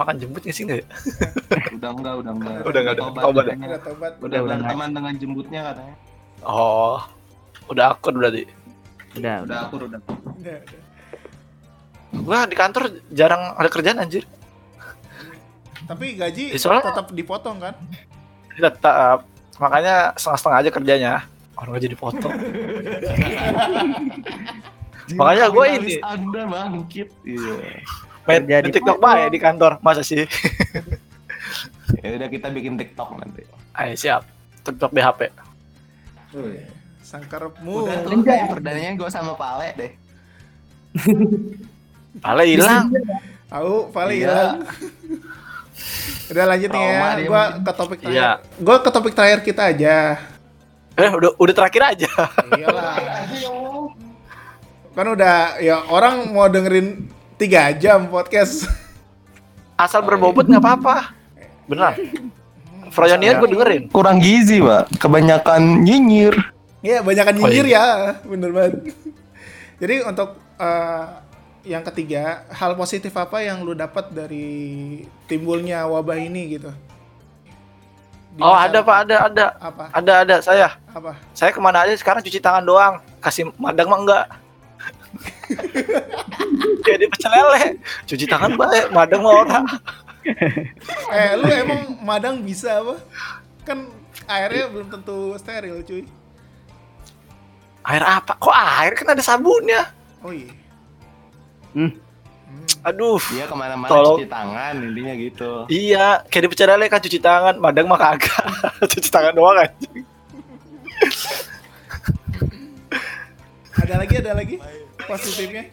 makan 0.00 0.14
jembut 0.16 0.40
nggak 0.40 0.52
sih 0.52 0.64
nggak 0.64 0.78
ya? 0.80 0.86
Udah 1.76 1.90
enggak, 1.92 2.14
udah 2.16 2.32
enggak. 2.32 2.56
Udah 2.62 2.80
enggak, 2.80 2.94
udah. 2.94 3.04
Tobat 3.04 3.22
Tobat 3.22 3.36
ya? 3.36 3.44
katanya. 3.44 3.66
Udah 3.66 3.80
tobat. 3.80 4.12
Udah 4.12 4.24
Udah, 4.24 4.38
udah 4.40 4.56
berteman 4.58 4.88
dengan 4.90 5.12
jembutnya 5.14 5.60
katanya. 5.66 5.94
Oh, 6.40 6.98
udah 7.66 7.84
akur 7.90 8.12
berarti. 8.12 8.42
Udah, 9.12 9.34
Udah 9.36 9.44
udah. 9.44 9.58
akur 9.62 9.80
udah. 9.84 10.00
Udah, 10.00 10.56
udah. 10.56 10.80
Gua 12.12 12.38
di 12.42 12.54
kantor 12.54 12.82
jarang 13.08 13.54
ada 13.54 13.68
kerjaan 13.68 13.98
anjir. 13.98 14.24
Tapi 15.84 16.14
gaji 16.14 16.44
Ya, 16.50 16.58
soalnya- 16.58 16.86
tetap 16.86 17.06
dipotong 17.10 17.58
kan? 17.58 17.74
Tetap. 18.52 19.26
Makanya 19.56 20.14
setengah-setengah 20.14 20.58
aja 20.58 20.70
kerjanya. 20.70 21.12
Orang 21.54 21.76
aja 21.76 21.86
dipotong. 21.86 22.32
Makanya 25.10 25.44
gua 25.48 25.64
Kapitalis 25.66 25.90
ini. 25.90 25.94
Anda 26.00 26.42
bangkit. 26.46 27.08
Iya. 27.22 27.54
Main 28.30 28.42
Kerja 28.46 28.56
di 28.56 28.64
di 28.64 28.72
TikTok 28.72 28.98
ya 29.02 29.26
di 29.26 29.38
kantor. 29.38 29.72
Masa 29.82 30.00
sih? 30.00 30.22
Ya 32.00 32.14
udah 32.14 32.30
kita 32.30 32.48
bikin 32.48 32.78
TikTok 32.78 33.18
nanti. 33.18 33.42
Ayo 33.74 33.98
siap. 33.98 34.22
TikTok 34.62 34.94
BHP. 34.94 35.26
Sangkarepmu. 37.02 37.82
Udah 37.82 38.06
tuh 38.06 38.22
kayak 38.22 38.46
perdananya 38.46 38.94
gue 38.94 39.10
sama 39.10 39.34
Pale 39.34 39.74
deh. 39.74 39.92
Pale 42.24 42.42
hilang. 42.46 42.94
Tahu 43.50 43.90
paling 43.90 44.18
Iya. 44.18 44.26
hilang. 44.26 44.56
Udah 46.30 46.44
lanjut 46.46 46.70
nih 46.70 46.82
ya. 46.84 46.94
Gua 47.26 47.42
mungkin. 47.42 47.64
ke 47.66 47.72
topik 47.74 47.98
Iya. 48.00 48.06
terakhir. 48.06 48.62
Gua 48.62 48.76
ke 48.78 48.90
topik 48.90 49.12
terakhir 49.12 49.40
kita 49.42 49.62
aja. 49.66 49.94
Eh 50.94 51.10
udah 51.10 51.30
udah 51.34 51.54
terakhir 51.54 51.82
aja. 51.82 52.10
Iyalah. 52.54 52.94
kan 54.90 55.06
udah 55.06 55.56
ya 55.58 55.86
orang 55.86 56.28
mau 56.30 56.46
dengerin 56.46 57.08
tiga 57.40 57.72
jam 57.72 58.04
podcast. 58.06 58.68
Asal 59.74 60.04
berbobot 60.04 60.44
nggak 60.44 60.60
apa-apa. 60.60 61.16
Benar. 61.64 61.96
Froyonian 62.92 63.40
gue 63.40 63.48
dengerin. 63.48 63.82
Kurang 63.88 64.20
gizi, 64.20 64.60
Pak. 64.60 64.92
Kebanyakan 65.00 65.80
nyinyir. 65.80 66.36
Iya, 66.80 67.00
banyakan 67.00 67.32
Oh, 67.32 67.38
nyinyir 67.46 67.66
iya. 67.70 67.80
ya, 67.80 67.86
bener 68.26 68.50
banget. 68.50 68.92
Jadi 69.80 69.94
untuk 70.04 70.28
eh, 70.58 71.04
yang 71.64 71.80
ketiga, 71.86 72.44
hal 72.50 72.74
positif 72.74 73.12
apa 73.14 73.40
yang 73.40 73.64
lu 73.64 73.72
dapat 73.72 74.10
dari 74.10 74.48
timbulnya 75.24 75.86
wabah 75.86 76.18
ini 76.18 76.58
gitu? 76.58 76.72
Di 78.30 78.40
Oh 78.40 78.54
ada 78.54 78.78
pak 78.80 78.96
ada 79.04 79.16
ada 79.26 79.44
Apa? 79.58 79.84
ada 79.90 80.12
ada 80.22 80.36
saya 80.38 80.78
Apa? 80.94 81.18
saya 81.34 81.50
ke 81.50 81.58
mana 81.58 81.82
aja 81.82 81.98
sekarang 81.98 82.22
cuci 82.22 82.38
tangan 82.38 82.62
doang 82.62 83.02
kasih 83.18 83.50
madang 83.58 83.90
mah 83.90 83.98
enggak 83.98 84.24
jadi 86.82 87.04
pecel 87.06 87.30
lele 87.30 87.60
cuci 88.04 88.24
tangan 88.24 88.52
baik 88.54 88.86
madang 88.90 89.20
mah 89.20 89.34
orang 89.38 89.64
Eh, 91.10 91.32
lu 91.34 91.48
emang 91.48 91.80
madang 92.00 92.34
bisa 92.40 92.76
apa? 92.76 93.00
Kan 93.62 93.88
airnya 94.26 94.68
belum 94.68 94.88
tentu 94.90 95.32
steril, 95.34 95.80
cuy. 95.80 96.04
air 97.82 98.04
apa 98.04 98.36
kok 98.36 98.52
air 98.52 98.92
kan 98.92 99.08
ada 99.08 99.20
sabunnya 99.20 99.88
Oh 100.20 100.28
iya. 100.28 100.52
Hmm. 101.72 101.96
aduh 102.82 103.16
Dia 103.32 103.48
ke 103.48 103.54
mana-mana 103.54 103.88
Tolong. 103.88 104.20
cuci 104.20 104.28
tangan, 104.28 104.74
intinya 104.82 105.14
gitu. 105.16 105.50
iya 105.66 106.20
kayak 106.26 106.42
di 106.44 106.50
pecel 106.50 106.68
lele 106.68 106.86
kan 106.86 107.00
cuci 107.00 107.18
tangan 107.18 107.56
madang 107.56 107.88
mah 107.88 107.96
kagak 107.96 108.44
cuci 108.92 109.08
tangan 109.08 109.32
doang 109.32 109.56
kan 109.56 109.70
Ada 113.72 113.94
lagi, 113.96 114.14
ada 114.18 114.32
lagi 114.34 114.56
positifnya. 115.00 115.64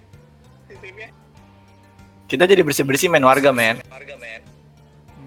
Kita 2.28 2.44
jadi 2.44 2.60
bersih 2.60 2.84
bersih 2.84 3.08
main 3.08 3.22
warga 3.22 3.50
men 3.50 3.80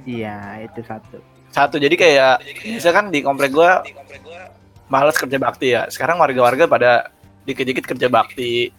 Iya, 0.00 0.64
itu 0.64 0.80
satu. 0.82 1.20
satu 1.50 1.76
jadi 1.76 1.92
kayak 1.92 2.34
biasa 2.58 2.88
kan 2.90 3.04
di 3.08 3.20
komplek 3.20 3.50
gua 3.50 3.82
malas 4.86 5.14
kerja 5.14 5.36
bakti 5.36 5.70
ya 5.70 5.86
sekarang 5.86 6.16
warga-warga 6.16 6.64
pada 6.64 7.10
dikit-dikit 7.42 7.84
kerja 7.86 8.06
bakti 8.06 8.70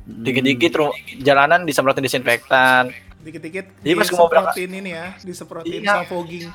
Hmm. 0.00 0.24
dikit-dikit 0.24 0.72
ru- 0.74 0.96
jalanan 1.18 1.62
disemprotin 1.62 2.00
disinfektan 2.00 2.88
Dikit-dikit 3.20 3.78
Jadi 3.78 3.94
pas 3.94 4.08
gua 4.08 4.16
mau 4.16 4.26
berangkat- 4.26 4.56
ini 4.58 4.90
ya, 4.90 5.12
disemprotin 5.20 5.70
Iya. 5.76 5.92
sama 5.92 6.04
fogging. 6.08 6.48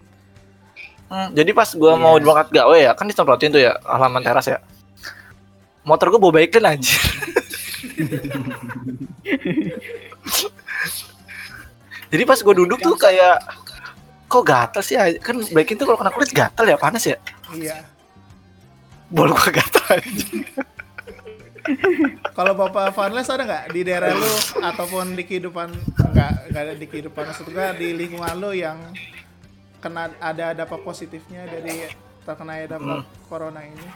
Hmm, 1.06 1.28
jadi 1.32 1.52
pas 1.54 1.70
gua 1.72 1.94
Iya. 1.94 1.96
mau 1.96 2.14
berangkat 2.18 2.48
gawe 2.52 2.76
ya 2.76 2.92
kan 2.92 3.06
disemprotin 3.06 3.52
tuh 3.52 3.62
ya 3.62 3.78
halaman 3.82 4.20
teras 4.20 4.48
ya 4.48 4.60
motor 5.86 6.10
gue 6.10 6.18
bawa 6.18 6.34
baikin 6.34 6.66
anjir. 6.66 6.98
Jadi 12.14 12.24
pas 12.24 12.40
gue 12.40 12.56
duduk 12.56 12.80
tuh 12.80 12.96
kayak 12.96 13.42
kok 14.26 14.44
gatal 14.46 14.82
sih 14.82 14.98
kan 15.22 15.38
baikin 15.54 15.78
tuh 15.78 15.86
kalau 15.90 16.00
kena 16.02 16.14
kulit 16.14 16.32
gatal 16.34 16.66
ya 16.66 16.78
panas 16.78 17.04
ya. 17.06 17.18
Iya. 17.54 17.82
Bol 19.10 19.34
gue 19.34 19.50
gatal 19.54 19.86
anjir. 20.02 20.46
Kalau 22.38 22.54
Bapak 22.54 22.94
Vanles 22.94 23.26
ada 23.26 23.42
nggak 23.42 23.66
di 23.74 23.82
daerah 23.82 24.14
lu 24.14 24.34
ataupun 24.62 25.18
di 25.18 25.26
kehidupan 25.26 25.74
nggak 26.14 26.32
nggak 26.54 26.62
ada 26.62 26.74
di 26.78 26.86
kehidupan 26.86 27.26
maksud 27.26 27.50
gua 27.50 27.74
di 27.74 27.90
lingkungan 27.98 28.38
lu 28.38 28.54
yang 28.54 28.78
kena 29.82 30.14
ada 30.22 30.54
dampak 30.54 30.86
positifnya 30.86 31.50
dari 31.50 31.90
terkena 32.22 32.70
dampak 32.70 33.10
corona 33.26 33.66
ini? 33.66 33.88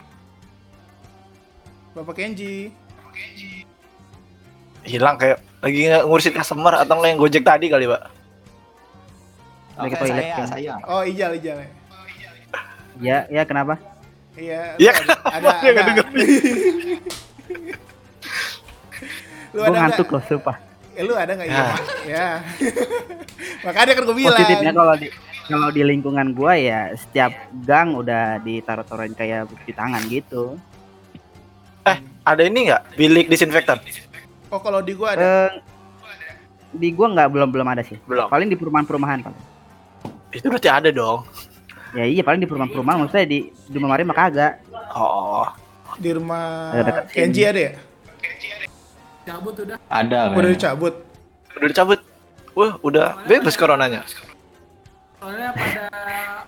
Bapak 1.93 2.17
Kenji. 2.17 2.73
Hilang 4.87 5.15
kayak 5.19 5.37
lagi 5.59 5.81
ngurusin 6.07 6.33
customer 6.35 6.73
atau 6.79 6.95
nggak 6.95 7.09
yang 7.11 7.19
Gojek 7.19 7.43
tadi 7.43 7.67
kali, 7.67 7.85
Pak. 7.87 8.01
Lagi 9.79 9.95
Oke, 9.95 9.99
toilet 10.03 10.23
saya, 10.23 10.35
kan. 10.35 10.47
saya. 10.47 10.73
Oh, 10.87 11.01
Ijal 11.03 11.31
Ijal 11.39 11.57
ya. 11.59 11.69
Ya, 12.99 13.17
ya 13.31 13.43
kenapa? 13.47 13.79
Iya. 14.35 14.75
Iya, 14.75 14.91
lu 14.91 15.11
ada 15.11 15.15
ada. 15.31 15.49
Dia 15.63 15.71
nggak 15.75 15.85
ada. 15.87 16.03
lu 19.55 19.59
ada 19.63 19.77
ngantuk 19.83 20.07
loh, 20.11 20.21
sumpah. 20.27 20.55
Eh, 20.99 21.03
lu 21.07 21.15
ada 21.15 21.31
nggak 21.31 21.47
ya? 21.47 21.55
Ya. 21.55 21.67
Ya. 22.07 22.27
Makanya 23.63 23.93
kan 23.95 24.03
gue 24.03 24.15
bilang. 24.15 24.35
Positifnya 24.35 24.71
kalau 24.75 24.95
di 24.99 25.07
kalau 25.49 25.73
di 25.73 25.81
lingkungan 25.81 26.37
gua 26.37 26.53
ya 26.53 26.93
setiap 26.93 27.33
gang 27.65 27.97
udah 27.97 28.37
ditaruh-taruhin 28.45 29.17
kayak 29.17 29.49
bukti 29.49 29.73
tangan 29.73 30.03
gitu. 30.05 30.59
Ada 32.21 32.45
ini 32.45 32.69
nggak? 32.69 32.99
Bilik 32.99 33.25
disinfektan? 33.31 33.81
Oh, 34.49 34.59
kalau 34.61 34.81
di 34.81 34.93
gua 34.97 35.13
ada. 35.13 35.21
Eh, 35.21 35.49
di 36.73 36.89
gua 36.93 37.07
nggak 37.13 37.29
belum 37.29 37.49
belum 37.53 37.67
ada 37.69 37.81
sih. 37.85 37.97
Belum. 38.05 38.25
Paling 38.29 38.49
di 38.49 38.57
perumahan-perumahan 38.57 39.19
paling. 39.21 39.41
Itu 40.33 40.49
berarti 40.49 40.69
ada 40.69 40.89
dong. 40.89 41.25
Ya 41.93 42.05
iya 42.05 42.21
paling 42.21 42.41
di 42.41 42.49
perumahan-perumahan 42.49 43.05
maksudnya 43.05 43.25
di 43.25 43.49
di 43.49 43.77
Mari 43.77 44.05
mah 44.05 44.17
kagak. 44.17 44.61
Oh, 44.93 45.45
Di 45.99 46.15
rumah 46.15 46.71
Ada 46.71 46.81
dekat 46.85 47.03
Kenji 47.11 47.41
ada 47.43 47.59
ya? 47.59 47.71
Cabut 49.25 49.53
udah. 49.57 49.77
Ada 49.89 50.19
Udah 50.33 50.41
kan? 50.49 50.53
dicabut. 50.53 50.93
udah 51.57 51.67
dicabut. 51.69 51.99
Wah, 52.57 52.73
udah 52.81 53.07
bebas 53.25 53.53
coronanya. 53.53 54.01
Soalnya 55.19 55.49
pada 55.53 55.83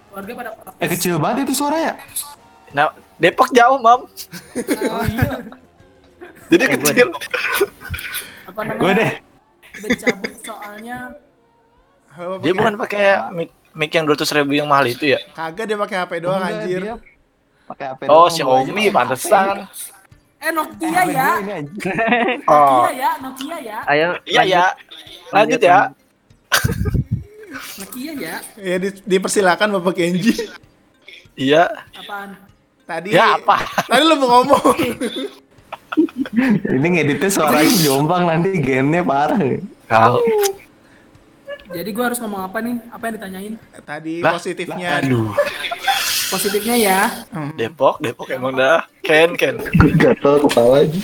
warga 0.09 0.31
pada. 0.33 0.49
Eh 0.79 0.87
kecil 0.89 1.19
banget 1.21 1.45
itu 1.45 1.53
suaranya. 1.61 1.99
Nah, 2.71 2.95
Depok 3.19 3.51
jauh, 3.51 3.77
Mam. 3.77 4.07
Oh 4.07 5.03
iya. 5.05 5.29
Jadi 6.51 6.63
Eh, 6.63 6.69
kecil. 6.75 7.07
Apa 8.45 8.59
namanya? 8.61 8.77
Gue 8.77 8.91
deh. 8.93 9.11
Dicabut 9.81 10.33
soalnya 10.37 10.97
Halo, 12.11 12.43
Dia 12.43 12.51
bukan 12.51 12.75
pakai 12.75 13.03
mic, 13.31 13.49
mic 13.71 13.87
yang 13.89 14.03
200 14.03 14.27
ribu 14.35 14.51
yang 14.53 14.67
mahal 14.67 14.83
itu 14.85 15.15
ya? 15.15 15.19
Kagak 15.31 15.63
dia 15.63 15.79
pakai 15.79 15.97
HP 15.97 16.11
doang 16.19 16.37
Enggak, 16.37 16.59
anjir. 16.59 16.81
dia 16.83 16.95
Pakai 17.63 17.85
HP 17.87 18.01
Oh, 18.03 18.27
doang, 18.27 18.31
Xiaomi 18.67 18.83
pantesan. 18.91 19.63
eh 20.37 20.51
Nokia 20.51 21.01
ya. 21.07 21.27
Ini 21.39 21.51
anjir. 21.55 21.93
Oh, 22.43 22.83
Nokia 22.83 22.91
ya, 22.93 23.09
Nokia 23.17 23.57
ya. 23.61 23.77
Ayo. 23.87 24.07
iya 24.25 24.41
ya. 24.43 24.65
Lanjut 25.31 25.61
ya. 25.61 25.79
Nokia 27.79 28.11
ya. 28.13 28.35
Ya 28.57 28.75
di- 28.77 29.03
dipersilakan 29.07 29.79
Bapak 29.79 29.93
Kenji. 29.95 30.35
Iya. 31.33 31.71
Apaan? 31.95 32.35
Tadi 32.83 33.07
Ya 33.09 33.39
apa? 33.39 33.55
Tadi 33.87 34.03
lu 34.03 34.15
mau 34.17 34.43
ngomong. 34.43 34.75
Ini 36.71 36.87
ngeditnya 36.87 37.29
suaranya 37.29 37.75
jompang 37.83 38.23
nanti 38.27 38.55
gennya 38.63 39.03
parah. 39.03 39.39
Tahu. 39.91 40.19
Jadi 41.71 41.89
gua 41.95 42.11
harus 42.11 42.19
ngomong 42.19 42.41
apa 42.51 42.57
nih? 42.59 42.75
Apa 42.91 43.03
yang 43.07 43.15
ditanyain? 43.15 43.53
Tadi 43.83 44.13
Lah, 44.19 44.35
positifnya. 44.35 44.89
Aduh. 44.99 45.31
Positifnya 46.31 46.75
ya. 46.79 47.01
Hmm. 47.31 47.51
Depok, 47.55 47.99
Depok 47.99 48.27
emang 48.31 48.55
dah. 48.55 48.87
Ken, 49.03 49.35
Ken. 49.35 49.59
Gatel 49.99 50.47
kepala 50.47 50.83
aja. 50.87 51.01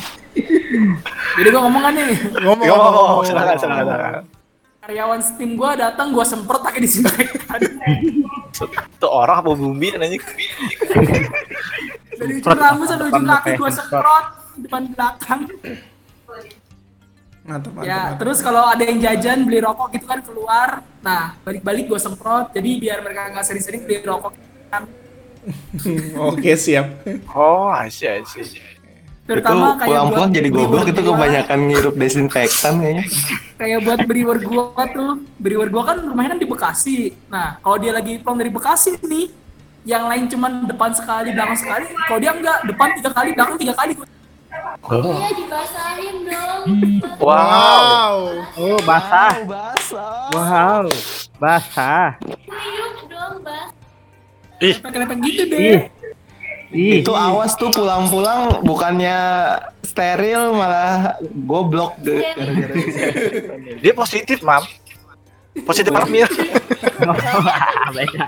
Jadi 1.40 1.48
gua 1.52 1.62
ngomong 1.68 1.82
kan 1.84 1.92
nih. 1.96 2.20
Ngomong, 2.44 2.66
Yo, 2.68 2.76
ngomong. 2.76 3.24
silakan, 3.28 3.56
silakan, 3.60 3.86
silakan. 3.88 4.24
Karyawan 4.88 5.20
Steam 5.20 5.52
gua 5.60 5.76
datang 5.76 6.16
gua 6.16 6.24
semprot 6.24 6.64
pakai 6.64 6.80
disinfektan. 6.84 7.60
Itu 8.96 9.08
orang 9.08 9.44
apa 9.44 9.52
bumbi 9.54 9.92
anjing? 9.92 10.24
Dari 12.18 12.32
ujung 12.40 12.58
rambut 12.58 12.88
sampai 12.90 13.06
ujung 13.12 13.28
kaki 13.28 13.52
gua 13.60 13.72
semprot 13.72 14.26
depan 14.64 14.82
belakang. 14.92 15.42
Mantap, 17.48 17.72
mantap. 17.72 17.88
Ya, 17.88 18.00
mantap. 18.12 18.18
terus 18.20 18.38
kalau 18.44 18.64
ada 18.68 18.84
yang 18.84 19.00
jajan 19.00 19.48
beli 19.48 19.60
rokok 19.64 19.88
gitu 19.96 20.06
kan 20.06 20.20
keluar. 20.20 20.70
Nah, 21.00 21.40
balik-balik 21.48 21.88
gua 21.88 22.00
semprot. 22.02 22.52
Jadi 22.52 22.70
biar 22.84 23.00
mereka 23.00 23.32
nggak 23.32 23.46
sering-sering 23.48 23.88
beli 23.88 24.04
rokok 24.04 24.36
kan. 24.68 24.84
Oke, 26.32 26.60
siap. 26.60 27.08
Oh, 27.32 27.72
asyik, 27.72 28.28
asyik. 28.28 28.78
Terutama 29.28 29.76
itu 29.76 29.84
kayak 29.84 29.92
pulang-pulang 29.92 30.32
jadi 30.32 30.50
goblok 30.52 30.88
itu 30.88 31.02
kebanyakan 31.04 31.60
ngirup 31.68 31.96
desinfektan 32.00 32.74
kayaknya. 32.80 33.06
Kayak 33.60 33.80
buat 33.84 34.00
brewer 34.08 34.40
gua 34.48 34.84
tuh. 34.88 35.12
Brewer 35.36 35.68
gua 35.68 35.84
kan 35.92 35.98
rumahnya 36.00 36.30
kan 36.36 36.40
di 36.40 36.48
Bekasi. 36.48 36.98
Nah, 37.28 37.60
kalau 37.60 37.76
dia 37.76 37.92
lagi 37.92 38.24
pulang 38.24 38.40
dari 38.40 38.52
Bekasi 38.52 38.96
nih, 39.04 39.28
yang 39.84 40.08
lain 40.08 40.32
cuman 40.32 40.68
depan 40.68 40.92
sekali, 40.96 41.36
belakang 41.36 41.60
sekali. 41.60 41.86
Kalau 41.92 42.20
dia 42.24 42.32
enggak, 42.32 42.58
depan 42.72 42.88
tiga 42.96 43.12
kali, 43.12 43.30
belakang 43.36 43.58
tiga 43.60 43.74
kali. 43.76 43.94
Iya 44.88 45.30
dibasahin 45.36 46.16
dong. 46.24 46.62
Wow. 47.20 47.28
Wow. 47.28 48.18
Oh, 48.56 48.80
basah. 48.88 49.34
basah. 49.44 50.32
Wow. 50.32 50.88
Basah. 51.38 52.16
Kriuk 52.24 52.96
dong, 53.12 53.36
Bas. 53.44 53.70
Lepek-lepek 54.58 55.18
gitu 55.28 55.44
Ih. 55.44 55.52
deh. 55.52 55.82
Ih. 56.72 57.00
Itu 57.04 57.14
awas 57.16 57.56
tuh 57.60 57.72
pulang-pulang 57.72 58.64
bukannya 58.64 59.16
steril 59.84 60.56
malah 60.56 61.20
goblok 61.48 62.00
deh. 62.00 62.24
Dia 63.84 63.94
positif, 63.94 64.40
Mam. 64.42 64.64
Positif 65.68 65.92
hamil. 65.92 66.28
beda. 67.96 68.26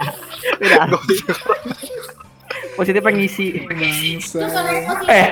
Beda. 0.59 0.79
Positif 2.79 3.01
pengisi. 3.03 3.47
Positif 3.63 5.07
Eh. 5.07 5.29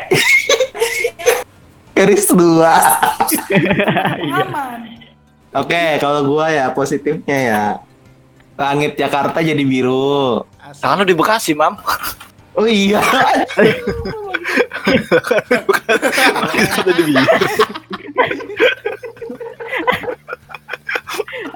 Keris 1.97 2.29
dua. 2.29 2.77
Aman. 4.45 4.79
Oke, 5.57 5.97
kalau 5.97 6.21
gua 6.29 6.53
ya 6.53 6.69
positifnya 6.69 7.37
ya. 7.41 7.63
Langit 8.53 8.93
Jakarta 9.01 9.41
jadi 9.41 9.65
biru. 9.65 10.45
Lu 10.45 11.03
di 11.05 11.17
Bekasi, 11.17 11.57
Mam. 11.57 11.73
Oh 12.53 12.69
iya. 12.69 13.01
Kata 16.53 16.91
di 16.93 17.03
biru. 17.05 17.25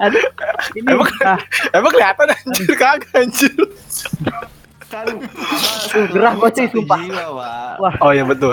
Aduh. 0.01 0.25
Ini 0.73 0.87
Emang, 0.89 1.09
ah, 1.25 1.39
emang 1.77 1.91
kelihatan 1.93 2.27
anjir 2.33 2.73
kagak 2.73 3.13
anjir. 3.13 3.53
kan 4.91 5.07
gerah 6.11 6.33
gua 6.35 6.49
cuy, 6.51 6.67
sumpah. 6.67 6.99
Jiwa, 6.99 7.23
Pak. 7.31 7.73
Wah. 7.79 7.95
Oh 8.03 8.11
iya 8.11 8.25
betul. 8.27 8.51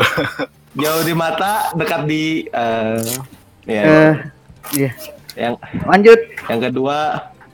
Jauh 0.77 1.03
di 1.03 1.14
mata, 1.16 1.73
dekat 1.73 2.05
di 2.05 2.25
eh 2.51 3.01
ya. 3.64 3.83
eh 3.85 4.14
iya. 4.75 4.91
Yang 5.39 5.55
Lanjut. 5.87 6.21
yang 6.51 6.61
kedua 6.61 6.99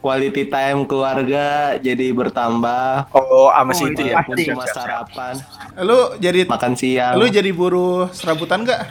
quality 0.00 0.48
time 0.48 0.84
keluarga 0.84 1.76
jadi 1.78 2.12
bertambah. 2.12 3.08
Oh, 3.12 3.48
sama 3.48 3.72
Oh, 3.72 3.86
itu 3.88 4.02
ya. 4.04 4.20
Walaupun 4.20 4.36
pasti. 4.36 4.48
cuma 4.52 4.64
sarapan, 4.68 5.34
Lu 5.80 6.00
jadi 6.18 6.40
makan 6.44 6.72
siang, 6.76 7.14
lu 7.16 7.26
jadi 7.28 7.50
buruh 7.50 8.12
serabutan 8.12 8.62
nggak? 8.64 8.82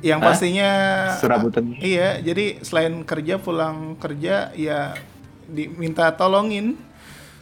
Yang 0.00 0.20
Hah? 0.20 0.26
pastinya 0.32 0.70
serabutan. 1.20 1.64
Iya, 1.76 2.24
jadi 2.24 2.64
selain 2.64 3.04
kerja 3.04 3.36
pulang 3.36 3.94
kerja 4.00 4.48
ya 4.56 4.96
diminta 5.46 6.08
tolongin. 6.16 6.74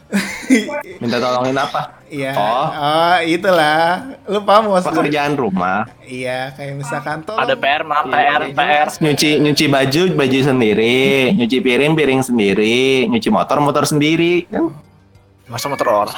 Minta 1.01 1.17
tolongin 1.21 1.53
apa? 1.53 2.01
Iya. 2.09 2.33
Oh. 2.33 2.67
Oh, 2.73 3.17
itulah. 3.21 4.17
Lu 4.25 4.41
paham 4.41 4.73
maksud 4.73 4.89
gue? 4.89 5.05
Pekerjaan 5.05 5.37
rumah. 5.37 5.85
Iya, 6.01 6.49
kayak 6.57 6.73
misalkan 6.81 7.21
tolong. 7.21 7.45
Ada 7.45 7.53
PR, 7.53 7.85
Mam. 7.85 8.09
Iya, 8.09 8.17
PR, 8.17 8.41
iya. 8.49 8.55
PR. 8.57 8.87
Nyuci 8.97 9.29
nyuci 9.45 9.65
baju 9.69 10.01
baju 10.17 10.39
sendiri, 10.41 10.97
nyuci 11.37 11.57
piring 11.61 11.93
piring 11.93 12.21
sendiri, 12.25 13.05
nyuci 13.05 13.29
motor 13.29 13.61
motor 13.61 13.85
sendiri. 13.85 14.49
Kan? 14.49 14.73
Masa 15.45 15.69
motor 15.69 15.87
orang. 15.93 16.17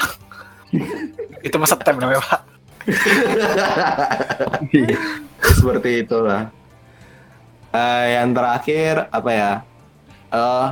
itu 1.48 1.56
masa 1.60 1.76
tem 1.76 2.00
namanya, 2.00 2.24
Pak. 2.24 2.42
Seperti 5.60 6.08
itulah. 6.08 6.48
Eh, 7.72 8.06
yang 8.16 8.32
terakhir 8.32 9.12
apa 9.12 9.32
ya? 9.32 9.52
Eh 10.32 10.68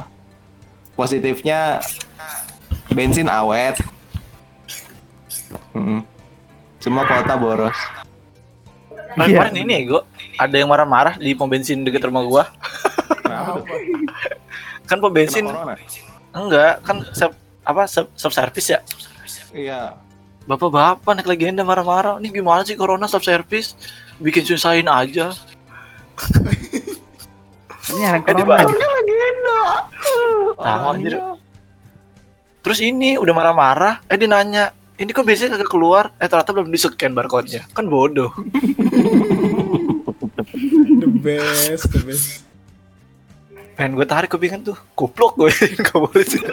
positifnya 0.99 1.79
bensin 2.91 3.27
awet. 3.27 3.77
Mm-mm. 5.73 6.01
Semua 6.79 7.03
kota 7.05 7.35
boros. 7.35 7.75
Nah, 9.17 9.25
Iya. 9.25 9.41
kemarin 9.41 9.57
ini 9.65 9.75
gue 9.89 10.01
ada 10.37 10.55
yang 10.55 10.69
marah-marah 10.69 11.17
di 11.17 11.33
pom 11.33 11.49
bensin 11.49 11.81
dekat 11.81 12.07
rumah 12.07 12.23
gua. 12.23 12.43
Kan 14.85 14.97
pom 15.01 15.09
bensin 15.11 15.49
enggak, 16.29 16.81
kan 16.85 17.01
self, 17.11 17.33
apa 17.65 17.89
self, 17.89 18.33
service 18.33 18.69
ya. 18.69 18.79
Iya. 19.51 19.81
Bapak-bapak 20.45 21.13
naik 21.13 21.29
legenda 21.29 21.61
marah-marah. 21.61 22.17
Ini 22.17 22.29
gimana 22.31 22.61
sih 22.65 22.73
corona 22.73 23.05
self 23.05 23.25
service? 23.25 23.73
Bikin 24.17 24.45
susahin 24.45 24.89
aja. 24.89 25.33
Ini 27.89 28.01
orang 28.05 28.23
Eh, 28.23 28.33
corona. 28.33 28.55
Nah, 30.59 30.91
anjir. 30.93 31.13
Terus 32.59 32.79
ini 32.83 33.15
udah 33.15 33.33
marah-marah, 33.33 34.03
eh 34.11 34.19
dia 34.19 34.27
nanya, 34.27 34.75
ini 34.99 35.15
kok 35.15 35.23
biasanya 35.23 35.55
kagak 35.55 35.71
keluar? 35.71 36.11
Eh 36.19 36.27
ternyata 36.27 36.51
belum 36.51 36.67
di-scan 36.67 37.15
barcode-nya. 37.15 37.63
Kan 37.71 37.87
bodoh. 37.87 38.35
The 40.99 41.07
best, 41.07 41.87
the 41.95 42.03
best. 42.03 42.43
Pengen 43.79 43.95
gue 43.95 44.03
tarik 44.03 44.27
kupingan 44.27 44.59
tuh. 44.59 44.75
Kuplok 44.91 45.39
gue. 45.39 45.55
Gak 45.87 45.95
boleh 45.95 46.25
sih. 46.27 46.43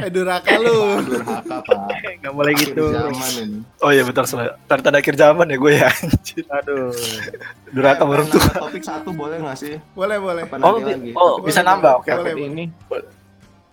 Eh, 0.00 0.08
duraka 0.08 0.56
lu. 0.56 0.96
Durhaka, 1.04 1.60
Pak. 1.60 1.78
Nggak 2.24 2.32
boleh 2.32 2.52
gitu. 2.56 2.88
Zaman. 2.88 3.68
Oh 3.84 3.92
iya 3.92 4.00
betul 4.00 4.24
salah. 4.24 4.56
Tanda 4.64 4.96
akhir 4.96 5.12
zaman 5.12 5.52
ya 5.52 5.60
gue 5.60 5.72
ya. 5.76 5.92
Anjir. 5.92 6.44
Aduh. 6.48 6.88
Durhaka 7.68 8.08
baru 8.08 8.24
tuh. 8.32 8.40
Topik 8.40 8.80
satu 8.80 9.12
boleh 9.12 9.36
nggak 9.44 9.60
sih? 9.60 9.76
Boleh, 9.92 10.16
boleh. 10.16 10.48
Oh, 10.64 10.80
lagi? 10.80 11.12
oh 11.12 11.44
bisa 11.44 11.60
Boleh, 11.60 11.68
nambah. 11.68 11.92
Oke. 12.00 12.10
boleh. 12.16 12.32
oke. 12.32 12.42
ini 12.48 12.64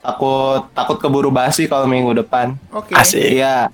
takut 0.04 0.68
takut 0.76 0.98
keburu 1.00 1.32
basi 1.32 1.66
kalau 1.66 1.88
minggu 1.88 2.12
depan. 2.20 2.60
Oke. 2.76 2.92
Asik. 2.94 3.40
Iya. 3.40 3.72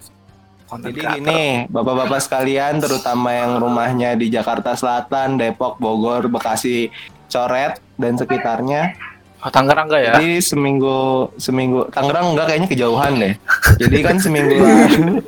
Jadi 0.70 1.02
gini, 1.02 1.66
bapak-bapak 1.66 2.22
sekalian, 2.22 2.78
terutama 2.78 3.34
yang 3.34 3.58
rumahnya 3.58 4.14
di 4.14 4.30
Jakarta 4.30 4.78
Selatan, 4.78 5.42
Depok, 5.42 5.82
Bogor, 5.82 6.30
Bekasi, 6.30 6.94
Coret 7.26 7.82
dan 7.98 8.14
sekitarnya. 8.14 8.94
Oh, 9.42 9.50
Tangerang 9.50 9.90
enggak 9.90 10.02
ya? 10.04 10.12
Jadi 10.14 10.44
seminggu 10.46 11.32
seminggu 11.42 11.90
Tangerang 11.90 12.38
enggak 12.38 12.54
kayaknya 12.54 12.70
kejauhan 12.70 13.14
deh. 13.18 13.34
Jadi 13.82 13.98
kan 14.06 14.22
seminggu 14.22 14.62
lalu 14.62 15.26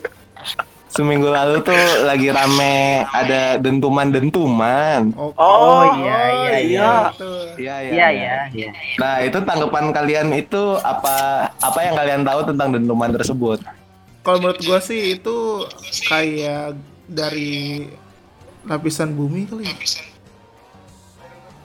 seminggu 0.92 1.32
lalu 1.32 1.64
tuh 1.64 1.84
lagi 2.04 2.28
rame 2.28 3.08
ada 3.08 3.56
dentuman-dentuman. 3.58 5.16
Oke. 5.16 5.40
Oh, 5.40 5.84
iya, 6.04 6.20
iya, 6.30 6.58
iya. 6.60 6.92
Betul. 7.16 7.48
Iya 7.56 7.76
Iya, 7.88 8.08
iya, 8.12 8.36
iya. 8.52 8.70
Nah 9.00 9.24
itu 9.24 9.38
tanggapan 9.42 9.96
kalian 9.96 10.28
itu 10.36 10.62
apa 10.84 11.48
apa 11.64 11.80
yang 11.80 11.96
kalian 11.96 12.22
tahu 12.28 12.40
tentang 12.52 12.68
dentuman 12.76 13.10
tersebut? 13.16 13.60
Kalau 14.22 14.38
menurut 14.38 14.62
gua 14.68 14.80
sih 14.84 15.18
itu 15.18 15.66
kayak 16.12 16.76
dari 17.08 17.88
lapisan 18.68 19.16
bumi 19.16 19.48
kali 19.48 19.66
ya. 19.66 19.76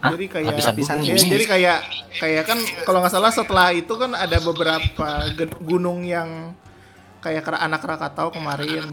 Hah? 0.07 0.13
Jadi 0.15 0.27
kayak 0.29 0.55
Lapisan 0.61 1.03
ya, 1.03 1.17
bumi? 1.19 1.29
jadi 1.35 1.45
kayak 1.51 1.79
kayak 2.21 2.45
kan 2.47 2.59
kalau 2.87 3.03
nggak 3.03 3.13
salah 3.17 3.33
setelah 3.35 3.75
itu 3.75 3.91
kan 3.97 4.15
ada 4.15 4.39
beberapa 4.39 5.27
gunung 5.59 6.07
yang 6.07 6.55
kayak 7.25 7.43
anak 7.59 7.83
Krakatau 7.83 8.31
kemarin. 8.31 8.87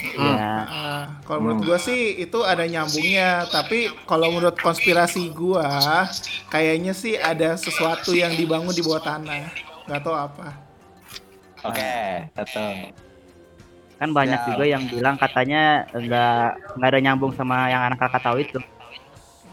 Iya. 0.00 0.36
Nah, 0.64 1.04
kalau 1.24 1.40
menurut 1.44 1.60
gua 1.66 1.78
sih 1.80 2.16
itu 2.20 2.40
ada 2.44 2.64
nyambungnya, 2.64 3.48
tapi 3.48 3.92
kalau 4.04 4.32
menurut 4.32 4.56
konspirasi 4.56 5.32
gua 5.32 6.08
kayaknya 6.48 6.92
sih 6.96 7.16
ada 7.16 7.56
sesuatu 7.56 8.12
yang 8.16 8.32
dibangun 8.36 8.72
di 8.72 8.80
bawah 8.84 9.02
tanah. 9.02 9.52
Nggak 9.88 10.00
tahu 10.04 10.16
apa. 10.16 10.48
Oke, 11.64 11.92
satu. 12.36 12.64
Kan 14.00 14.16
banyak 14.16 14.40
Ya. 14.40 14.46
juga 14.48 14.64
yang 14.64 14.84
bilang 14.88 15.20
katanya 15.20 15.84
nggak 15.92 16.76
nggak 16.80 16.88
ada 16.88 17.00
nyambung 17.04 17.36
sama 17.36 17.68
yang 17.68 17.84
anak 17.84 18.00
Krakatau 18.00 18.40
itu. 18.40 18.56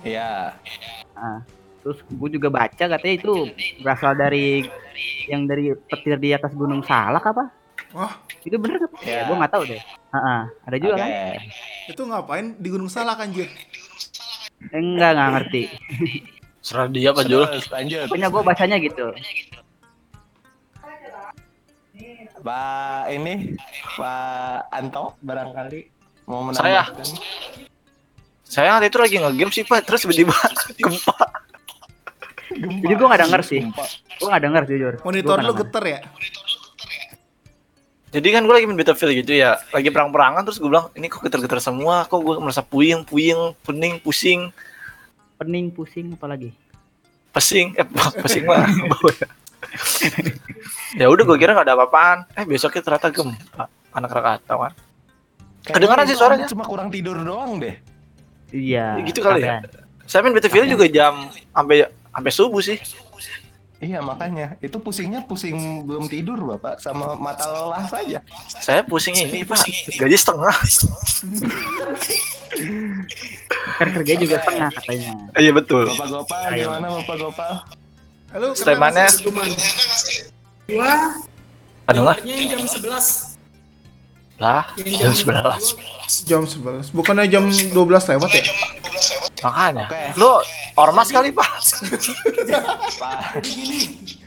Iya. 0.08 0.56
Nah, 1.12 1.44
terus 1.84 2.00
gue 2.08 2.30
juga 2.40 2.48
baca 2.48 2.84
katanya 2.88 3.16
itu 3.20 3.52
berasal 3.84 4.16
dari 4.16 4.64
yang 5.28 5.44
dari 5.44 5.76
petir 5.92 6.16
di 6.16 6.32
atas 6.32 6.56
Gunung 6.56 6.80
Salak 6.88 7.28
apa? 7.28 7.52
Wah, 7.96 8.14
Itu 8.44 8.56
bener 8.60 8.84
apa? 8.84 8.98
Ya. 9.04 9.08
Ya, 9.08 9.22
gue 9.28 9.36
nggak 9.40 9.54
tahu 9.54 9.64
deh. 9.68 9.82
Heeh, 9.84 10.42
ada 10.68 10.76
juga 10.80 10.94
Oke. 10.96 11.04
kan? 11.04 11.12
itu 11.88 12.02
ngapain 12.04 12.46
di 12.60 12.68
Gunung 12.68 12.92
Salak 12.92 13.24
anjir? 13.24 13.48
Eh, 14.72 14.80
enggak 14.80 15.16
nggak 15.16 15.30
ngerti. 15.36 15.64
Serah 16.60 16.88
dia 16.92 17.16
Pak 17.16 17.26
Jul. 17.28 17.48
Pokoknya 18.08 18.28
gue 18.28 18.42
bacanya 18.44 18.78
gitu. 18.80 19.08
Pak 22.38 23.04
ini 23.10 23.58
Pak 23.98 24.70
Anto 24.70 25.18
barangkali 25.20 25.80
mau 26.30 26.48
Saya. 26.54 26.86
menambahkan. 26.92 27.08
Saya 28.48 28.80
waktu 28.80 28.88
itu 28.88 28.98
lagi 29.00 29.16
nge-game 29.20 29.52
sih 29.52 29.64
Pak, 29.68 29.80
terus 29.84 30.08
tiba-tiba 30.08 30.32
gempa. 30.80 31.16
Jadi 32.58 32.94
gue 32.96 33.08
nggak 33.08 33.22
denger 33.28 33.42
sih. 33.44 33.62
Gue 34.18 34.28
nggak 34.28 34.44
denger 34.44 34.64
jujur. 34.66 34.94
Monitor 35.04 35.38
lu 35.44 35.54
geter 35.56 35.84
ya? 35.84 36.00
Jadi 38.08 38.28
kan 38.32 38.48
gue 38.48 38.56
lagi 38.56 38.66
main 38.66 38.80
Battlefield 38.80 39.20
gitu 39.20 39.36
ya, 39.36 39.60
lagi 39.76 39.92
perang-perangan 39.92 40.48
terus 40.48 40.64
gue 40.64 40.72
bilang, 40.72 40.88
ini 40.96 41.12
kok 41.12 41.20
getar-getar 41.28 41.60
semua, 41.60 42.08
kok 42.08 42.24
gue 42.24 42.40
merasa 42.40 42.64
puyeng, 42.64 43.04
puyeng, 43.04 43.52
pening, 43.68 44.00
pusing, 44.00 44.48
Pening, 45.38 45.70
pusing, 45.70 46.18
apa 46.18 46.26
lagi? 46.26 46.50
pesing, 47.30 47.78
eh 47.78 47.86
pesing 48.26 48.50
mah. 48.50 48.66
ya. 48.66 49.28
ya 50.98 51.06
udah 51.06 51.24
gue 51.28 51.38
kira 51.38 51.54
gak 51.54 51.70
ada 51.70 51.78
apa-apaan, 51.78 52.26
eh 52.34 52.42
besoknya 52.48 52.82
ternyata 52.82 53.14
gempa, 53.14 53.70
anak 53.94 54.10
Krakatau 54.10 54.58
kan. 54.66 54.74
Kedengaran 55.68 56.06
sih 56.10 56.18
suaranya. 56.18 56.48
Cuma 56.50 56.66
kurang 56.66 56.90
tidur 56.90 57.20
doang 57.22 57.62
deh. 57.62 57.76
Iya. 58.50 59.04
Gitu 59.04 59.20
kali 59.20 59.44
ya? 59.44 59.62
Saya 60.08 60.24
main 60.24 60.34
Battlefield 60.34 60.72
juga 60.72 60.88
jam 60.88 61.30
sampai 61.52 61.86
sampai 61.92 62.32
subuh 62.34 62.62
sih. 62.64 62.80
Iya 63.78 64.02
makanya 64.02 64.58
itu 64.58 64.74
pusingnya 64.82 65.22
pusing 65.30 65.86
belum 65.86 66.10
tidur 66.10 66.42
bapak 66.42 66.82
sama 66.82 67.14
mata 67.14 67.46
lelah 67.46 67.86
saja. 67.86 68.26
Saya 68.50 68.82
pusing 68.82 69.14
ini 69.14 69.46
Pak, 69.46 69.70
gaji 70.02 70.18
setengah. 70.18 70.56
Kan 73.78 73.88
kerja 74.02 74.14
juga 74.18 74.42
setengah 74.42 74.70
katanya. 74.74 75.14
Iya 75.38 75.52
betul. 75.54 75.86
Bapak 75.94 76.10
Gopal 76.10 76.42
gimana 76.58 76.88
bapak 76.90 77.16
Gopal? 77.22 77.54
Halo, 78.34 78.48
Slemannya 78.58 79.08
Gua 80.68 80.94
ada 81.86 82.00
nggak? 82.02 82.18
jam 82.26 82.62
11. 82.66 83.27
Lah, 84.38 84.70
jam 84.78 85.14
11. 85.18 86.26
Jam 86.30 86.42
11. 86.46 86.94
Bukannya 86.94 87.26
jam 87.26 87.50
12 87.50 87.74
lewat 87.74 88.30
ya? 88.30 88.44
Makanya. 89.42 89.86
Oke. 89.90 90.02
Lu 90.22 90.30
ormas 90.78 91.10
kali 91.10 91.34
Pak. 91.34 91.50
Pak 92.98 93.14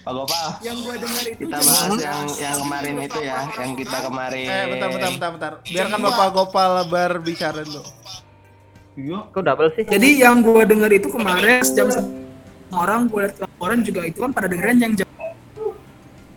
Pak 0.01 0.13
Gopal 0.17 0.49
Yang 0.65 0.77
gua 0.83 0.95
dengar 0.97 1.25
itu 1.29 1.45
kita 1.45 1.59
bahas 1.61 1.91
yang 2.01 2.21
yang 2.41 2.57
kemarin 2.65 2.95
itu 3.05 3.21
ya 3.23 3.39
yang 3.55 3.73
kita 3.79 3.97
kemarin. 4.03 4.47
Eh, 4.49 4.65
bentar, 4.67 4.89
bentar, 4.91 5.11
bentar, 5.15 5.31
bentar. 5.37 5.53
Biarkan 5.63 5.99
Bapak 6.03 6.29
Gopal 6.35 6.73
berbicara 6.91 7.61
dulu. 7.63 7.83
Kok 9.31 9.43
double 9.47 9.71
sih? 9.79 9.85
Jadi 9.87 10.09
yang 10.21 10.43
gue 10.45 10.63
denger 10.67 10.91
itu 10.93 11.09
kemarin 11.09 11.63
jam 11.63 11.89
orang 12.75 13.07
gue 13.09 13.31
liat 13.31 13.39
laporan 13.39 13.79
juga 13.81 14.01
itu 14.05 14.19
kan 14.21 14.31
pada 14.35 14.47
dengeran 14.51 14.77
yang 14.79 14.93
jam 14.99 15.09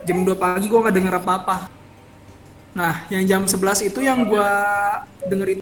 jam 0.03 0.17
2 0.23 0.31
pagi 0.37 0.65
gue 0.69 0.79
nggak 0.79 0.95
denger 0.95 1.13
apa-apa. 1.19 1.55
Nah, 2.73 3.05
yang 3.13 3.23
jam 3.29 3.41
11 3.45 3.85
itu 3.85 3.99
yang 4.01 4.25
gue 4.25 4.49
dengerin 5.29 5.61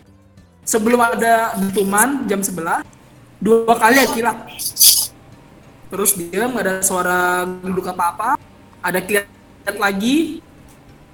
sebelum 0.63 0.99
ada 1.03 1.51
dentuman 1.59 2.23
jam 2.23 2.39
11 2.39 2.87
dua 3.41 3.73
kali 3.75 3.99
ya 3.99 4.07
kilat. 4.07 4.37
Terus 5.91 6.15
dia 6.15 6.47
nggak 6.47 6.63
ada 6.63 6.75
suara 6.79 7.43
genduk 7.43 7.83
apa-apa, 7.83 8.39
ada 8.79 8.99
kilat 9.03 9.27
lagi. 9.75 10.39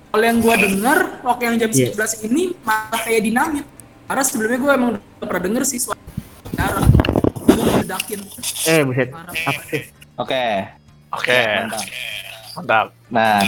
Kalau 0.07 0.23
yang 0.23 0.37
gue 0.39 0.53
denger 0.55 0.97
waktu 1.25 1.41
yang 1.49 1.55
jam 1.57 1.69
Iya. 1.73 1.87
11 1.97 2.25
ini 2.29 2.53
malah 2.61 3.01
kayak 3.01 3.21
dinamit. 3.25 3.65
Karena 4.07 4.23
sebelumnya 4.23 4.59
gue 4.61 4.71
emang 4.71 4.89
udah 4.95 5.27
pernah 5.27 5.43
denger 5.49 5.63
sih 5.65 5.79
suara 5.81 5.99
darah. 6.53 6.85
Gue. 7.33 7.57
Eh, 8.69 8.81
buset. 8.85 9.09
Apa 9.11 9.61
sih? 9.67 9.81
Oke. 10.15 10.45
Oke, 11.07 11.39
Mantap. 11.39 11.83
mantap. 12.53 12.87
Nah, 13.07 13.39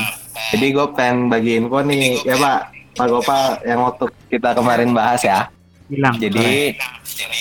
jadi 0.54 0.66
gue 0.74 0.88
pengen 0.98 1.30
bagi 1.30 1.62
info 1.62 1.80
nih 1.82 2.22
ya 2.26 2.36
Pak 2.38 2.60
Pak 2.98 3.08
Gopal 3.08 3.46
yang 3.64 3.80
waktu 3.86 4.06
kita 4.28 4.52
kemarin 4.58 4.92
bahas 4.92 5.22
ya. 5.24 5.48
Hilang. 5.90 6.22
Jadi 6.22 6.78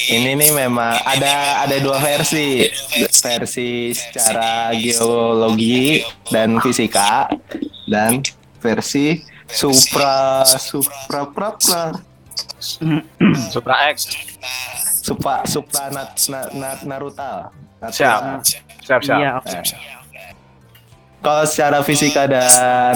ini 0.09 0.30
nih 0.38 0.50
memang 0.56 0.96
ada 1.04 1.66
ada 1.68 1.76
dua 1.84 2.00
versi, 2.00 2.64
versi 3.20 3.92
secara 3.92 4.72
geologi 4.72 6.00
dan 6.32 6.56
fisika 6.62 7.28
dan 7.84 8.24
versi 8.62 9.20
supra 9.48 10.44
supra 10.46 11.28
pra, 11.28 11.50
pra, 11.59 11.92
Supra 13.50 13.74
X. 13.92 14.09
supra 15.02 15.46
supra 15.48 15.88
nat, 15.94 16.14
nat, 16.28 16.48
nat, 16.54 16.78
narutal. 16.84 17.50
Siap. 17.90 18.42
Siap, 18.84 19.00
siap. 19.04 19.18
Iya, 19.18 19.30
oke. 19.40 19.59
Kalau 21.18 21.44
secara 21.44 21.82
fisika 21.82 22.24
dan 22.24 22.94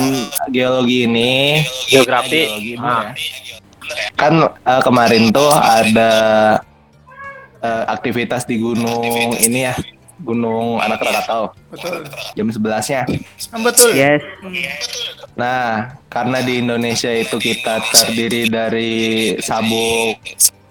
geologi 0.49 1.05
ini, 1.05 1.59
Geografi. 1.87 2.47
geologi 2.47 2.71
ini 2.73 2.81
Ah. 2.81 3.11
ya, 3.11 3.13
kan 4.15 4.33
eh, 4.47 4.81
kemarin 4.81 5.29
tuh 5.29 5.51
ada 5.51 6.13
eh, 7.59 7.85
aktivitas 7.89 8.43
di 8.43 8.57
gunung 8.57 9.03
ini 9.37 9.67
ya, 9.67 9.75
Gunung 10.19 10.79
Anak 10.79 10.99
Krakatau 10.99 11.51
Betul. 11.69 12.07
jam 12.33 12.47
11-nya. 12.47 13.03
Ah, 13.51 13.59
betul. 13.59 13.91
Yes. 13.93 14.23
Nah, 15.35 15.91
karena 16.07 16.39
di 16.41 16.59
Indonesia 16.59 17.11
itu 17.11 17.37
kita 17.37 17.83
terdiri 17.85 18.47
dari 18.47 18.93
sabuk 19.39 20.15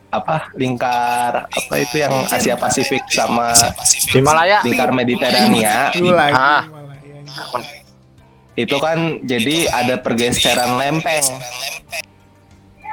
apa 0.07 0.51
lingkar 0.53 1.47
apa 1.47 1.73
itu 1.77 1.95
yang 1.97 2.11
Asia 2.25 2.55
Pasifik 2.55 3.03
sama 3.07 3.51
Himalaya. 4.07 4.59
lingkar 4.61 4.91
Mediterania. 4.91 5.91
Ah. 6.29 6.63
Itu 8.53 8.75
kan 8.77 8.99
jadi 9.21 9.69
ada 9.69 9.95
pergeseran 9.97 10.77
lempeng 10.77 11.25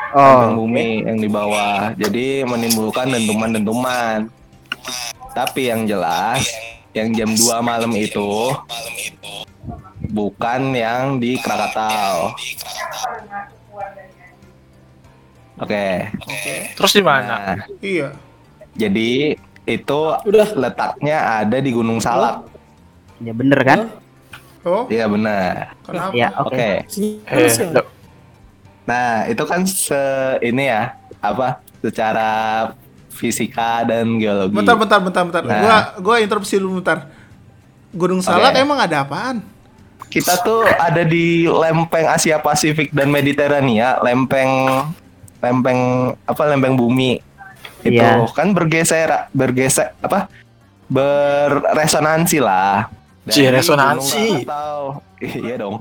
Oh. 0.08 0.24
lempeng 0.40 0.56
bumi 0.56 1.04
yang 1.04 1.18
di 1.18 1.28
bawah 1.28 1.92
jadi 1.92 2.40
menimbulkan 2.42 3.12
dentuman-dentuman 3.12 4.24
tapi 5.30 5.68
yang 5.68 5.84
jelas 5.84 6.48
yang 6.90 7.12
jam 7.12 7.28
2 7.28 7.36
malam 7.60 7.92
itu 7.92 8.48
bukan 10.08 10.72
yang 10.72 11.20
di 11.20 11.36
Krakatau 11.36 12.32
oke 15.60 15.86
Terus 16.72 16.92
di 16.94 17.02
mana? 17.04 17.26
nah 17.28 17.56
Iya. 17.78 18.08
jadi 18.72 19.36
itu 19.68 20.00
Udah. 20.24 20.48
letaknya 20.56 21.44
ada 21.44 21.60
di 21.60 21.68
Gunung 21.68 22.00
Salak 22.00 22.48
Ya 23.20 23.36
bener 23.36 23.60
kan? 23.60 23.92
Oh, 24.68 24.84
iya 24.86 25.08
benar 25.08 25.72
kenapa? 25.82 26.12
Ya, 26.12 26.28
oke. 26.36 26.70
Eh, 27.24 27.50
Nah, 28.84 29.28
itu 29.28 29.44
kan 29.44 29.68
se 29.68 30.00
ini 30.40 30.64
ya, 30.64 30.96
apa? 31.20 31.60
Secara 31.84 32.30
fisika 33.12 33.84
dan 33.84 34.16
geologi. 34.16 34.56
Bentar, 34.56 34.80
bentar, 34.80 34.96
bentar, 34.96 35.22
bentar. 35.28 35.42
Nah. 35.44 35.60
Gua 35.60 35.76
gua 36.00 36.16
interupsi 36.24 36.56
dulu 36.56 36.80
bentar. 36.80 37.04
Gunung 37.92 38.24
Salak 38.24 38.56
Oke. 38.56 38.64
emang 38.64 38.80
ada 38.80 39.04
apaan? 39.04 39.44
Kita 40.08 40.40
tuh 40.40 40.64
ada 40.64 41.04
di 41.04 41.44
lempeng 41.44 42.08
Asia 42.08 42.40
Pasifik 42.40 42.88
dan 42.96 43.12
Mediterania, 43.12 44.00
lempeng 44.00 44.48
lempeng 45.44 45.80
apa? 46.24 46.42
Lempeng 46.48 46.72
bumi. 46.72 47.20
Itu 47.84 48.00
Iya. 48.00 48.24
kan 48.32 48.56
bergeser 48.56 49.28
bergeser 49.36 49.92
apa? 50.00 50.32
Berresonansi 50.88 52.40
lah. 52.40 52.88
Cie, 53.28 53.46
Dari 53.46 53.56
resonansi. 53.56 54.16
Gunung 54.18 54.42
Krakatau. 54.42 54.80
Iya 55.44 55.54
dong. 55.58 55.76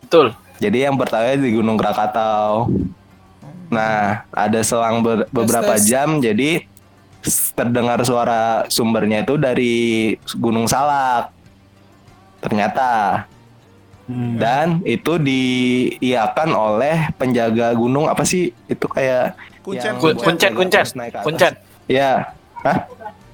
Betul. 0.00 0.26
Jadi 0.58 0.78
yang 0.80 0.96
pertama 0.96 1.32
di 1.32 1.50
Gunung 1.50 1.76
Krakatau. 1.76 2.68
Nah, 3.68 4.26
ada 4.28 4.60
selang 4.60 4.98
ber- 4.98 5.30
beberapa 5.30 5.76
tes. 5.76 5.86
jam 5.86 6.18
jadi 6.18 6.64
terdengar 7.52 8.00
suara 8.00 8.64
sumbernya 8.66 9.22
itu 9.22 9.36
dari 9.36 9.74
Gunung 10.34 10.66
Salak. 10.66 11.30
Ternyata 12.40 12.88
Hmm. 14.04 14.34
dan 14.36 14.82
itu 14.82 15.22
diiakan 15.22 16.50
oleh 16.50 17.14
penjaga 17.14 17.70
gunung 17.72 18.10
apa 18.10 18.26
sih? 18.26 18.50
Itu 18.66 18.90
kayak 18.90 19.38
Kuncen, 19.62 19.94
kuncen, 20.00 20.50
kuncen. 20.50 20.84
Kuncen. 21.22 21.52
Ya. 21.86 22.34
Hah? 22.60 22.90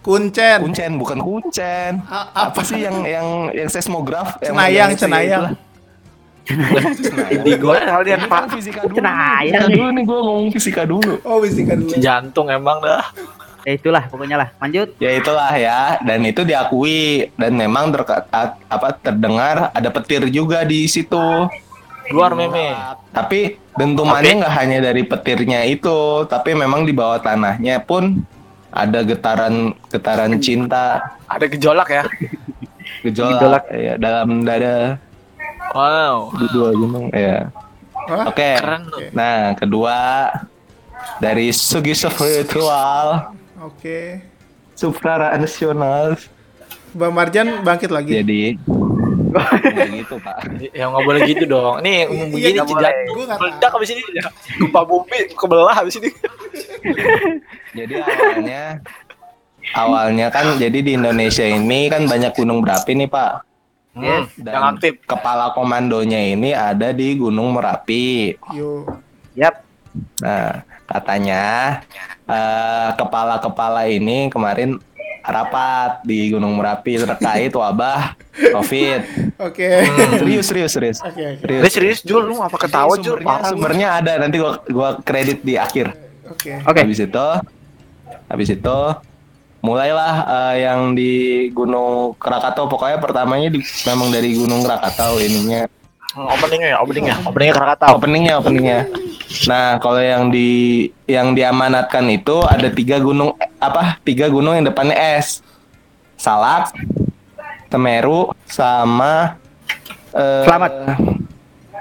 Kuncen. 0.07 0.59
Kuncen 0.62 0.90
bukan 0.96 1.18
kuncen. 1.18 1.98
A- 2.07 2.46
Apa 2.46 2.62
sih 2.62 2.78
yang 2.78 3.02
yang 3.02 3.26
yang 3.50 3.66
seismograf? 3.66 4.38
yang 4.38 4.54
Cenayang, 4.54 4.88
yang- 4.88 4.94
cenayang. 4.96 5.44
Indigo 6.46 7.74
kalian 7.74 8.22
Ini 8.22 8.28
pak. 8.30 8.42
fisika 8.54 8.80
dulu. 8.80 8.94
Cenayang 8.94 9.42
Fisika 9.42 9.66
nih. 9.66 9.74
dulu 9.74 9.88
nih 9.90 10.04
gue 10.04 10.18
ngomong 10.20 10.48
fisika 10.48 10.82
dulu. 10.86 11.12
Oh, 11.20 11.38
fisika 11.42 11.72
dulu. 11.74 11.90
Jantung 11.98 12.46
emang 12.48 12.78
dah. 12.78 13.02
Ya 13.66 13.74
itulah 13.74 14.07
pokoknya 14.07 14.38
lah. 14.38 14.48
Lanjut. 14.57 14.94
Ya 14.96 15.11
itulah 15.12 15.50
ya, 15.50 15.98
dan 16.00 16.22
itu 16.22 16.46
diakui 16.46 17.34
dan 17.34 17.50
memang 17.52 17.90
terka- 17.90 18.22
a- 18.30 18.54
apa 18.64 18.94
terdengar 18.94 19.74
ada 19.74 19.90
petir 19.90 20.22
juga 20.30 20.62
di 20.62 20.86
situ. 20.86 21.18
Luar 22.07 22.30
meme. 22.32 22.70
Tapi 23.11 23.59
dentumannya 23.74 24.38
nggak 24.38 24.54
hanya 24.54 24.78
dari 24.80 25.02
petirnya 25.02 25.66
itu, 25.66 25.98
tapi 26.24 26.54
memang 26.54 26.86
di 26.86 26.94
bawah 26.94 27.18
tanahnya 27.18 27.82
pun 27.82 28.22
ada 28.77 29.01
getaran 29.01 29.55
getaran 29.89 30.37
cinta, 30.37 31.16
Ada 31.24 31.49
gejolak 31.49 31.89
ya. 31.89 32.05
gejolak, 33.05 33.41
Gejolak. 33.41 33.64
ya 33.72 33.95
dalam 33.97 34.43
dada 34.43 35.01
Wow. 35.72 36.33
di 36.35 36.47
dua 36.51 36.70
gunung 36.72 37.07
ya. 37.11 37.49
Oke. 38.24 38.55
Keren 38.55 38.87
tuh. 38.87 39.11
Nah, 39.11 39.53
kedua 39.53 40.31
dari 41.18 41.51
segi 41.51 41.93
spiritual 41.93 43.33
Oke. 43.59 44.20
supranasional 44.72 46.14
Bang 46.93 47.12
Marjan 47.12 47.61
bangkit 47.61 47.91
lagi. 47.91 48.12
jadi 48.14 48.57
ya 49.39 49.84
gitu 49.89 50.14
pak 50.18 50.37
Ya 50.72 50.84
nggak 50.87 51.03
boleh 51.03 51.20
gitu 51.24 51.45
dong. 51.45 51.80
Nih 51.80 52.05
Iya, 52.05 52.24
begini 52.26 52.59
boleh. 52.62 52.93
nggak 53.22 53.39
meledak 53.39 53.70
habis 53.70 53.91
ini. 53.91 54.03
Gempa 54.57 54.80
bumi 54.82 55.18
kebelah 55.30 55.74
habis 55.74 55.95
ini. 55.97 56.11
jadi 57.72 57.95
awalnya 57.99 58.62
awalnya 59.74 60.26
kan 60.28 60.57
jadi 60.57 60.78
di 60.78 60.93
Indonesia 60.95 61.43
ini 61.43 61.87
kan 61.87 62.05
banyak 62.05 62.32
gunung 62.32 62.61
berapi 62.61 62.95
nih 62.95 63.09
pak 63.09 63.43
Hmm, 63.93 64.28
Dan 64.37 64.53
yang 64.53 64.64
aktif. 64.70 65.01
kepala 65.03 65.57
komandonya 65.57 66.20
ini 66.28 66.53
ada 66.53 66.93
di 66.93 67.16
Gunung 67.16 67.57
Merapi 67.57 68.37
Yo. 68.53 68.84
Yap. 69.32 69.64
nah 70.20 70.61
katanya 70.84 71.43
eh, 72.22 72.89
kepala-kepala 72.93 73.89
ini 73.89 74.28
kemarin 74.28 74.76
rapat 75.27 76.07
di 76.07 76.31
Gunung 76.31 76.55
Merapi 76.55 77.03
terkait 77.03 77.51
wabah 77.51 78.14
COVID 78.33 79.01
Oke. 79.43 79.68
serius 80.22 80.47
serius 80.47 80.72
serius 80.72 80.99
Oke, 81.03 81.43
oke. 81.43 81.45
Ini 81.51 81.68
serius 81.68 81.99
Jul, 82.01 82.31
lu 82.31 82.39
apa 82.39 82.55
ketawa 82.57 82.95
Jul? 82.97 83.18
sumbernya, 83.18 83.27
Parah 83.27 83.51
sumbernya 83.51 83.89
ada 83.99 84.12
nanti 84.22 84.37
gua 84.39 84.62
gua 84.70 84.89
kredit 85.03 85.43
di 85.43 85.59
akhir 85.59 85.93
Oke. 86.27 86.59
Oke. 86.66 86.81
Habis 86.83 86.99
itu, 86.99 87.27
habis 88.27 88.49
itu 88.51 88.79
mulailah 89.62 90.14
eh, 90.27 90.55
yang 90.66 90.95
di 90.95 91.12
Gunung 91.51 92.18
Krakatau. 92.18 92.66
Pokoknya 92.66 92.99
pertamanya 92.99 93.47
di, 93.51 93.62
memang 93.87 94.11
dari 94.11 94.35
Gunung 94.35 94.62
Krakatau 94.66 95.22
ininya. 95.22 95.70
Hmm, 96.14 96.27
Openingnya 96.33 96.68
ya, 96.74 96.79
openingnya, 96.83 97.16
openingnya 97.27 97.55
Krakatau. 97.55 97.93
Openingnya, 97.99 98.35
openingnya. 98.43 98.81
Nah, 99.47 99.83
kalau 99.83 99.99
yang 99.99 100.31
di 100.31 100.87
yang 101.05 101.35
diamanatkan 101.35 102.07
itu 102.09 102.47
ada 102.47 102.70
tiga 102.70 103.03
gunung 103.03 103.35
apa? 103.59 103.99
Tiga 104.07 104.31
gunung 104.31 104.55
yang 104.55 104.66
depannya 104.66 104.95
es. 105.18 105.43
Salak, 106.16 106.72
Temeru, 107.68 108.33
sama 108.47 109.37
eh, 110.14 110.45
Selamat. 110.47 110.72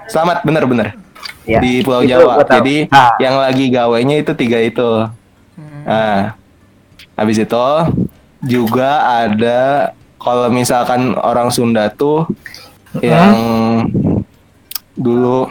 Selamat, 0.06 0.38
bener-bener 0.43 0.88
Ya. 1.46 1.62
di 1.62 1.86
Pulau 1.86 2.02
Itu 2.02 2.18
Jawa. 2.18 2.41
Jadi 2.43 2.89
Ah. 2.89 3.14
yang 3.22 3.38
lagi 3.38 3.70
gawainya 3.70 4.20
itu 4.20 4.34
tiga 4.34 4.58
itu. 4.58 5.06
Nah, 5.86 6.34
habis 7.14 7.38
itu 7.38 7.68
juga 8.41 9.06
ada 9.26 9.93
kalau 10.18 10.50
misalkan 10.50 11.14
orang 11.16 11.54
Sunda 11.54 11.88
tuh 11.88 12.26
yang 13.00 13.34
dulu 14.98 15.46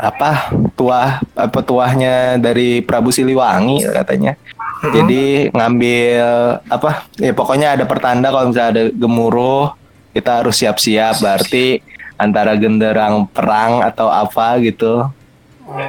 apa 0.00 0.48
tuah 0.74 1.20
apa 1.36 1.60
tuahnya 1.60 2.40
dari 2.40 2.80
Prabu 2.80 3.12
Siliwangi 3.12 3.84
katanya. 3.84 4.34
Jadi 4.80 5.52
ngambil 5.52 6.24
apa 6.72 7.04
ya 7.20 7.36
pokoknya 7.36 7.76
ada 7.76 7.84
pertanda 7.84 8.32
kalau 8.32 8.48
misalnya 8.48 8.70
ada 8.72 8.84
gemuruh 8.88 9.76
kita 10.16 10.40
harus 10.40 10.56
siap-siap 10.56 11.20
berarti 11.20 11.84
antara 12.16 12.56
genderang 12.56 13.28
perang 13.28 13.84
atau 13.84 14.08
apa 14.08 14.56
gitu. 14.64 15.04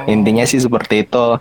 Intinya 0.04 0.44
sih 0.44 0.60
seperti 0.60 1.08
itu. 1.08 1.40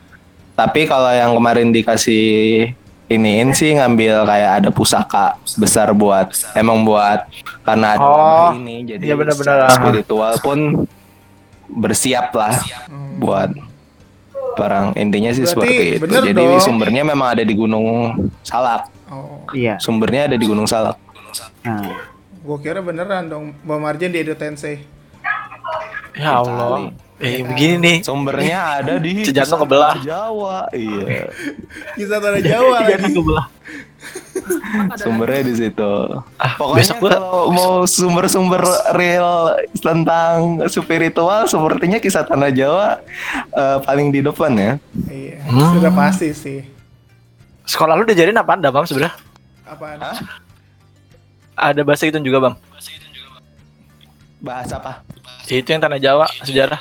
Tapi 0.55 0.87
kalau 0.87 1.11
yang 1.11 1.35
kemarin 1.35 1.75
dikasih 1.75 2.71
iniin 3.11 3.51
sih 3.51 3.75
ngambil 3.75 4.23
kayak 4.23 4.51
ada 4.63 4.69
pusaka 4.71 5.35
besar 5.59 5.91
buat 5.91 6.31
emang 6.55 6.87
buat 6.87 7.27
karena 7.67 7.99
ada 7.99 8.07
Oh, 8.07 8.55
ini 8.55 8.87
jadi 8.87 9.03
iya 9.03 9.15
benar-benar. 9.19 9.67
secara 9.67 9.75
spiritual 9.75 10.33
pun 10.39 10.87
bersiap 11.71 12.31
lah 12.31 12.59
buat 13.15 13.51
perang 14.53 14.91
intinya 14.93 15.31
sih 15.31 15.41
Berarti 15.41 15.53
seperti 15.53 15.75
itu. 15.89 16.01
bener 16.01 16.21
Jadi 16.27 16.43
dong. 16.43 16.59
sumbernya 16.59 17.03
memang 17.03 17.27
ada 17.31 17.43
di 17.43 17.53
Gunung 17.53 17.87
Salak. 18.41 18.91
Oh, 19.07 19.43
Iya. 19.51 19.75
Sumbernya 19.77 20.27
ada 20.27 20.35
di 20.35 20.43
Gunung 20.43 20.63
Salak. 20.65 20.95
Nah, 21.61 21.87
gua 22.41 22.57
kira 22.57 22.79
beneran 22.79 23.27
dong 23.27 23.55
Bang 23.61 23.79
Marjan 23.79 24.09
di 24.09 24.19
Edo 24.19 24.33
Tensei. 24.33 24.83
Ya 26.13 26.31
Allah. 26.37 26.91
Eh 27.21 27.45
begini 27.45 27.77
nih. 27.77 27.97
Sumbernya 28.01 28.81
ada 28.81 28.97
di 28.97 29.21
Sejantung 29.27 29.61
kebelah. 29.61 29.93
Jawa. 30.01 30.65
Iya. 30.71 31.29
Kisah 31.95 32.17
tanah 32.17 32.41
Jawa 32.41 32.75
lagi. 32.81 33.13
kebelah. 33.13 33.45
Ada 34.89 35.01
Sumbernya 35.05 35.41
di 35.45 35.53
situ. 35.55 35.93
Ah, 36.35 36.57
Pokoknya 36.57 36.81
besok 36.81 36.95
gua 36.97 37.09
kalau 37.13 37.43
mau 37.47 37.73
sumber-sumber 37.85 38.63
real 38.91 39.53
tentang 39.77 40.65
spiritual, 40.65 41.45
sepertinya 41.45 41.97
kisah 41.97 42.25
tanah 42.25 42.49
Jawa 42.49 42.87
eh, 43.51 43.77
paling 43.81 44.09
di 44.09 44.19
depan 44.19 44.51
ya. 44.53 44.71
Iya, 45.05 45.37
Hmm. 45.45 45.77
sudah 45.77 45.91
pasti 45.91 46.33
sih. 46.33 46.59
sekolah 47.61 47.93
lu 47.93 48.03
diajarin 48.03 48.35
apa 48.35 48.51
anda 48.51 48.67
bang 48.67 48.83
sebenarnya? 48.83 49.15
Apaan? 49.63 49.97
Hah? 50.01 50.17
Ada 51.53 51.85
bahasa 51.85 52.03
itu 52.03 52.17
juga 52.19 52.41
bang. 52.41 52.55
Bahasa 54.41 54.75
apa? 54.75 55.05
Itu 55.51 55.69
yang 55.75 55.81
tanah 55.83 55.99
Jawa 55.99 56.25
sejarah. 56.47 56.79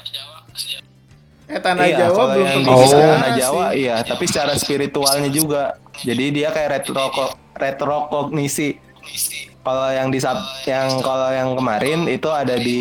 Eh 1.50 1.58
tanah 1.58 1.82
iya, 1.90 2.06
Jawa 2.06 2.22
belum 2.30 2.46
yang 2.46 2.62
tentu 2.62 2.84
sejarah 2.86 3.16
tanah 3.18 3.30
sih. 3.34 3.40
Jawa 3.42 3.66
iya, 3.74 3.96
tapi 4.06 4.24
secara 4.30 4.52
spiritualnya 4.54 5.30
juga. 5.34 5.74
Jadi 6.06 6.24
dia 6.30 6.54
kayak 6.54 6.86
retro 6.86 7.10
retrokognisi. 7.58 8.78
Kalau 9.60 9.88
yang 9.92 10.08
di 10.08 10.22
sab 10.22 10.38
yang 10.64 11.02
kalau 11.02 11.28
yang 11.34 11.52
kemarin 11.58 12.08
itu 12.08 12.30
ada 12.30 12.56
di 12.56 12.80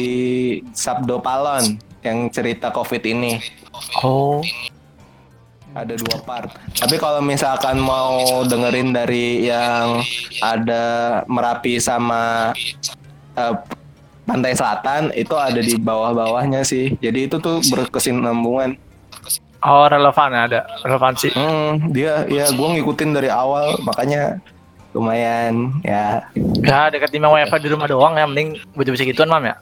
Sabdo 0.72 1.20
Palon 1.20 1.82
yang 2.06 2.30
cerita 2.30 2.70
Covid 2.70 3.04
ini. 3.04 3.42
Oh. 4.06 4.40
ada 5.70 5.94
dua 5.94 6.18
part. 6.26 6.50
Tapi 6.82 6.98
kalau 6.98 7.22
misalkan 7.22 7.78
mau 7.78 8.42
dengerin 8.42 8.90
dari 8.90 9.46
yang 9.46 10.02
ada 10.42 11.22
Merapi 11.30 11.78
sama 11.78 12.52
eh, 13.38 13.54
Pantai 14.30 14.54
Selatan 14.54 15.10
itu 15.18 15.34
ada 15.34 15.58
di 15.58 15.74
bawah-bawahnya 15.74 16.62
sih. 16.62 16.94
Jadi 17.02 17.26
itu 17.26 17.42
tuh 17.42 17.66
berkesinambungan. 17.66 18.78
Oh 19.60 19.90
relevan 19.90 20.32
ada 20.32 20.70
relevansi. 20.86 21.34
Hmm, 21.34 21.90
dia 21.92 22.24
ya 22.30 22.48
gua 22.54 22.78
ngikutin 22.78 23.12
dari 23.12 23.28
awal 23.28 23.76
makanya 23.82 24.38
lumayan 24.94 25.82
ya. 25.82 26.24
Ya 26.62 26.94
dekat 26.94 27.10
timang 27.10 27.34
WFA 27.34 27.58
di 27.58 27.68
rumah 27.74 27.90
doang 27.90 28.16
ya 28.16 28.30
mending 28.30 28.62
baca-baca 28.78 29.04
gituan 29.04 29.30
mam 29.34 29.44
ya. 29.50 29.56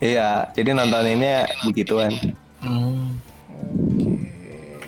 Iya, 0.00 0.48
jadi 0.56 0.72
nonton 0.72 1.04
ini 1.12 1.44
begituan. 1.60 2.16
Hmm. 2.64 3.20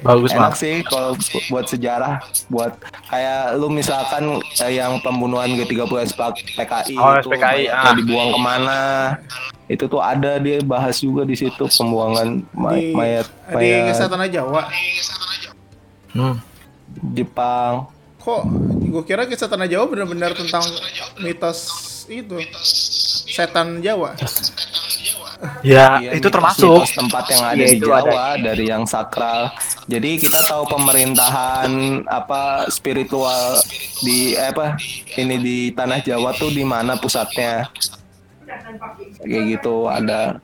Bagus 0.03 0.30
Enak 0.30 0.55
sih 0.55 0.82
kalau 0.82 1.14
bu- 1.14 1.46
buat 1.48 1.64
sejarah, 1.64 2.18
buat 2.46 2.74
kayak 3.07 3.55
lu 3.55 3.68
misalkan 3.68 4.28
eh, 4.59 4.72
yang 4.74 4.98
pembunuhan 4.98 5.46
G30 5.53 5.86
SPKI 6.09 6.94
Oh, 6.96 7.14
itu 7.16 7.28
SPKI, 7.28 7.38
mayatnya 7.66 7.86
ah. 7.86 7.94
dibuang 7.94 8.28
ke 8.28 8.38
mana? 8.38 8.80
Itu 9.64 9.86
tuh 9.86 9.98
ada 9.98 10.36
dia 10.36 10.59
bahas 10.61 10.98
juga 10.98 11.22
di 11.22 11.32
situ 11.32 11.64
pembuangan 11.70 12.42
may- 12.53 12.90
Di, 12.90 12.92
mayat 12.92 13.26
di 13.48 13.55
mayat 13.57 13.82
kisah 13.88 14.07
tanah 14.07 14.28
Jawa. 14.28 14.62
Hmm. 16.11 16.36
Jepang. 17.11 17.88
Kok 18.18 18.42
gue 18.84 19.03
kira 19.03 19.24
kisah 19.24 19.46
tanah 19.46 19.64
Jawa 19.64 19.86
benar-benar 19.86 20.30
tentang 20.32 20.62
mitos 21.18 21.59
itu 22.05 22.36
setan 23.24 23.80
Jawa. 23.80 24.18
Ya 25.61 25.98
Iya, 25.98 26.11
itu 26.12 26.22
mitos- 26.22 26.30
termasuk. 26.30 26.70
mitos 26.76 26.92
tempat 26.92 27.24
yang 27.28 27.42
ada 27.44 27.55
Iya, 27.57 27.66
di 27.66 27.74
itu 27.74 27.86
Jawa 27.88 28.24
dari 28.36 28.64
yang 28.64 28.84
sakral. 28.84 29.50
Jadi 29.91 30.11
kita 30.22 30.47
tahu 30.47 30.62
pemerintahan 30.70 31.70
apa 32.07 32.70
spiritual 32.70 33.59
di 34.07 34.39
eh, 34.39 34.55
apa 34.55 34.78
ini 35.18 35.37
di 35.43 35.59
tanah 35.74 35.99
Jawa 36.03 36.30
tuh 36.39 36.55
di 36.55 36.62
mana 36.62 36.95
pusatnya. 36.95 37.66
Kayak 39.22 39.43
gitu 39.59 39.91
ada. 39.91 40.39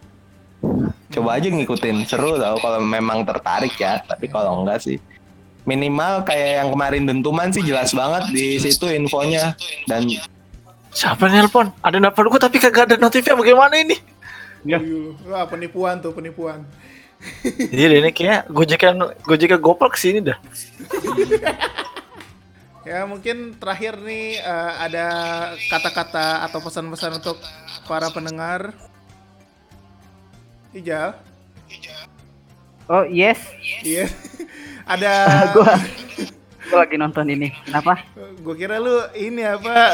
Coba 1.08 1.38
aja 1.38 1.48
ngikutin, 1.48 2.04
seru 2.04 2.36
tau 2.36 2.58
kalau 2.58 2.82
memang 2.82 3.22
tertarik 3.22 3.78
ya. 3.78 4.02
Tapi 4.02 4.26
kalau 4.26 4.66
enggak 4.66 4.82
sih 4.82 4.98
minimal 5.68 6.24
kayak 6.24 6.64
yang 6.64 6.68
kemarin 6.72 7.04
dentuman 7.04 7.52
sih 7.52 7.60
jelas 7.60 7.92
banget 7.92 8.32
di 8.32 8.56
situ 8.56 8.88
infonya 8.88 9.52
dan 9.84 10.08
Siapa 10.88 11.28
yang 11.28 11.44
nelpon? 11.44 11.68
Ada 11.84 12.00
nelpon 12.00 12.32
gua 12.32 12.40
tapi 12.40 12.56
kagak 12.56 12.88
ada 12.88 12.96
notifnya 12.96 13.36
bagaimana 13.36 13.76
ini? 13.76 13.96
Iya. 14.64 14.80
Wah 15.28 15.44
penipuan 15.44 16.00
tuh 16.00 16.16
penipuan. 16.16 16.64
Iya 17.74 17.98
ini 17.98 18.10
kayak 18.14 18.46
Gojek 18.50 18.82
Gojek 19.26 19.58
Gopal 19.58 19.90
ke 19.90 19.98
sini 19.98 20.22
dah. 20.22 20.38
Ya 22.88 23.04
mungkin 23.04 23.58
terakhir 23.60 24.00
nih 24.00 24.40
eh, 24.40 24.72
ada 24.80 25.06
kata-kata 25.68 26.48
atau 26.48 26.62
pesan-pesan 26.64 27.20
untuk 27.20 27.36
para 27.84 28.08
pendengar. 28.08 28.72
Ijal, 30.72 31.16
Oh 32.88 33.04
yes, 33.04 33.36
iya. 33.84 34.08
ada. 34.92 35.12
gua 35.54 35.76
gua 36.72 36.76
lagi 36.88 36.96
nonton 36.96 37.28
ini. 37.28 37.52
Kenapa? 37.68 38.00
Gue 38.40 38.56
kira 38.56 38.80
lu 38.80 39.04
ini 39.12 39.44
apa? 39.44 39.92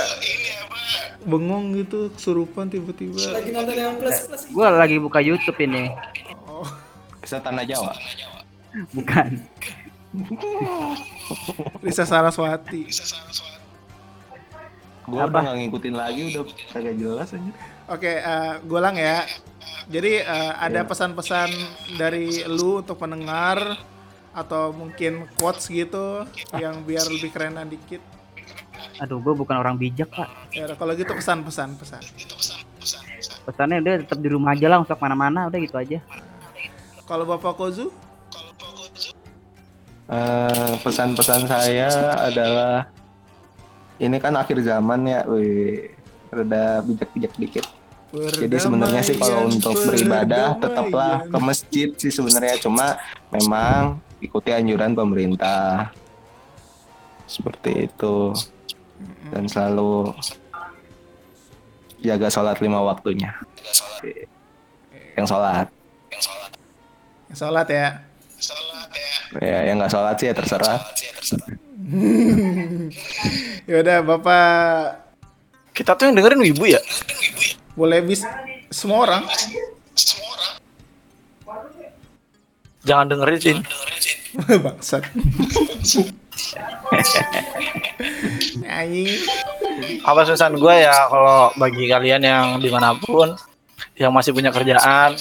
Bengong 1.26 1.74
gitu, 1.74 2.14
kesurupan 2.14 2.70
tiba-tiba. 2.70 3.18
Lagi 3.34 3.50
nonton 3.50 3.74
yang 3.74 3.98
plus 3.98 4.30
plus. 4.30 4.42
Gua 4.54 4.70
lagi 4.70 5.02
buka 5.02 5.18
YouTube 5.18 5.58
ini. 5.66 5.90
Kisah 7.34 7.50
tanah 7.50 7.66
Jawa. 7.66 7.92
Bukan. 8.94 9.30
Lisa 11.82 12.06
Saraswati. 12.06 12.86
Gua 15.10 15.26
Apa? 15.26 15.34
udah 15.34 15.40
nggak 15.50 15.56
ngikutin 15.66 15.94
lagi 15.98 16.20
udah 16.30 16.42
kagak 16.70 16.94
jelas 16.94 17.34
aja. 17.34 17.50
Oke, 17.90 18.22
eh, 18.22 18.54
gue 18.62 18.78
ulang 18.78 18.94
ya. 18.94 19.26
Jadi 19.90 20.22
eh, 20.22 20.52
ada 20.54 20.80
Iya. 20.80 20.88
pesan-pesan 20.88 21.50
dari 21.98 22.46
lu 22.46 22.86
untuk 22.86 23.02
pendengar 23.02 23.82
atau 24.30 24.70
mungkin 24.70 25.26
quotes 25.34 25.66
gitu 25.66 26.22
yang 26.54 26.86
biar 26.86 27.02
lebih 27.10 27.34
kerenan 27.34 27.66
dikit. 27.66 27.98
Aduh, 29.02 29.18
gua 29.18 29.34
bukan 29.34 29.58
orang 29.58 29.74
bijak 29.74 30.06
pak. 30.14 30.30
Ya 30.54 30.70
udah, 30.70 30.78
kalau 30.78 30.94
gitu 30.94 31.10
pesan-pesan 31.10 31.82
pesan. 31.82 31.98
Pesannya 33.42 33.82
udah 33.82 33.94
tetap 34.06 34.22
di 34.22 34.30
rumah 34.30 34.54
aja 34.54 34.70
lah, 34.70 34.78
untuk 34.78 34.96
mana-mana, 35.02 35.50
udah 35.50 35.58
gitu 35.58 35.74
aja. 35.74 35.98
Kalau 37.04 37.24
Bapak 37.28 37.54
Kozu, 37.56 37.92
Eh, 40.04 40.72
pesan-pesan 40.84 41.48
saya 41.48 41.88
adalah 42.28 42.92
ini 43.96 44.20
kan 44.20 44.36
akhir 44.36 44.60
zaman 44.60 45.00
ya, 45.08 45.24
wih, 45.24 45.96
rada 46.28 46.84
bijak-bijak 46.84 47.32
dikit. 47.40 47.66
Jadi 48.12 48.56
sebenarnya 48.60 49.00
sih 49.00 49.16
kalau 49.16 49.48
untuk 49.48 49.74
beribadah 49.74 50.60
tetaplah 50.60 51.24
ke 51.24 51.38
masjid 51.40 51.88
sih 51.96 52.12
sebenarnya. 52.12 52.60
Cuma 52.60 53.00
memang 53.32 53.98
ikuti 54.20 54.52
anjuran 54.52 54.92
pemerintah. 54.92 55.90
Seperti 57.24 57.88
itu. 57.88 58.36
Dan 59.32 59.48
selalu 59.50 60.14
jaga 62.04 62.28
sholat 62.28 62.60
lima 62.60 62.84
waktunya. 62.84 63.34
Yang 65.16 65.26
sholat, 65.32 65.66
Sholat 66.14 66.53
ya. 67.34 67.90
ya 69.42 69.58
yang 69.66 69.76
nggak 69.82 69.92
sholat 69.92 70.14
sih 70.16 70.30
ya 70.30 70.34
terserah. 70.34 70.80
Ya 73.68 73.76
udah 73.84 73.98
Bapak 74.00 75.04
Kita 75.74 75.98
tuh 75.98 76.08
yang 76.08 76.16
dengerin 76.16 76.40
wibu 76.40 76.70
ya? 76.70 76.80
boleh 77.74 77.98
bis 78.06 78.22
semua 78.70 79.02
orang. 79.02 79.22
Jangan 82.86 83.10
dengerin 83.10 83.38
Cin. 83.42 83.58
Bangsat. 84.64 85.02
Anjing. 88.64 89.10
Apa 90.06 90.22
pesan 90.22 90.54
gue 90.54 90.74
ya 90.74 90.94
kalau 91.10 91.50
bagi 91.58 91.90
kalian 91.90 92.22
yang 92.22 92.46
di 92.62 92.70
mana 92.70 92.94
pun 92.94 93.34
yang 93.98 94.14
masih 94.14 94.30
punya 94.34 94.54
kerjaan 94.54 95.18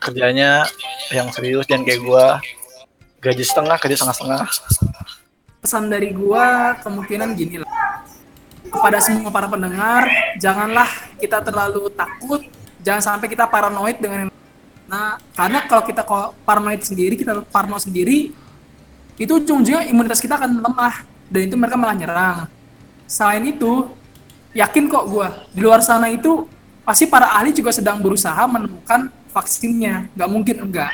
kerjanya 0.00 0.64
yang 1.12 1.28
serius 1.30 1.68
dan 1.68 1.84
kayak 1.84 2.00
gue 2.00 2.26
gaji 3.20 3.44
setengah 3.44 3.76
kerja 3.76 3.96
setengah 4.00 4.16
setengah 4.16 4.48
Pesan 5.60 5.92
dari 5.92 6.16
gua 6.16 6.72
kemungkinan 6.80 7.36
gini 7.36 7.60
lah. 7.60 7.68
Kepada 8.64 8.96
semua 8.96 9.28
para 9.28 9.44
pendengar, 9.44 10.08
janganlah 10.40 10.88
kita 11.20 11.44
terlalu 11.44 11.92
takut, 11.92 12.40
jangan 12.80 13.02
sampai 13.04 13.28
kita 13.28 13.44
paranoid 13.44 14.00
dengan 14.00 14.32
Nah, 14.90 15.20
karena 15.38 15.62
kalau 15.70 15.86
kita 15.86 16.02
paranoid 16.42 16.82
sendiri, 16.82 17.14
kita 17.14 17.46
parno 17.46 17.78
sendiri, 17.78 18.34
itu 19.14 19.32
ujung-ujungnya 19.38 19.86
imunitas 19.86 20.18
kita 20.18 20.34
akan 20.34 20.64
lemah 20.64 21.06
dan 21.30 21.40
itu 21.46 21.54
mereka 21.54 21.78
malah 21.78 21.94
nyerang. 21.94 22.38
Selain 23.06 23.44
itu, 23.46 23.86
yakin 24.50 24.90
kok 24.90 25.06
gua 25.06 25.46
di 25.54 25.60
luar 25.62 25.78
sana 25.84 26.10
itu 26.10 26.48
pasti 26.82 27.06
para 27.06 27.36
ahli 27.38 27.54
juga 27.54 27.70
sedang 27.70 28.02
berusaha 28.02 28.48
menemukan 28.50 29.12
vaksinnya. 29.30 30.10
Nggak 30.14 30.30
mungkin 30.30 30.56
enggak. 30.68 30.92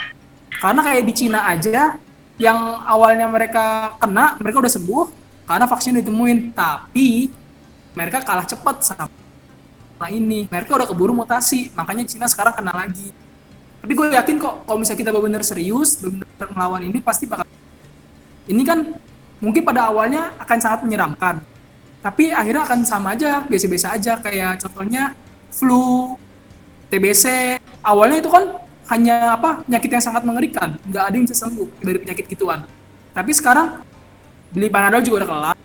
Karena 0.56 0.80
kayak 0.80 1.02
di 1.04 1.12
Cina 1.12 1.44
aja, 1.44 2.00
yang 2.36 2.58
awalnya 2.84 3.28
mereka 3.28 3.96
kena, 4.00 4.36
mereka 4.40 4.60
udah 4.64 4.72
sembuh 4.72 5.04
karena 5.48 5.66
vaksin 5.68 5.98
ditemuin. 6.00 6.52
Tapi 6.56 7.28
mereka 7.96 8.24
kalah 8.24 8.46
cepat 8.48 8.76
sama 8.84 10.06
ini. 10.12 10.48
Mereka 10.48 10.72
udah 10.72 10.88
keburu 10.88 11.12
mutasi, 11.16 11.72
makanya 11.72 12.04
Cina 12.08 12.26
sekarang 12.28 12.56
kena 12.56 12.72
lagi. 12.72 13.12
Tapi 13.80 13.92
gue 13.92 14.06
yakin 14.12 14.36
kok 14.40 14.66
kalau 14.66 14.78
misalnya 14.80 15.00
kita 15.06 15.10
benar-benar 15.14 15.44
serius, 15.46 16.00
benar-benar 16.00 16.48
melawan 16.52 16.82
ini 16.84 16.98
pasti 16.98 17.24
bakal. 17.28 17.46
Ini 18.46 18.62
kan 18.62 18.78
mungkin 19.40 19.62
pada 19.62 19.92
awalnya 19.92 20.32
akan 20.40 20.58
sangat 20.58 20.80
menyeramkan 20.86 21.44
tapi 22.06 22.30
akhirnya 22.30 22.62
akan 22.62 22.86
sama 22.86 23.18
aja 23.18 23.42
biasa-biasa 23.42 23.98
aja 23.98 24.14
kayak 24.22 24.62
contohnya 24.62 25.10
flu 25.50 26.14
TBC 26.86 27.24
awalnya 27.82 28.22
itu 28.22 28.30
kan 28.30 28.62
hanya 28.86 29.34
apa 29.34 29.66
penyakit 29.66 29.90
yang 29.90 30.04
sangat 30.04 30.22
mengerikan. 30.22 30.78
Nggak 30.86 31.04
ada 31.10 31.14
yang 31.14 31.24
bisa 31.26 31.36
sembuh 31.46 31.68
dari 31.82 31.98
penyakit 32.02 32.24
gituan. 32.30 32.62
Tapi 33.10 33.30
sekarang 33.34 33.82
beli 34.54 34.70
panadol 34.70 35.02
juga 35.02 35.24
udah 35.24 35.28
kelar. 35.28 35.56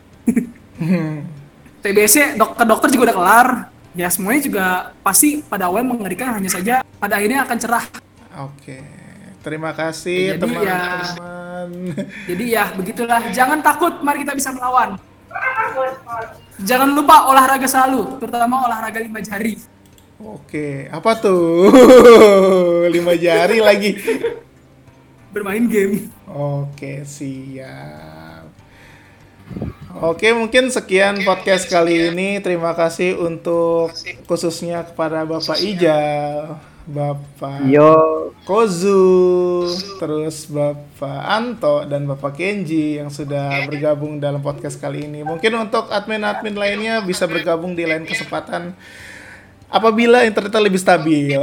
TBC 1.82 2.38
dok 2.38 2.57
ke 2.57 2.63
dokter 2.65 2.89
juga 2.89 3.03
udah 3.11 3.17
kelar. 3.17 3.47
Ya 3.91 4.07
semuanya 4.07 4.41
juga 4.41 4.65
pasti 5.03 5.43
pada 5.45 5.67
awalnya 5.67 5.93
mengerikan 5.93 6.32
hanya 6.34 6.47
saja 6.47 6.82
pada 6.97 7.19
akhirnya 7.19 7.45
akan 7.45 7.57
cerah. 7.59 7.86
Oke. 8.49 8.80
Terima 9.41 9.74
kasih 9.74 10.38
Jadi 10.38 10.41
teman-teman. 10.41 11.69
jadi 12.30 12.45
ya 12.45 12.63
begitulah. 12.78 13.22
Jangan 13.34 13.59
takut 13.65 13.97
mari 14.05 14.22
kita 14.22 14.38
bisa 14.38 14.53
melawan. 14.53 15.01
Jangan 16.61 16.89
lupa 16.93 17.26
olahraga 17.30 17.65
selalu 17.65 18.22
terutama 18.22 18.69
olahraga 18.69 19.01
lima 19.01 19.17
jari 19.17 19.57
Oke, 20.22 20.86
apa 20.93 21.17
tuh? 21.17 21.65
Lima 22.93 23.17
jari 23.17 23.57
lagi. 23.57 23.97
bermain 25.34 25.65
game 25.65 26.11
Oke, 26.30 27.01
siap. 27.09 28.45
Oke, 29.97 30.30
mungkin 30.38 30.69
sekian 30.69 31.26
podcast 31.26 31.65
kali 31.65 32.13
ini. 32.13 32.38
Terima 32.38 32.78
kasih 32.78 33.17
untuk 33.17 33.89
khususnya 34.30 34.86
kepada 34.86 35.26
Bapak 35.26 35.57
Ijal, 35.57 36.61
Bapak 36.86 37.65
Yo, 37.65 38.30
Kozu, 38.45 39.65
terus 39.97 40.45
Bapak 40.45 41.22
Anto 41.26 41.82
dan 41.89 42.05
Bapak 42.05 42.38
Kenji 42.38 43.01
yang 43.01 43.09
sudah 43.09 43.65
bergabung 43.65 44.22
dalam 44.22 44.45
podcast 44.45 44.78
kali 44.78 45.09
ini. 45.09 45.26
Mungkin 45.26 45.65
untuk 45.65 45.89
admin-admin 45.89 46.53
lainnya 46.53 47.01
bisa 47.01 47.26
bergabung 47.26 47.74
di 47.74 47.89
lain 47.89 48.05
kesempatan 48.05 48.78
apabila 49.72 50.28
internetnya 50.28 50.61
lebih 50.67 50.84
stabil. 50.84 51.32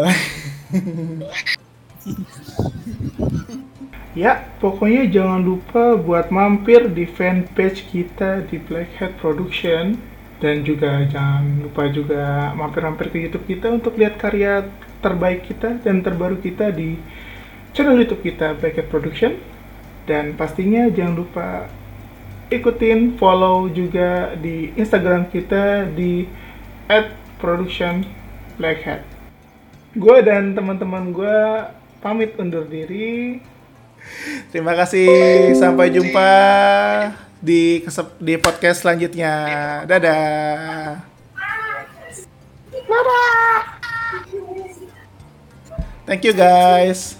ya, 4.23 4.45
pokoknya 4.61 5.09
jangan 5.09 5.41
lupa 5.41 5.97
buat 5.97 6.29
mampir 6.29 6.93
di 6.93 7.09
fanpage 7.09 7.89
kita 7.89 8.45
di 8.47 8.61
Blackhead 8.61 9.17
Production. 9.17 9.97
Dan 10.39 10.63
juga 10.63 11.03
jangan 11.11 11.67
lupa 11.67 11.91
juga 11.91 12.55
mampir-mampir 12.55 13.11
ke 13.11 13.27
YouTube 13.27 13.51
kita 13.51 13.75
untuk 13.75 13.99
lihat 13.99 14.23
karya 14.23 14.71
terbaik 15.03 15.51
kita 15.51 15.83
dan 15.83 15.99
terbaru 15.99 16.39
kita 16.39 16.71
di 16.71 16.95
channel 17.75 17.99
YouTube 17.99 18.23
kita 18.23 18.55
Blackhead 18.55 18.87
Production. 18.87 19.35
Dan 20.07 20.39
pastinya 20.39 20.87
jangan 20.95 21.15
lupa 21.19 21.67
ikutin 22.55 23.19
follow 23.19 23.67
juga 23.67 24.39
di 24.39 24.71
Instagram 24.79 25.27
kita 25.27 25.91
di 25.91 26.23
@production 27.43 28.18
Blackhead. 28.59 29.07
Gue 29.95 30.19
dan 30.21 30.53
teman-teman 30.53 31.15
gue 31.15 31.39
pamit 31.99 32.35
undur 32.37 32.67
diri. 32.67 33.39
Terima 34.51 34.75
kasih. 34.75 35.09
Sampai 35.55 35.91
jumpa 35.95 36.31
di 37.39 37.83
kesep- 37.87 38.19
di 38.19 38.35
podcast 38.39 38.83
selanjutnya. 38.83 39.35
Dadah. 39.87 41.03
Dadah. 42.89 43.61
Thank 46.09 46.25
you 46.25 46.33
guys. 46.33 47.18